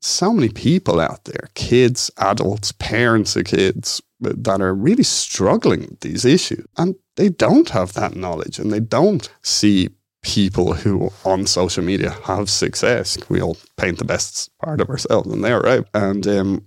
so 0.00 0.32
many 0.32 0.50
people 0.50 1.00
out 1.00 1.24
there 1.24 1.48
kids 1.54 2.10
adults 2.18 2.72
parents 2.72 3.36
of 3.36 3.44
kids 3.44 4.02
that 4.20 4.60
are 4.60 4.74
really 4.74 5.02
struggling 5.02 5.82
with 5.82 6.00
these 6.00 6.24
issues. 6.24 6.66
And 6.76 6.94
they 7.16 7.28
don't 7.28 7.70
have 7.70 7.92
that 7.94 8.16
knowledge 8.16 8.58
and 8.58 8.72
they 8.72 8.80
don't 8.80 9.28
see 9.42 9.90
people 10.22 10.72
who 10.72 11.12
on 11.24 11.46
social 11.46 11.84
media 11.84 12.10
have 12.24 12.48
success. 12.48 13.18
We 13.28 13.42
all 13.42 13.58
paint 13.76 13.98
the 13.98 14.04
best 14.04 14.50
part 14.58 14.80
of 14.80 14.88
ourselves 14.88 15.30
and 15.30 15.44
they're 15.44 15.60
right. 15.60 15.84
And, 15.92 16.26
um, 16.26 16.64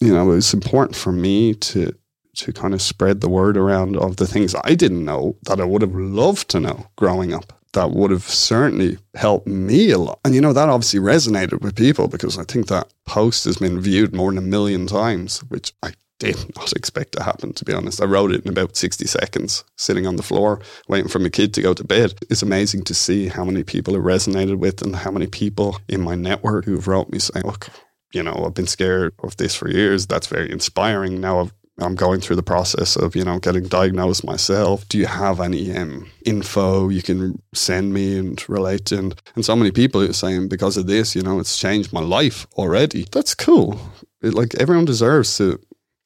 you 0.00 0.12
know, 0.12 0.32
it's 0.32 0.54
important 0.54 0.96
for 0.96 1.12
me 1.12 1.54
to 1.54 1.94
to 2.36 2.52
kind 2.52 2.74
of 2.74 2.82
spread 2.82 3.20
the 3.20 3.28
word 3.28 3.56
around 3.56 3.96
of 3.96 4.16
the 4.16 4.26
things 4.26 4.56
I 4.64 4.74
didn't 4.74 5.04
know 5.04 5.36
that 5.44 5.60
I 5.60 5.64
would 5.64 5.82
have 5.82 5.94
loved 5.94 6.48
to 6.50 6.58
know 6.60 6.86
growing 6.96 7.32
up. 7.32 7.52
That 7.74 7.92
would 7.92 8.10
have 8.10 8.24
certainly 8.24 8.98
helped 9.14 9.46
me 9.46 9.90
a 9.90 9.98
lot. 9.98 10.18
And 10.24 10.34
you 10.34 10.40
know, 10.40 10.52
that 10.52 10.68
obviously 10.68 11.00
resonated 11.00 11.60
with 11.60 11.76
people 11.76 12.08
because 12.08 12.38
I 12.38 12.44
think 12.44 12.66
that 12.68 12.92
post 13.06 13.44
has 13.44 13.58
been 13.58 13.80
viewed 13.80 14.14
more 14.14 14.30
than 14.30 14.38
a 14.38 14.42
million 14.42 14.86
times, 14.86 15.40
which 15.44 15.72
I 15.82 15.92
did 16.32 16.56
not 16.56 16.72
expect 16.72 17.12
to 17.12 17.22
happen, 17.22 17.52
to 17.54 17.64
be 17.64 17.72
honest. 17.72 18.02
I 18.02 18.06
wrote 18.06 18.32
it 18.32 18.44
in 18.44 18.50
about 18.50 18.76
60 18.76 19.06
seconds, 19.06 19.64
sitting 19.76 20.06
on 20.06 20.16
the 20.16 20.22
floor, 20.22 20.60
waiting 20.88 21.08
for 21.08 21.18
my 21.18 21.28
kid 21.28 21.54
to 21.54 21.62
go 21.62 21.74
to 21.74 21.84
bed. 21.84 22.14
It's 22.30 22.42
amazing 22.42 22.84
to 22.84 22.94
see 22.94 23.28
how 23.28 23.44
many 23.44 23.64
people 23.64 23.94
it 23.94 24.02
resonated 24.02 24.58
with 24.58 24.82
and 24.82 24.96
how 24.96 25.10
many 25.10 25.26
people 25.26 25.78
in 25.88 26.00
my 26.00 26.14
network 26.14 26.64
who've 26.64 26.86
wrote 26.86 27.10
me 27.10 27.18
saying, 27.18 27.44
look, 27.44 27.68
you 28.12 28.22
know, 28.22 28.44
I've 28.46 28.54
been 28.54 28.66
scared 28.66 29.12
of 29.22 29.36
this 29.36 29.54
for 29.54 29.68
years. 29.68 30.06
That's 30.06 30.28
very 30.28 30.50
inspiring. 30.50 31.20
Now 31.20 31.40
I've 31.40 31.52
I'm 31.80 31.96
going 31.96 32.20
through 32.20 32.36
the 32.36 32.42
process 32.42 32.94
of, 32.94 33.16
you 33.16 33.24
know, 33.24 33.40
getting 33.40 33.66
diagnosed 33.66 34.24
myself. 34.24 34.86
Do 34.88 34.96
you 34.96 35.06
have 35.06 35.40
any 35.40 35.76
um, 35.76 36.08
info 36.24 36.88
you 36.88 37.02
can 37.02 37.42
send 37.52 37.92
me 37.92 38.16
and 38.16 38.48
relate 38.48 38.84
to? 38.86 38.98
And, 38.98 39.20
and 39.34 39.44
so 39.44 39.56
many 39.56 39.72
people 39.72 40.00
are 40.00 40.12
saying, 40.12 40.48
because 40.48 40.76
of 40.76 40.86
this, 40.86 41.16
you 41.16 41.22
know, 41.22 41.40
it's 41.40 41.58
changed 41.58 41.92
my 41.92 42.00
life 42.00 42.46
already. 42.54 43.06
That's 43.10 43.34
cool. 43.34 43.80
It, 44.22 44.34
like 44.34 44.54
everyone 44.54 44.84
deserves 44.84 45.36
to 45.38 45.58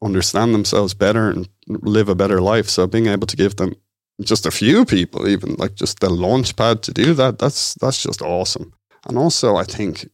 understand 0.02 0.54
themselves 0.54 0.94
better 0.94 1.28
and 1.28 1.48
live 1.66 2.08
a 2.08 2.14
better 2.14 2.40
life. 2.40 2.68
So 2.68 2.86
being 2.86 3.06
able 3.06 3.26
to 3.26 3.36
give 3.36 3.56
them 3.56 3.74
just 4.22 4.46
a 4.46 4.50
few 4.50 4.84
people, 4.84 5.28
even 5.28 5.54
like 5.54 5.74
just 5.74 6.00
the 6.00 6.10
launch 6.10 6.56
pad 6.56 6.82
to 6.84 6.92
do 6.92 7.14
that, 7.14 7.38
that's 7.38 7.74
that's 7.74 8.02
just 8.02 8.22
awesome. 8.22 8.72
And 9.06 9.18
also 9.18 9.56
I 9.56 9.64
think 9.64 10.08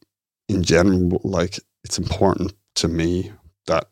in 0.48 0.62
general, 0.62 1.20
like 1.24 1.58
it's 1.84 1.98
important 1.98 2.52
to 2.76 2.88
me 2.88 3.32
that 3.66 3.88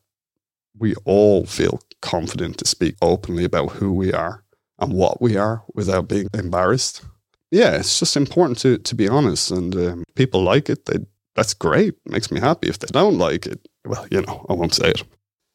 we 0.78 0.94
all 1.04 1.46
feel 1.46 1.80
confident 2.00 2.58
to 2.58 2.66
speak 2.66 2.96
openly 3.00 3.44
about 3.44 3.72
who 3.72 3.92
we 3.92 4.12
are 4.12 4.42
and 4.78 4.92
what 4.92 5.20
we 5.20 5.36
are 5.36 5.62
without 5.74 6.08
being 6.08 6.28
embarrassed. 6.34 7.04
Yeah, 7.50 7.76
it's 7.76 7.98
just 7.98 8.16
important 8.16 8.58
to 8.60 8.78
to 8.78 8.94
be 8.94 9.08
honest, 9.08 9.50
and 9.50 9.74
um, 9.76 10.04
people 10.14 10.42
like 10.42 10.70
it. 10.70 10.86
They 10.86 10.98
that's 11.34 11.54
great. 11.54 11.94
Makes 12.06 12.30
me 12.30 12.40
happy. 12.40 12.68
If 12.68 12.78
they 12.78 12.88
don't 12.92 13.18
like 13.18 13.46
it, 13.46 13.66
well, 13.86 14.06
you 14.10 14.22
know, 14.22 14.44
I 14.48 14.54
won't 14.54 14.74
say 14.74 14.90
it. 14.90 15.02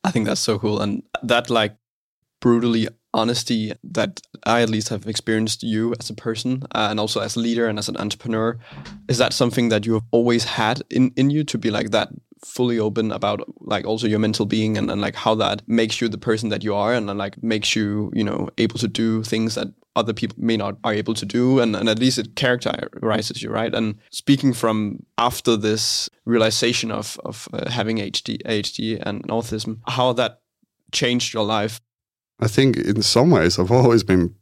I 0.04 0.12
think 0.12 0.26
that's 0.26 0.42
so 0.42 0.60
cool, 0.60 0.82
and 0.82 1.04
that 1.24 1.50
like 1.50 1.76
brutally 2.40 2.88
honesty 3.14 3.74
that 3.84 4.22
I 4.46 4.62
at 4.62 4.70
least 4.70 4.90
have 4.90 5.08
experienced 5.08 5.64
you 5.64 5.94
as 6.00 6.10
a 6.10 6.14
person 6.14 6.64
uh, 6.76 6.88
and 6.92 7.00
also 7.00 7.20
as 7.20 7.36
a 7.36 7.40
leader 7.40 7.68
and 7.68 7.80
as 7.80 7.90
an 7.90 7.98
entrepreneur. 7.98 8.58
Is 9.08 9.18
that 9.18 9.34
something 9.34 9.70
that 9.70 9.86
you 9.86 9.94
have 9.94 10.04
always 10.12 10.44
had 10.44 10.84
in, 10.90 11.12
in 11.16 11.30
you 11.30 11.44
to 11.46 11.58
be 11.58 11.72
like 11.72 11.92
that 11.92 12.10
fully 12.46 12.78
open 12.78 13.12
about 13.12 13.42
like 13.62 13.86
also 13.86 14.08
your 14.08 14.20
mental 14.20 14.46
being 14.46 14.78
and, 14.78 14.92
and 14.92 15.02
like 15.02 15.16
how 15.16 15.34
that 15.36 15.68
makes 15.68 16.00
you 16.00 16.08
the 16.08 16.18
person 16.18 16.50
that 16.50 16.64
you 16.64 16.76
are 16.76 16.94
and, 16.94 17.10
and 17.10 17.18
like 17.18 17.42
makes 17.42 17.76
you, 17.76 18.12
you 18.14 18.24
know, 18.24 18.50
able 18.60 18.78
to 18.78 18.88
do 18.88 19.24
things 19.24 19.56
that 19.56 19.68
other 19.98 20.14
people 20.14 20.38
may 20.40 20.56
not 20.56 20.78
are 20.84 20.94
able 20.94 21.14
to 21.16 21.26
do 21.26 21.60
and, 21.60 21.76
and 21.76 21.90
at 21.90 22.00
least 22.00 22.18
it 22.18 22.36
characterizes 22.36 23.42
you 23.42 23.50
right? 23.50 23.74
And 23.74 23.96
speaking 24.12 24.54
from 24.54 25.06
after 25.18 25.58
this 25.58 26.10
realization 26.26 26.92
of 26.92 27.20
of 27.26 27.48
uh, 27.54 27.70
having 27.70 27.98
HD 27.98 28.42
ADHD 28.44 29.02
and 29.02 29.24
autism 29.28 29.80
how 29.88 30.14
that 30.14 30.42
changed 30.92 31.34
your 31.34 31.46
life? 31.46 31.82
I 32.40 32.48
think 32.48 32.78
in 32.78 33.02
some 33.02 33.32
ways 33.32 33.58
I've 33.58 33.72
always 33.72 34.04
been 34.04 34.36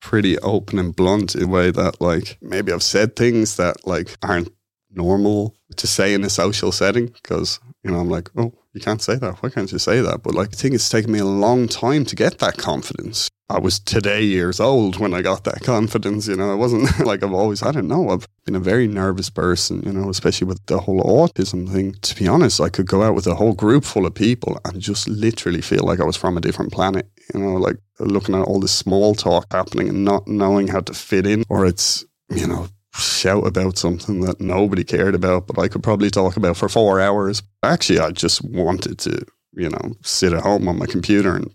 pretty 0.00 0.38
open 0.38 0.78
and 0.78 0.94
blunt 0.94 1.34
in 1.34 1.44
a 1.44 1.48
way 1.48 1.70
that 1.70 2.00
like 2.00 2.38
maybe 2.40 2.72
I've 2.72 2.82
said 2.82 3.16
things 3.16 3.56
that 3.56 3.86
like 3.86 4.16
aren't 4.22 4.52
normal 4.90 5.56
to 5.76 5.86
say 5.86 6.14
in 6.14 6.24
a 6.24 6.30
social 6.30 6.72
setting 6.72 7.06
because 7.06 7.60
you 7.82 7.90
know 7.90 8.00
I'm 8.00 8.10
like 8.10 8.30
oh 8.36 8.52
you 8.72 8.80
can't 8.80 9.02
say 9.02 9.16
that. 9.16 9.42
Why 9.42 9.50
can't 9.50 9.70
you 9.70 9.78
say 9.78 10.00
that? 10.00 10.22
But 10.22 10.34
like 10.34 10.48
I 10.48 10.56
think 10.56 10.74
it's 10.74 10.88
taken 10.88 11.12
me 11.12 11.20
a 11.20 11.24
long 11.24 11.68
time 11.68 12.04
to 12.06 12.16
get 12.16 12.38
that 12.38 12.56
confidence 12.56 13.30
I 13.54 13.58
was 13.58 13.78
today 13.78 14.24
years 14.24 14.58
old 14.58 14.98
when 14.98 15.14
I 15.14 15.22
got 15.22 15.44
that 15.44 15.62
confidence. 15.62 16.26
You 16.26 16.34
know, 16.34 16.50
I 16.50 16.54
wasn't 16.54 16.98
like 17.06 17.22
I've 17.22 17.32
always, 17.32 17.62
I 17.62 17.70
don't 17.70 17.86
know, 17.86 18.10
I've 18.10 18.26
been 18.44 18.56
a 18.56 18.60
very 18.60 18.88
nervous 18.88 19.30
person, 19.30 19.80
you 19.86 19.92
know, 19.92 20.10
especially 20.10 20.48
with 20.48 20.66
the 20.66 20.80
whole 20.80 21.00
autism 21.04 21.70
thing. 21.72 21.92
To 21.92 22.16
be 22.16 22.26
honest, 22.26 22.60
I 22.60 22.68
could 22.68 22.88
go 22.88 23.04
out 23.04 23.14
with 23.14 23.28
a 23.28 23.36
whole 23.36 23.52
group 23.52 23.84
full 23.84 24.06
of 24.06 24.14
people 24.14 24.58
and 24.64 24.80
just 24.80 25.06
literally 25.06 25.60
feel 25.60 25.84
like 25.84 26.00
I 26.00 26.04
was 26.04 26.16
from 26.16 26.36
a 26.36 26.40
different 26.40 26.72
planet, 26.72 27.08
you 27.32 27.38
know, 27.38 27.52
like 27.52 27.76
looking 28.00 28.34
at 28.34 28.42
all 28.42 28.58
this 28.58 28.72
small 28.72 29.14
talk 29.14 29.46
happening 29.52 29.88
and 29.88 30.04
not 30.04 30.26
knowing 30.26 30.66
how 30.66 30.80
to 30.80 30.92
fit 30.92 31.24
in, 31.24 31.44
or 31.48 31.64
it's, 31.64 32.04
you 32.30 32.48
know, 32.48 32.66
shout 32.92 33.46
about 33.46 33.78
something 33.78 34.22
that 34.22 34.40
nobody 34.40 34.82
cared 34.82 35.14
about, 35.14 35.46
but 35.46 35.60
I 35.60 35.68
could 35.68 35.84
probably 35.84 36.10
talk 36.10 36.36
about 36.36 36.56
for 36.56 36.68
four 36.68 37.00
hours. 37.00 37.40
Actually, 37.62 38.00
I 38.00 38.10
just 38.10 38.42
wanted 38.42 38.98
to, 38.98 39.24
you 39.52 39.70
know, 39.70 39.94
sit 40.02 40.32
at 40.32 40.42
home 40.42 40.66
on 40.66 40.76
my 40.76 40.86
computer 40.86 41.36
and 41.36 41.54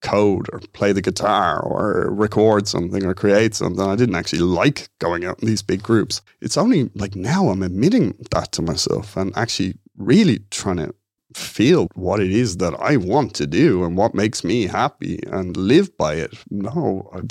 code 0.00 0.46
or 0.52 0.60
play 0.72 0.92
the 0.92 1.02
guitar 1.02 1.60
or 1.60 2.10
record 2.10 2.68
something 2.68 3.04
or 3.04 3.14
create 3.14 3.54
something. 3.54 3.84
I 3.84 3.96
didn't 3.96 4.14
actually 4.14 4.40
like 4.40 4.88
going 4.98 5.24
out 5.24 5.40
in 5.40 5.48
these 5.48 5.62
big 5.62 5.82
groups. 5.82 6.22
It's 6.40 6.56
only 6.56 6.90
like 6.94 7.16
now 7.16 7.48
I'm 7.48 7.62
admitting 7.62 8.14
that 8.30 8.52
to 8.52 8.62
myself 8.62 9.16
and 9.16 9.36
actually 9.36 9.74
really 9.96 10.40
trying 10.50 10.76
to 10.76 10.94
feel 11.34 11.88
what 11.94 12.20
it 12.20 12.30
is 12.30 12.56
that 12.58 12.74
I 12.80 12.96
want 12.96 13.34
to 13.34 13.46
do 13.46 13.84
and 13.84 13.96
what 13.96 14.14
makes 14.14 14.44
me 14.44 14.66
happy 14.66 15.20
and 15.26 15.56
live 15.56 15.96
by 15.96 16.14
it. 16.14 16.34
No, 16.50 17.10
I'm 17.12 17.28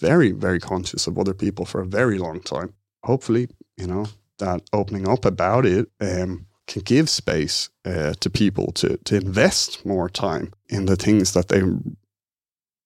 very, 0.00 0.32
very 0.32 0.60
conscious 0.60 1.06
of 1.06 1.18
other 1.18 1.34
people 1.34 1.64
for 1.64 1.80
a 1.80 1.86
very 1.86 2.18
long 2.18 2.40
time. 2.40 2.74
Hopefully, 3.04 3.48
you 3.76 3.86
know, 3.86 4.06
that 4.38 4.62
opening 4.72 5.08
up 5.08 5.24
about 5.24 5.66
it 5.66 5.88
um, 6.00 6.46
can 6.68 6.82
give 6.82 7.08
space 7.08 7.70
uh, 7.84 8.14
to 8.20 8.30
people 8.30 8.70
to 8.72 8.96
to 8.98 9.16
invest 9.16 9.84
more 9.84 10.08
time 10.08 10.52
in 10.68 10.86
the 10.86 10.96
things 10.96 11.32
that 11.32 11.48
they 11.48 11.62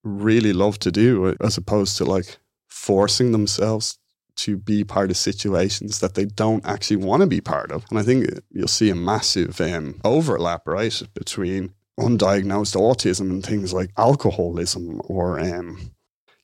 really 0.05 0.53
love 0.53 0.78
to 0.78 0.91
do, 0.91 1.37
as 1.41 1.57
opposed 1.59 1.97
to 1.99 2.05
like 2.05 2.39
forcing 2.68 3.33
themselves 3.33 3.99
to 4.35 4.57
be 4.57 4.83
part 4.83 5.11
of 5.11 5.16
situations 5.16 6.01
that 6.01 6.14
they 6.14 6.24
don't 6.24 6.64
actually 6.64 6.97
want 6.97 7.20
to 7.20 7.26
be 7.26 7.41
part 7.41 7.70
of. 7.70 7.85
And 7.91 7.99
I 7.99 8.03
think 8.03 8.26
you'll 8.51 8.66
see 8.66 8.91
a 8.91 8.95
massive 8.95 9.61
um, 9.61 10.01
overlap, 10.05 10.66
right, 10.66 11.03
between 11.14 11.74
undiagnosed 12.01 12.74
autism 12.74 13.30
and 13.30 13.45
things 13.45 13.72
like 13.72 13.91
alcoholism 13.99 15.01
or 15.05 15.39
um, 15.39 15.93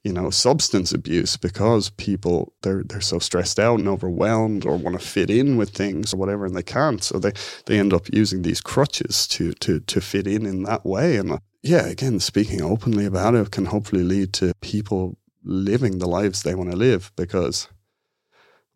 you 0.09 0.15
know, 0.15 0.31
substance 0.31 0.91
abuse 0.91 1.37
because 1.37 1.91
people 1.91 2.55
they're 2.63 2.83
they're 2.83 2.99
so 3.03 3.19
stressed 3.19 3.59
out 3.59 3.79
and 3.79 3.87
overwhelmed 3.87 4.65
or 4.65 4.79
want 4.79 4.99
to 4.99 5.07
fit 5.07 5.29
in 5.29 5.59
with 5.59 5.69
things 5.69 6.15
or 6.15 6.17
whatever 6.17 6.47
and 6.47 6.57
they 6.57 6.63
can't. 6.63 7.05
So 7.05 7.19
they 7.19 7.33
they 7.67 7.79
end 7.79 7.93
up 7.93 8.07
using 8.11 8.41
these 8.41 8.63
crutches 8.63 9.29
to 9.29 9.53
to 9.53 9.81
to 9.81 10.01
fit 10.01 10.27
in 10.27 10.47
in 10.47 10.63
that 10.63 10.87
way. 10.87 11.19
And 11.19 11.33
uh, 11.33 11.39
yeah, 11.63 11.85
again, 11.85 12.21
speaking 12.21 12.63
openly 12.63 13.05
about 13.05 13.35
it 13.35 13.51
can 13.51 13.67
hopefully 13.67 14.03
lead 14.03 14.33
to 14.35 14.55
people 14.63 15.19
living 15.45 15.99
the 15.99 16.09
lives 16.09 16.43
they 16.43 16.55
want 16.55 16.71
to 16.71 16.77
live 16.77 17.13
because 17.15 17.69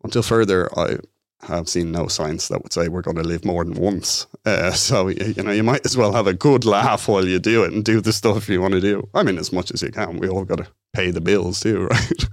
until 0.03 0.21
further 0.21 0.69
I 0.77 0.97
have 1.41 1.67
seen 1.67 1.91
no 1.91 2.07
science 2.07 2.47
that 2.49 2.61
would 2.61 2.73
say 2.73 2.89
we're 2.89 3.01
going 3.01 3.17
to 3.17 3.23
live 3.23 3.43
more 3.43 3.63
than 3.65 3.73
once. 3.73 4.27
Uh, 4.45 4.71
so 4.71 5.07
you 5.07 5.41
know, 5.41 5.51
you 5.51 5.63
might 5.63 5.83
as 5.83 5.97
well 5.97 6.13
have 6.13 6.27
a 6.27 6.33
good 6.33 6.63
laugh 6.63 7.07
while 7.07 7.27
you 7.27 7.39
do 7.39 7.63
it 7.63 7.73
and 7.73 7.83
do 7.83 8.01
the 8.01 8.13
stuff 8.13 8.49
you 8.49 8.61
want 8.61 8.75
to 8.75 8.81
do. 8.81 9.09
I 9.15 9.23
mean, 9.23 9.39
as 9.39 9.51
much 9.51 9.71
as 9.71 9.81
you 9.81 9.89
can. 9.89 10.19
We 10.19 10.29
all 10.29 10.45
got 10.45 10.59
to 10.59 10.67
pay 10.93 11.11
the 11.11 11.21
bills 11.21 11.59
too, 11.59 11.87
right? 11.91 12.25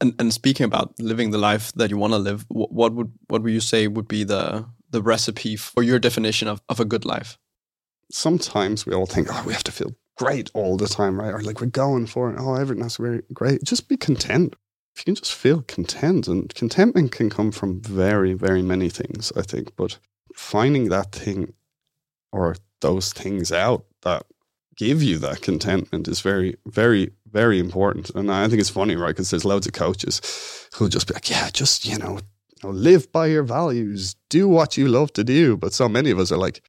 And 0.00 0.14
and 0.18 0.32
speaking 0.32 0.64
about 0.64 0.98
living 0.98 1.30
the 1.30 1.38
life 1.38 1.72
that 1.74 1.90
you 1.90 1.96
want 1.96 2.12
to 2.12 2.18
live, 2.18 2.44
what 2.48 2.92
would 2.92 3.12
what 3.28 3.42
would 3.42 3.52
you 3.52 3.60
say 3.60 3.88
would 3.88 4.08
be 4.08 4.24
the 4.24 4.66
the 4.90 5.02
recipe 5.02 5.56
for 5.56 5.82
your 5.82 5.98
definition 5.98 6.48
of, 6.48 6.60
of 6.68 6.80
a 6.80 6.84
good 6.84 7.04
life? 7.04 7.38
Sometimes 8.10 8.86
we 8.86 8.94
all 8.94 9.06
think, 9.06 9.28
oh, 9.30 9.42
we 9.46 9.52
have 9.52 9.64
to 9.64 9.72
feel 9.72 9.94
great 10.16 10.50
all 10.54 10.76
the 10.76 10.86
time, 10.86 11.18
right? 11.18 11.32
Or 11.32 11.40
like 11.40 11.60
we're 11.60 11.66
going 11.66 12.06
for 12.06 12.30
it. 12.30 12.36
Oh, 12.38 12.54
everything 12.54 12.82
has 12.82 12.96
to 12.96 13.02
be 13.02 13.22
great. 13.32 13.64
Just 13.64 13.88
be 13.88 13.96
content. 13.96 14.54
If 14.94 15.00
you 15.00 15.04
can 15.04 15.14
just 15.16 15.34
feel 15.34 15.62
content, 15.62 16.26
and 16.26 16.54
contentment 16.54 17.12
can 17.12 17.28
come 17.28 17.52
from 17.52 17.82
very, 17.82 18.32
very 18.32 18.62
many 18.62 18.88
things, 18.88 19.30
I 19.36 19.42
think. 19.42 19.76
But 19.76 19.98
finding 20.34 20.88
that 20.88 21.12
thing 21.12 21.52
or 22.32 22.56
those 22.80 23.12
things 23.12 23.52
out 23.52 23.84
that 24.02 24.24
give 24.76 25.02
you 25.02 25.18
that 25.18 25.42
contentment 25.42 26.08
is 26.08 26.20
very, 26.20 26.56
very, 26.66 27.10
very 27.30 27.58
important. 27.58 28.10
And 28.10 28.30
I 28.30 28.48
think 28.48 28.60
it's 28.60 28.70
funny, 28.70 28.96
right? 28.96 29.08
Because 29.08 29.30
there's 29.30 29.44
loads 29.44 29.66
of 29.66 29.72
coaches 29.72 30.20
who'll 30.74 30.88
just 30.88 31.08
be 31.08 31.14
like, 31.14 31.30
yeah, 31.30 31.50
just, 31.50 31.84
you 31.86 31.98
know, 31.98 32.20
live 32.62 33.10
by 33.12 33.26
your 33.26 33.42
values, 33.42 34.16
do 34.28 34.48
what 34.48 34.76
you 34.76 34.88
love 34.88 35.12
to 35.14 35.24
do. 35.24 35.56
But 35.56 35.72
so 35.72 35.88
many 35.88 36.10
of 36.10 36.18
us 36.18 36.30
are 36.32 36.38
like, 36.38 36.62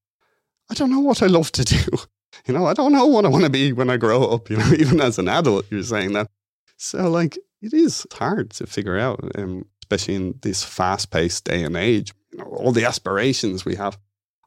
I 0.69 0.73
don't 0.73 0.91
know 0.91 0.99
what 0.99 1.21
I 1.21 1.27
love 1.27 1.51
to 1.53 1.63
do. 1.63 1.83
You 2.45 2.53
know, 2.53 2.65
I 2.65 2.73
don't 2.73 2.93
know 2.93 3.07
what 3.07 3.25
I 3.25 3.29
want 3.29 3.45
to 3.45 3.49
be 3.49 3.73
when 3.73 3.89
I 3.89 3.97
grow 3.97 4.23
up. 4.25 4.49
You 4.49 4.57
know, 4.57 4.71
even 4.77 5.01
as 5.01 5.17
an 5.17 5.27
adult, 5.27 5.65
you're 5.71 5.81
saying 5.81 6.13
that. 6.13 6.29
So, 6.77 7.09
like, 7.09 7.37
it 7.61 7.73
is 7.73 8.05
hard 8.13 8.51
to 8.51 8.67
figure 8.67 8.97
out, 8.97 9.19
um, 9.35 9.65
especially 9.81 10.15
in 10.15 10.35
this 10.43 10.63
fast 10.63 11.09
paced 11.09 11.45
day 11.45 11.63
and 11.63 11.75
age. 11.75 12.13
You 12.31 12.39
know, 12.39 12.45
all 12.45 12.71
the 12.71 12.85
aspirations 12.85 13.65
we 13.65 13.75
have. 13.75 13.97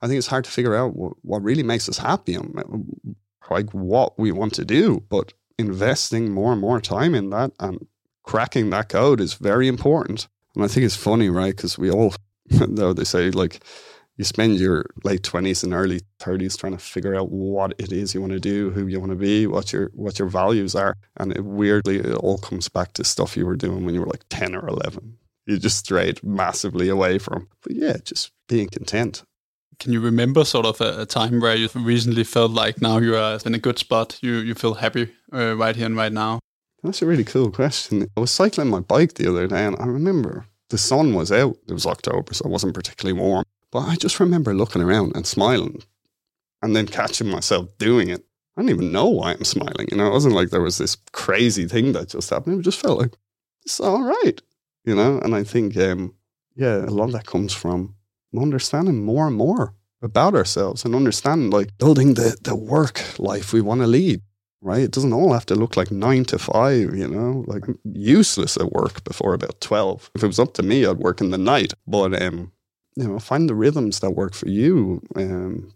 I 0.00 0.06
think 0.06 0.18
it's 0.18 0.28
hard 0.28 0.44
to 0.44 0.50
figure 0.50 0.76
out 0.76 0.94
what, 0.94 1.14
what 1.22 1.42
really 1.42 1.64
makes 1.64 1.88
us 1.88 1.98
happy 1.98 2.34
and 2.34 3.16
like 3.50 3.70
what 3.72 4.18
we 4.18 4.32
want 4.32 4.54
to 4.54 4.64
do, 4.64 5.04
but 5.08 5.32
investing 5.58 6.32
more 6.32 6.52
and 6.52 6.60
more 6.60 6.80
time 6.80 7.14
in 7.14 7.30
that 7.30 7.52
and 7.60 7.86
cracking 8.22 8.70
that 8.70 8.88
code 8.88 9.20
is 9.20 9.34
very 9.34 9.68
important. 9.68 10.28
And 10.54 10.64
I 10.64 10.68
think 10.68 10.84
it's 10.84 10.96
funny, 10.96 11.28
right? 11.28 11.54
Because 11.54 11.78
we 11.78 11.90
all, 11.90 12.14
though 12.50 12.92
they 12.92 13.04
say 13.04 13.30
like 13.30 13.62
you 14.16 14.24
spend 14.24 14.58
your 14.58 14.84
late 15.02 15.22
twenties 15.22 15.64
and 15.64 15.72
early 15.72 16.00
thirties 16.18 16.56
trying 16.56 16.72
to 16.72 16.78
figure 16.78 17.14
out 17.14 17.30
what 17.30 17.74
it 17.78 17.90
is 17.92 18.14
you 18.14 18.20
want 18.20 18.32
to 18.32 18.40
do, 18.40 18.70
who 18.70 18.86
you 18.86 19.00
want 19.00 19.10
to 19.10 19.16
be, 19.16 19.46
what 19.46 19.72
your 19.72 19.90
what 19.94 20.18
your 20.18 20.28
values 20.28 20.74
are, 20.74 20.96
and 21.16 21.32
it, 21.32 21.44
weirdly, 21.44 21.96
it 21.96 22.14
all 22.14 22.38
comes 22.38 22.68
back 22.68 22.92
to 22.92 23.04
stuff 23.04 23.36
you 23.36 23.46
were 23.46 23.56
doing 23.56 23.84
when 23.84 23.94
you 23.94 24.00
were 24.00 24.06
like 24.06 24.24
ten 24.28 24.54
or 24.54 24.68
eleven. 24.68 25.16
You 25.46 25.58
just 25.58 25.78
strayed 25.78 26.22
massively 26.22 26.88
away 26.88 27.18
from. 27.18 27.48
But 27.62 27.72
yeah, 27.72 27.96
just 28.04 28.30
being 28.46 28.68
content 28.68 29.24
can 29.80 29.92
you 29.92 30.00
remember 30.00 30.44
sort 30.44 30.66
of 30.66 30.80
a, 30.80 31.02
a, 31.02 31.06
time 31.06 31.40
where 31.40 31.56
you 31.56 31.68
recently 31.74 32.22
felt 32.22 32.52
like 32.52 32.82
now 32.82 32.98
you 32.98 33.16
are 33.16 33.40
in 33.44 33.54
a 33.54 33.58
good 33.58 33.78
spot? 33.78 34.18
You 34.20 34.34
you 34.34 34.54
feel 34.54 34.74
happy 34.74 35.08
uh, 35.32 35.56
right 35.56 35.74
here 35.74 35.86
and 35.86 35.96
right 35.96 36.12
now? 36.12 36.38
That's 36.82 37.02
a 37.02 37.06
really 37.06 37.24
cool 37.24 37.50
question. 37.50 38.06
I 38.16 38.20
was 38.20 38.30
cycling 38.30 38.68
my 38.68 38.80
bike 38.80 39.14
the 39.14 39.28
other 39.28 39.46
day, 39.46 39.64
and 39.64 39.76
I 39.80 39.86
remember 39.86 40.46
the 40.68 40.78
sun 40.78 41.14
was 41.14 41.32
out. 41.32 41.56
It 41.66 41.72
was 41.72 41.86
October, 41.86 42.34
so 42.34 42.44
it 42.44 42.50
wasn't 42.50 42.74
particularly 42.74 43.18
warm. 43.18 43.44
But 43.72 43.80
I 43.80 43.96
just 43.96 44.20
remember 44.20 44.54
looking 44.54 44.82
around 44.82 45.16
and 45.16 45.26
smiling, 45.26 45.82
and 46.62 46.76
then 46.76 46.86
catching 46.86 47.28
myself 47.28 47.66
doing 47.78 48.10
it. 48.10 48.24
I 48.56 48.62
don't 48.62 48.70
even 48.70 48.92
know 48.92 49.08
why 49.08 49.32
I'm 49.32 49.44
smiling. 49.44 49.88
You 49.90 49.96
know, 49.96 50.06
it 50.06 50.12
wasn't 50.12 50.34
like 50.34 50.50
there 50.50 50.60
was 50.60 50.76
this 50.76 50.96
crazy 51.12 51.66
thing 51.66 51.92
that 51.92 52.10
just 52.10 52.30
happened. 52.30 52.60
It 52.60 52.64
just 52.64 52.80
felt 52.80 53.00
like 53.00 53.14
it's 53.64 53.80
all 53.80 54.02
right. 54.02 54.40
You 54.84 54.94
know, 54.94 55.18
and 55.18 55.34
I 55.34 55.44
think, 55.44 55.76
um, 55.76 56.14
yeah, 56.56 56.84
a 56.84 56.92
lot 56.92 57.04
of 57.04 57.12
that 57.12 57.26
comes 57.26 57.52
from 57.52 57.94
understanding 58.38 59.04
more 59.04 59.26
and 59.26 59.36
more 59.36 59.74
about 60.02 60.34
ourselves 60.34 60.84
and 60.84 60.94
understanding 60.94 61.50
like 61.50 61.76
building 61.78 62.14
the, 62.14 62.36
the 62.42 62.56
work 62.56 63.18
life 63.18 63.52
we 63.52 63.60
want 63.60 63.80
to 63.80 63.86
lead 63.86 64.22
right? 64.62 64.82
It 64.82 64.90
doesn't 64.90 65.12
all 65.12 65.32
have 65.32 65.46
to 65.46 65.54
look 65.54 65.76
like 65.76 65.90
nine 65.90 66.24
to 66.26 66.38
five, 66.38 66.94
you 66.94 67.08
know, 67.08 67.44
like 67.46 67.64
useless 67.84 68.56
at 68.56 68.72
work 68.72 69.02
before 69.04 69.34
about 69.34 69.60
12. 69.60 70.10
If 70.14 70.22
it 70.22 70.26
was 70.26 70.38
up 70.38 70.54
to 70.54 70.62
me, 70.62 70.84
I'd 70.84 70.98
work 70.98 71.20
in 71.20 71.30
the 71.30 71.38
night. 71.38 71.72
But, 71.86 72.20
um, 72.20 72.52
you 72.96 73.08
know, 73.08 73.18
find 73.18 73.48
the 73.48 73.54
rhythms 73.54 74.00
that 74.00 74.10
work 74.10 74.34
for 74.34 74.48
you. 74.48 75.02
Um, 75.16 75.72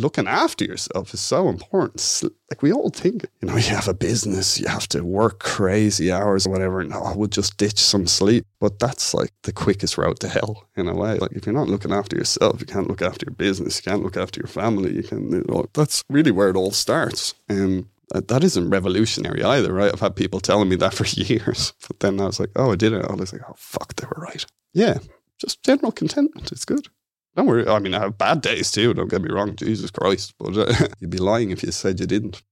looking 0.00 0.26
after 0.26 0.64
yourself 0.64 1.12
is 1.12 1.20
so 1.20 1.48
important. 1.48 2.22
Like 2.50 2.62
we 2.62 2.72
all 2.72 2.90
think, 2.90 3.26
you 3.40 3.48
know, 3.48 3.56
you 3.56 3.68
have 3.68 3.88
a 3.88 3.94
business, 3.94 4.58
you 4.58 4.68
have 4.68 4.88
to 4.88 5.04
work 5.04 5.40
crazy 5.40 6.10
hours 6.10 6.46
or 6.46 6.50
whatever, 6.50 6.80
and 6.80 6.92
oh, 6.94 7.14
we'll 7.16 7.28
just 7.28 7.56
ditch 7.56 7.78
some 7.78 8.06
sleep. 8.06 8.46
But 8.60 8.78
that's 8.78 9.14
like 9.14 9.30
the 9.42 9.52
quickest 9.52 9.98
route 9.98 10.20
to 10.20 10.28
hell 10.28 10.64
in 10.76 10.88
a 10.88 10.94
way. 10.94 11.18
Like 11.18 11.32
if 11.32 11.46
you're 11.46 11.54
not 11.54 11.68
looking 11.68 11.92
after 11.92 12.16
yourself, 12.16 12.60
you 12.60 12.66
can't 12.66 12.88
look 12.88 13.02
after 13.02 13.26
your 13.26 13.34
business, 13.34 13.76
you 13.78 13.90
can't 13.90 14.02
look 14.02 14.16
after 14.16 14.40
your 14.40 14.48
family. 14.48 14.94
You 14.94 15.02
can, 15.02 15.30
you 15.30 15.44
know, 15.48 15.66
that's 15.72 16.02
really 16.08 16.30
where 16.30 16.48
it 16.48 16.56
all 16.56 16.70
starts. 16.70 17.34
And 17.48 17.86
uh, 18.14 18.20
that 18.28 18.44
isn't 18.44 18.70
revolutionary 18.70 19.42
either, 19.42 19.72
right? 19.72 19.92
I've 19.92 20.00
had 20.00 20.16
people 20.16 20.40
telling 20.40 20.68
me 20.68 20.76
that 20.76 20.94
for 20.98 21.06
years, 21.06 21.72
but 21.86 22.00
then 22.00 22.20
I 22.20 22.26
was 22.26 22.40
like, 22.40 22.50
oh, 22.56 22.72
I 22.72 22.76
did 22.76 22.92
it. 22.92 23.04
I 23.04 23.14
was 23.14 23.32
like, 23.32 23.42
oh, 23.48 23.54
fuck, 23.56 23.96
they 23.96 24.06
were 24.06 24.22
right. 24.22 24.44
Yeah, 24.74 24.98
just 25.38 25.62
general 25.62 25.92
contentment. 25.92 26.52
It's 26.52 26.64
good. 26.64 26.88
Don't 27.34 27.46
worry. 27.46 27.66
I 27.66 27.78
mean, 27.78 27.94
I 27.94 28.00
have 28.00 28.18
bad 28.18 28.42
days 28.42 28.70
too. 28.70 28.92
Don't 28.92 29.10
get 29.10 29.22
me 29.22 29.30
wrong. 29.30 29.56
Jesus 29.56 29.90
Christ, 29.90 30.34
but 30.38 30.56
uh, 30.56 30.88
you'd 30.98 31.10
be 31.10 31.18
lying 31.18 31.50
if 31.50 31.62
you 31.62 31.72
said 31.72 32.00
you 32.00 32.06
didn't. 32.06 32.42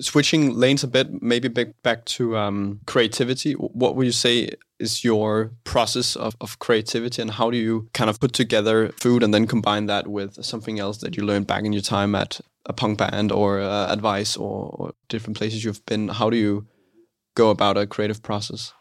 Switching 0.00 0.54
lanes 0.54 0.82
a 0.82 0.88
bit, 0.88 1.22
maybe 1.22 1.48
back 1.48 2.04
to 2.06 2.36
um, 2.36 2.80
creativity. 2.86 3.52
What 3.52 3.94
would 3.94 4.06
you 4.06 4.12
say 4.12 4.50
is 4.78 5.04
your 5.04 5.52
process 5.64 6.16
of, 6.16 6.34
of 6.40 6.58
creativity, 6.58 7.22
and 7.22 7.30
how 7.30 7.50
do 7.50 7.56
you 7.56 7.88
kind 7.92 8.10
of 8.10 8.18
put 8.18 8.32
together 8.32 8.88
food 9.00 9.22
and 9.22 9.32
then 9.32 9.46
combine 9.46 9.86
that 9.86 10.08
with 10.08 10.42
something 10.44 10.80
else 10.80 10.98
that 10.98 11.16
you 11.16 11.24
learned 11.24 11.46
back 11.46 11.64
in 11.64 11.72
your 11.72 11.82
time 11.82 12.14
at 12.14 12.40
a 12.66 12.72
punk 12.72 12.98
band 12.98 13.32
or 13.32 13.60
uh, 13.60 13.92
advice 13.92 14.36
or, 14.36 14.70
or, 14.78 14.92
different 15.08 15.36
places 15.36 15.62
you've 15.62 15.84
been 15.84 16.08
how 16.08 16.30
do 16.30 16.36
you 16.38 16.66
go 17.34 17.50
about 17.50 17.76
a 17.76 17.86
creative 17.86 18.22
process 18.22 18.72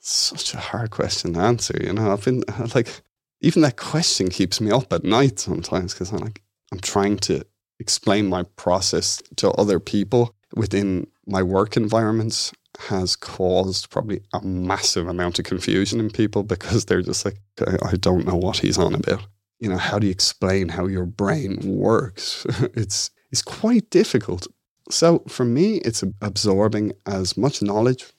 such 0.00 0.54
a 0.54 0.58
hard 0.58 0.90
question 0.90 1.34
to 1.34 1.40
answer 1.40 1.76
you 1.82 1.92
know 1.92 2.12
i've 2.12 2.24
been 2.24 2.42
like 2.74 3.02
even 3.44 3.62
that 3.62 3.76
question 3.76 4.28
keeps 4.28 4.60
me 4.60 4.70
up 4.70 4.92
at 4.92 5.04
night 5.04 5.38
sometimes 5.38 5.92
because 5.92 6.12
i'm 6.12 6.18
like 6.18 6.42
i'm 6.72 6.80
trying 6.80 7.16
to 7.16 7.44
explain 7.80 8.26
my 8.26 8.42
process 8.56 9.22
to 9.36 9.50
other 9.52 9.80
people 9.80 10.34
within 10.54 11.06
my 11.26 11.42
work 11.42 11.76
environments 11.76 12.52
has 12.78 13.14
caused 13.14 13.90
probably 13.90 14.20
a 14.32 14.40
massive 14.42 15.06
amount 15.06 15.38
of 15.38 15.44
confusion 15.44 16.00
in 16.00 16.10
people 16.10 16.42
because 16.54 16.84
they're 16.84 17.02
just 17.02 17.24
like 17.24 17.36
i 17.82 17.96
don't 17.96 18.26
know 18.26 18.36
what 18.36 18.58
he's 18.58 18.78
on 18.78 18.94
about 18.94 19.26
you 19.64 19.70
know, 19.70 19.78
how 19.78 19.98
do 19.98 20.06
you 20.06 20.10
explain 20.10 20.68
how 20.68 20.86
your 20.86 21.06
brain 21.06 21.58
works? 21.64 22.46
it's 22.74 23.10
it's 23.30 23.42
quite 23.42 23.88
difficult. 23.90 24.46
So 24.90 25.20
for 25.28 25.44
me, 25.46 25.76
it's 25.78 26.04
absorbing 26.20 26.92
as 27.06 27.36
much 27.36 27.62
knowledge 27.62 28.12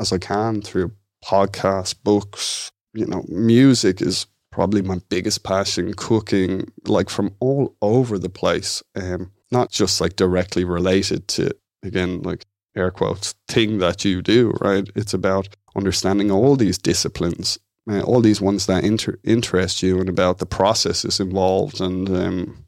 as 0.00 0.12
I 0.12 0.18
can 0.18 0.62
through 0.62 0.92
podcasts, 1.22 1.94
books. 2.02 2.70
You 2.94 3.04
know, 3.04 3.24
music 3.28 4.00
is 4.00 4.26
probably 4.56 4.80
my 4.80 4.98
biggest 5.10 5.44
passion. 5.44 5.92
Cooking, 5.92 6.72
like 6.86 7.10
from 7.10 7.34
all 7.40 7.76
over 7.82 8.18
the 8.18 8.30
place, 8.30 8.82
um, 8.94 9.30
not 9.50 9.70
just 9.70 10.00
like 10.00 10.16
directly 10.16 10.64
related 10.64 11.28
to 11.28 11.54
again, 11.82 12.22
like 12.22 12.46
air 12.74 12.90
quotes, 12.90 13.34
thing 13.48 13.78
that 13.78 14.02
you 14.04 14.22
do. 14.22 14.52
Right? 14.60 14.88
It's 14.96 15.12
about 15.12 15.48
understanding 15.76 16.30
all 16.30 16.56
these 16.56 16.78
disciplines 16.78 17.58
uh, 17.88 18.00
all 18.00 18.20
these 18.20 18.40
ones 18.40 18.66
that 18.66 18.84
inter- 18.84 19.18
interest 19.22 19.82
you 19.82 20.00
and 20.00 20.08
about 20.08 20.38
the 20.38 20.46
processes 20.46 21.20
involved. 21.20 21.80
And 21.80 22.08
um, 22.08 22.64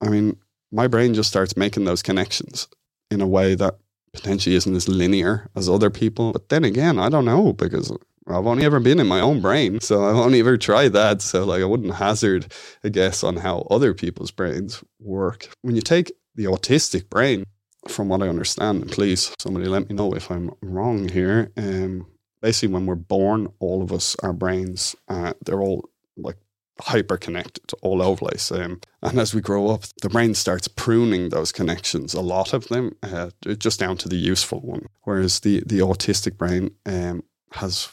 I 0.00 0.08
mean, 0.08 0.36
my 0.70 0.86
brain 0.86 1.14
just 1.14 1.30
starts 1.30 1.56
making 1.56 1.84
those 1.84 2.02
connections 2.02 2.68
in 3.10 3.20
a 3.20 3.26
way 3.26 3.54
that 3.56 3.78
potentially 4.12 4.54
isn't 4.54 4.76
as 4.76 4.88
linear 4.88 5.48
as 5.56 5.68
other 5.68 5.90
people. 5.90 6.32
But 6.32 6.48
then 6.48 6.64
again, 6.64 6.98
I 6.98 7.08
don't 7.08 7.24
know 7.24 7.52
because 7.52 7.92
I've 8.28 8.46
only 8.46 8.64
ever 8.64 8.80
been 8.80 9.00
in 9.00 9.06
my 9.06 9.20
own 9.20 9.40
brain. 9.40 9.80
So 9.80 10.04
I've 10.04 10.16
only 10.16 10.40
ever 10.40 10.56
tried 10.56 10.92
that. 10.92 11.22
So 11.22 11.44
like 11.44 11.62
I 11.62 11.66
wouldn't 11.66 11.94
hazard 11.94 12.52
a 12.84 12.90
guess 12.90 13.24
on 13.24 13.36
how 13.36 13.66
other 13.70 13.94
people's 13.94 14.30
brains 14.30 14.82
work. 15.00 15.48
When 15.62 15.74
you 15.74 15.82
take 15.82 16.12
the 16.34 16.44
autistic 16.44 17.10
brain, 17.10 17.44
from 17.88 18.08
what 18.08 18.22
I 18.22 18.28
understand, 18.28 18.82
and 18.82 18.90
please 18.90 19.34
somebody 19.40 19.66
let 19.66 19.88
me 19.88 19.94
know 19.94 20.14
if 20.14 20.30
I'm 20.30 20.52
wrong 20.62 21.08
here. 21.08 21.50
Um, 21.56 22.06
basically 22.40 22.72
when 22.72 22.86
we're 22.86 22.94
born, 22.94 23.48
all 23.58 23.82
of 23.82 23.92
us, 23.92 24.16
our 24.22 24.32
brains, 24.32 24.94
uh, 25.08 25.32
they're 25.44 25.60
all 25.60 25.88
like 26.16 26.36
hyper 26.80 27.16
connected 27.16 27.72
all 27.82 28.02
over 28.02 28.16
the 28.16 28.28
place. 28.28 28.52
Um, 28.52 28.80
and 29.02 29.18
as 29.18 29.34
we 29.34 29.40
grow 29.40 29.70
up, 29.70 29.84
the 30.00 30.08
brain 30.08 30.34
starts 30.34 30.68
pruning 30.68 31.28
those 31.30 31.52
connections, 31.52 32.14
a 32.14 32.20
lot 32.20 32.52
of 32.52 32.68
them, 32.68 32.96
uh, 33.02 33.30
just 33.58 33.80
down 33.80 33.96
to 33.98 34.08
the 34.08 34.16
useful 34.16 34.60
one. 34.60 34.86
Whereas 35.02 35.40
the, 35.40 35.62
the 35.66 35.78
autistic 35.80 36.36
brain 36.36 36.70
um, 36.86 37.24
has 37.52 37.88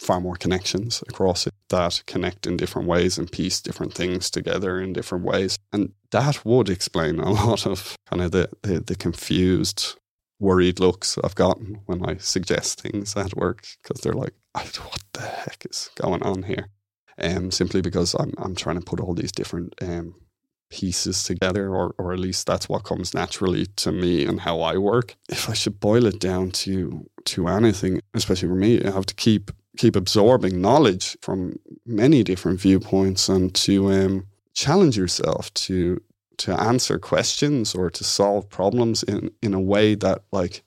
far 0.00 0.20
more 0.20 0.36
connections 0.36 1.04
across 1.08 1.46
it 1.46 1.54
that 1.68 2.02
connect 2.06 2.46
in 2.46 2.56
different 2.56 2.88
ways 2.88 3.18
and 3.18 3.30
piece 3.30 3.60
different 3.60 3.92
things 3.94 4.30
together 4.30 4.80
in 4.80 4.92
different 4.92 5.24
ways. 5.24 5.58
And 5.72 5.92
that 6.10 6.44
would 6.44 6.68
explain 6.68 7.20
a 7.20 7.30
lot 7.44 7.66
of 7.66 7.96
kind 8.08 8.22
of 8.22 8.32
the, 8.32 8.48
the, 8.62 8.80
the 8.80 8.96
confused 8.96 9.96
worried 10.40 10.80
looks 10.80 11.18
I've 11.22 11.34
gotten 11.34 11.80
when 11.86 12.04
I 12.04 12.16
suggest 12.16 12.80
things 12.80 13.14
at 13.16 13.36
work 13.36 13.66
because 13.82 14.00
they're 14.00 14.14
like, 14.14 14.34
"What 14.54 15.02
the 15.12 15.20
heck 15.20 15.66
is 15.70 15.90
going 15.96 16.22
on 16.22 16.44
here?" 16.44 16.68
Um, 17.18 17.50
simply 17.50 17.82
because 17.82 18.14
I'm 18.14 18.32
I'm 18.38 18.54
trying 18.54 18.78
to 18.78 18.84
put 18.84 19.00
all 19.00 19.14
these 19.14 19.32
different 19.32 19.74
um, 19.82 20.14
pieces 20.70 21.22
together, 21.24 21.74
or 21.74 21.94
or 21.98 22.14
at 22.14 22.18
least 22.18 22.46
that's 22.46 22.68
what 22.68 22.84
comes 22.84 23.12
naturally 23.12 23.66
to 23.76 23.92
me 23.92 24.24
and 24.24 24.40
how 24.40 24.62
I 24.62 24.78
work. 24.78 25.14
If 25.28 25.50
I 25.50 25.52
should 25.52 25.78
boil 25.78 26.06
it 26.06 26.18
down 26.18 26.52
to 26.62 27.06
to 27.26 27.48
anything, 27.48 28.00
especially 28.14 28.48
for 28.48 28.54
me, 28.54 28.82
I 28.82 28.90
have 28.90 29.06
to 29.06 29.14
keep 29.14 29.50
keep 29.80 29.96
absorbing 29.96 30.60
knowledge 30.60 31.16
from 31.22 31.58
many 31.86 32.22
different 32.22 32.60
viewpoints 32.60 33.30
and 33.30 33.54
to 33.54 33.90
um, 33.90 34.26
challenge 34.52 34.96
yourself 34.96 35.52
to 35.54 35.98
to 36.36 36.52
answer 36.60 36.98
questions 36.98 37.74
or 37.74 37.88
to 37.90 38.04
solve 38.04 38.48
problems 38.50 39.02
in 39.04 39.30
in 39.40 39.54
a 39.54 39.60
way 39.60 39.94
that 39.94 40.22
like 40.32 40.62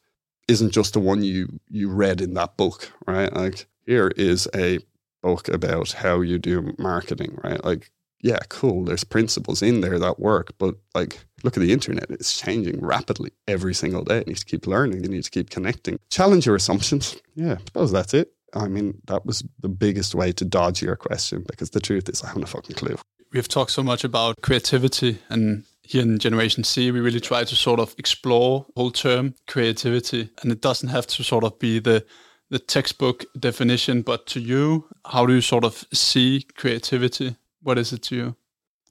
isn't 0.47 0.71
just 0.71 0.93
the 0.93 0.99
one 0.99 1.21
you 1.23 1.47
you 1.69 1.89
read 1.89 2.21
in 2.21 2.33
that 2.33 2.57
book, 2.57 2.91
right? 3.05 3.31
Like 3.33 3.67
here 3.85 4.11
is 4.17 4.47
a 4.55 4.79
book 5.21 5.47
about 5.47 5.91
how 5.91 6.21
you 6.21 6.39
do 6.39 6.73
marketing, 6.79 7.37
right? 7.43 7.63
Like 7.63 7.91
yeah, 8.21 8.39
cool. 8.49 8.85
There's 8.85 9.03
principles 9.03 9.61
in 9.61 9.81
there 9.81 9.99
that 9.99 10.19
work, 10.19 10.53
but 10.57 10.73
like 10.95 11.19
look 11.43 11.55
at 11.55 11.61
the 11.61 11.73
internet. 11.73 12.09
It's 12.09 12.39
changing 12.39 12.81
rapidly 12.81 13.31
every 13.47 13.75
single 13.75 14.03
day. 14.03 14.19
You 14.19 14.33
need 14.33 14.37
to 14.37 14.45
keep 14.45 14.65
learning. 14.65 15.03
You 15.03 15.09
need 15.09 15.25
to 15.25 15.29
keep 15.37 15.51
connecting. 15.51 15.99
Challenge 16.09 16.47
your 16.47 16.55
assumptions. 16.55 17.15
Yeah, 17.35 17.53
I 17.53 17.65
suppose 17.65 17.91
that's 17.91 18.13
it. 18.13 18.31
I 18.53 18.67
mean, 18.67 19.01
that 19.05 19.25
was 19.25 19.43
the 19.59 19.69
biggest 19.69 20.15
way 20.15 20.31
to 20.33 20.45
dodge 20.45 20.81
your 20.81 20.95
question 20.95 21.43
because 21.47 21.71
the 21.71 21.79
truth 21.79 22.09
is 22.09 22.23
I 22.23 22.27
haven't 22.27 22.43
a 22.43 22.47
fucking 22.47 22.75
clue 22.75 22.97
we've 23.33 23.47
talked 23.47 23.71
so 23.71 23.81
much 23.81 24.03
about 24.03 24.39
creativity 24.43 25.17
and 25.27 25.63
here 25.83 26.01
in 26.01 26.17
Generation 26.17 26.63
C, 26.63 26.91
we 26.91 27.01
really 27.01 27.19
try 27.19 27.43
to 27.43 27.55
sort 27.55 27.79
of 27.79 27.93
explore 27.97 28.65
whole 28.75 28.91
term 28.91 29.35
creativity, 29.47 30.29
and 30.41 30.51
it 30.51 30.61
doesn't 30.61 30.89
have 30.89 31.05
to 31.07 31.23
sort 31.23 31.43
of 31.43 31.59
be 31.59 31.79
the 31.79 32.05
the 32.49 32.59
textbook 32.59 33.25
definition. 33.37 34.01
But 34.01 34.25
to 34.27 34.39
you, 34.39 34.87
how 35.05 35.25
do 35.25 35.33
you 35.33 35.41
sort 35.41 35.65
of 35.65 35.85
see 35.93 36.45
creativity? 36.55 37.35
What 37.61 37.77
is 37.77 37.91
it 37.93 38.01
to 38.03 38.15
you? 38.15 38.35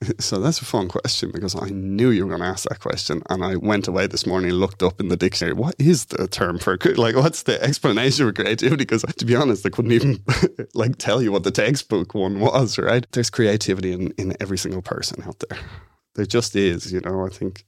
So 0.18 0.40
that's 0.40 0.60
a 0.60 0.64
fun 0.64 0.88
question 0.88 1.30
because 1.32 1.54
I 1.54 1.68
knew 1.68 2.10
you 2.10 2.24
were 2.24 2.30
going 2.30 2.42
to 2.42 2.46
ask 2.46 2.68
that 2.68 2.80
question, 2.80 3.22
and 3.28 3.44
I 3.44 3.56
went 3.56 3.88
away 3.88 4.06
this 4.06 4.26
morning 4.26 4.50
and 4.50 4.60
looked 4.60 4.82
up 4.82 5.00
in 5.00 5.08
the 5.08 5.16
dictionary. 5.16 5.54
What 5.54 5.74
is 5.78 6.06
the 6.06 6.26
term 6.28 6.58
for 6.58 6.78
like? 6.96 7.16
What's 7.16 7.42
the 7.42 7.62
explanation 7.62 8.26
for 8.26 8.32
creativity? 8.32 8.84
Because 8.84 9.02
to 9.02 9.24
be 9.24 9.34
honest, 9.34 9.66
I 9.66 9.70
couldn't 9.70 9.92
even 9.92 10.22
like 10.74 10.98
tell 10.98 11.22
you 11.22 11.32
what 11.32 11.44
the 11.44 11.50
textbook 11.50 12.14
one 12.14 12.40
was. 12.40 12.78
Right? 12.78 13.06
There's 13.12 13.30
creativity 13.30 13.92
in 13.92 14.12
in 14.12 14.36
every 14.40 14.58
single 14.58 14.82
person 14.82 15.22
out 15.24 15.42
there. 15.48 15.58
There 16.14 16.26
just 16.26 16.54
is. 16.56 16.92
You 16.92 17.00
know, 17.00 17.26
I 17.26 17.30
think 17.30 17.64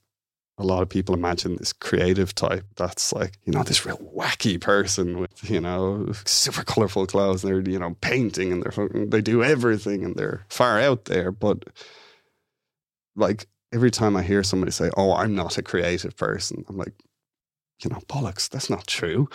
a 0.58 0.64
lot 0.64 0.82
of 0.82 0.88
people 0.88 1.14
imagine 1.14 1.56
this 1.56 1.72
creative 1.72 2.34
type 2.34 2.64
that's 2.76 3.12
like, 3.12 3.38
you 3.44 3.52
know, 3.52 3.64
this 3.64 3.84
real 3.84 3.96
wacky 4.16 4.60
person 4.60 5.18
with, 5.18 5.50
you 5.50 5.60
know, 5.60 6.12
super 6.24 6.62
colorful 6.62 7.06
clothes. 7.06 7.42
And 7.42 7.52
they're, 7.52 7.72
you 7.72 7.78
know, 7.78 7.96
painting 8.00 8.52
and 8.52 8.62
they're, 8.62 8.88
they 9.06 9.20
do 9.20 9.42
everything 9.42 10.04
and 10.04 10.14
they're 10.14 10.44
far 10.48 10.78
out 10.78 11.06
there. 11.06 11.32
But 11.32 11.64
like 13.16 13.46
every 13.72 13.90
time 13.90 14.16
I 14.16 14.22
hear 14.22 14.42
somebody 14.42 14.72
say, 14.72 14.90
"Oh, 14.96 15.14
I'm 15.14 15.34
not 15.34 15.58
a 15.58 15.62
creative 15.62 16.16
person," 16.16 16.64
I'm 16.68 16.76
like, 16.76 16.94
you 17.82 17.90
know, 17.90 18.00
bollocks. 18.08 18.48
That's 18.48 18.70
not 18.70 18.86
true. 18.86 19.28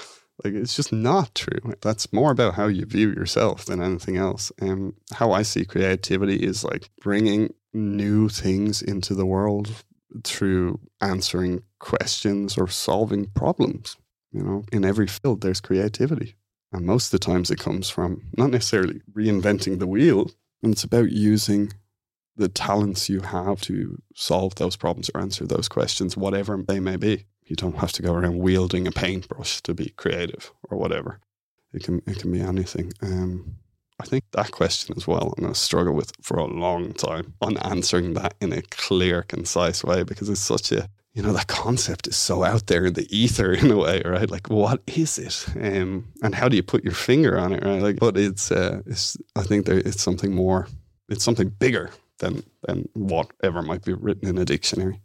Like 0.43 0.53
it's 0.53 0.75
just 0.75 0.93
not 0.93 1.36
true. 1.36 1.73
That's 1.82 2.13
more 2.13 2.32
about 2.32 2.55
how 2.55 2.67
you 2.67 2.86
view 2.86 3.09
yourself 3.09 3.65
than 3.65 3.82
anything 3.82 4.17
else. 4.17 4.51
And 4.59 4.93
how 5.13 5.32
I 5.32 5.41
see 5.41 5.65
creativity 5.65 6.38
is 6.38 6.63
like 6.63 6.89
bringing 7.01 7.53
new 7.73 8.30
things 8.30 8.82
into 8.82 9.13
the 9.13 9.25
world, 9.25 9.69
through 10.23 10.80
answering 11.01 11.63
questions 11.80 12.57
or 12.57 12.67
solving 12.67 13.25
problems. 13.25 13.97
You 14.32 14.43
know, 14.43 14.63
in 14.71 14.86
every 14.86 15.07
field, 15.07 15.41
there's 15.41 15.61
creativity. 15.61 16.36
And 16.71 16.86
most 16.86 17.07
of 17.07 17.19
the 17.19 17.25
times 17.25 17.49
it 17.49 17.59
comes 17.59 17.89
from 17.89 18.21
not 18.38 18.51
necessarily 18.51 19.01
reinventing 19.11 19.80
the 19.80 19.88
wheel, 19.88 20.32
and 20.61 20.73
it's 20.73 20.84
about 20.84 21.11
using 21.11 21.73
the 22.39 22.49
talents 22.49 23.09
you 23.09 23.19
have 23.19 23.61
to 23.61 24.01
solve 24.15 24.55
those 24.55 24.75
problems 24.75 25.11
or 25.13 25.21
answer 25.21 25.45
those 25.45 25.67
questions, 25.67 26.17
whatever 26.17 26.57
they 26.67 26.79
may 26.79 26.95
be. 26.95 27.25
You 27.45 27.55
don't 27.55 27.77
have 27.77 27.91
to 27.93 28.01
go 28.01 28.13
around 28.13 28.39
wielding 28.39 28.87
a 28.87 28.91
paintbrush 28.91 29.61
to 29.61 29.73
be 29.73 29.89
creative 29.89 30.51
or 30.69 30.77
whatever. 30.77 31.19
It 31.73 31.83
can 31.83 32.01
it 32.07 32.19
can 32.19 32.31
be 32.31 32.41
anything. 32.41 32.93
Um, 33.01 33.55
I 33.99 34.05
think 34.05 34.23
that 34.31 34.51
question 34.51 34.95
as 34.95 35.05
well, 35.05 35.33
I'm 35.35 35.43
going 35.43 35.53
to 35.53 35.59
struggle 35.59 35.93
with 35.93 36.13
for 36.21 36.37
a 36.37 36.45
long 36.45 36.93
time 36.93 37.33
on 37.41 37.57
answering 37.57 38.13
that 38.13 38.35
in 38.39 38.53
a 38.53 38.61
clear, 38.61 39.23
concise 39.23 39.83
way 39.83 40.03
because 40.03 40.29
it's 40.29 40.39
such 40.39 40.71
a 40.71 40.87
you 41.13 41.23
know 41.23 41.33
that 41.33 41.47
concept 41.47 42.07
is 42.07 42.15
so 42.15 42.43
out 42.43 42.67
there 42.67 42.85
in 42.85 42.93
the 42.93 43.07
ether 43.15 43.51
in 43.61 43.71
a 43.71 43.77
way, 43.77 44.01
right? 44.05 44.29
Like, 44.29 44.49
what 44.49 44.81
is 44.87 45.17
it, 45.17 45.45
um, 45.61 46.07
and 46.23 46.33
how 46.33 46.47
do 46.47 46.55
you 46.55 46.63
put 46.63 46.83
your 46.83 46.93
finger 46.93 47.37
on 47.37 47.51
it, 47.51 47.63
right? 47.63 47.81
Like, 47.81 47.99
but 47.99 48.15
it's 48.15 48.51
uh, 48.51 48.81
it's 48.85 49.17
I 49.35 49.43
think 49.43 49.65
there 49.65 49.79
it's 49.79 50.01
something 50.01 50.33
more, 50.33 50.67
it's 51.09 51.23
something 51.23 51.49
bigger 51.49 51.89
than 52.20 52.43
than 52.63 52.88
whatever 52.93 53.61
might 53.61 53.84
be 53.84 53.93
written 53.93 54.28
in 54.28 54.38
a 54.38 54.45
dictionary. 54.45 55.01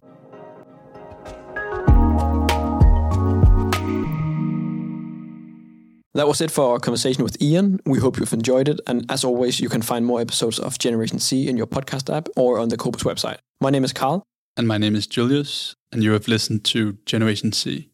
That 6.17 6.29
was 6.29 6.41
it 6.41 6.53
for 6.53 6.73
our 6.73 6.79
conversation 6.79 7.25
with 7.25 7.43
Ian. 7.43 7.81
We 7.87 7.99
hope 7.99 8.21
you've 8.21 8.33
enjoyed 8.33 8.69
it. 8.69 8.81
And 8.87 9.05
as 9.11 9.25
always, 9.25 9.59
you 9.59 9.69
can 9.69 9.83
find 9.83 10.07
more 10.07 10.21
episodes 10.21 10.61
of 10.61 10.79
Generation 10.79 11.19
C 11.19 11.49
in 11.49 11.57
your 11.57 11.67
podcast 11.67 12.15
app 12.15 12.29
or 12.37 12.61
on 12.61 12.69
the 12.69 12.77
Cobus 12.77 13.03
website. 13.03 13.39
My 13.61 13.71
name 13.71 13.83
is 13.83 13.93
Carl. 13.93 14.23
And 14.57 14.69
my 14.69 14.79
name 14.79 14.95
is 14.95 15.09
Julius, 15.09 15.75
and 15.91 16.05
you 16.05 16.13
have 16.13 16.29
listened 16.29 16.63
to 16.67 16.97
Generation 17.07 17.51
C. 17.51 17.91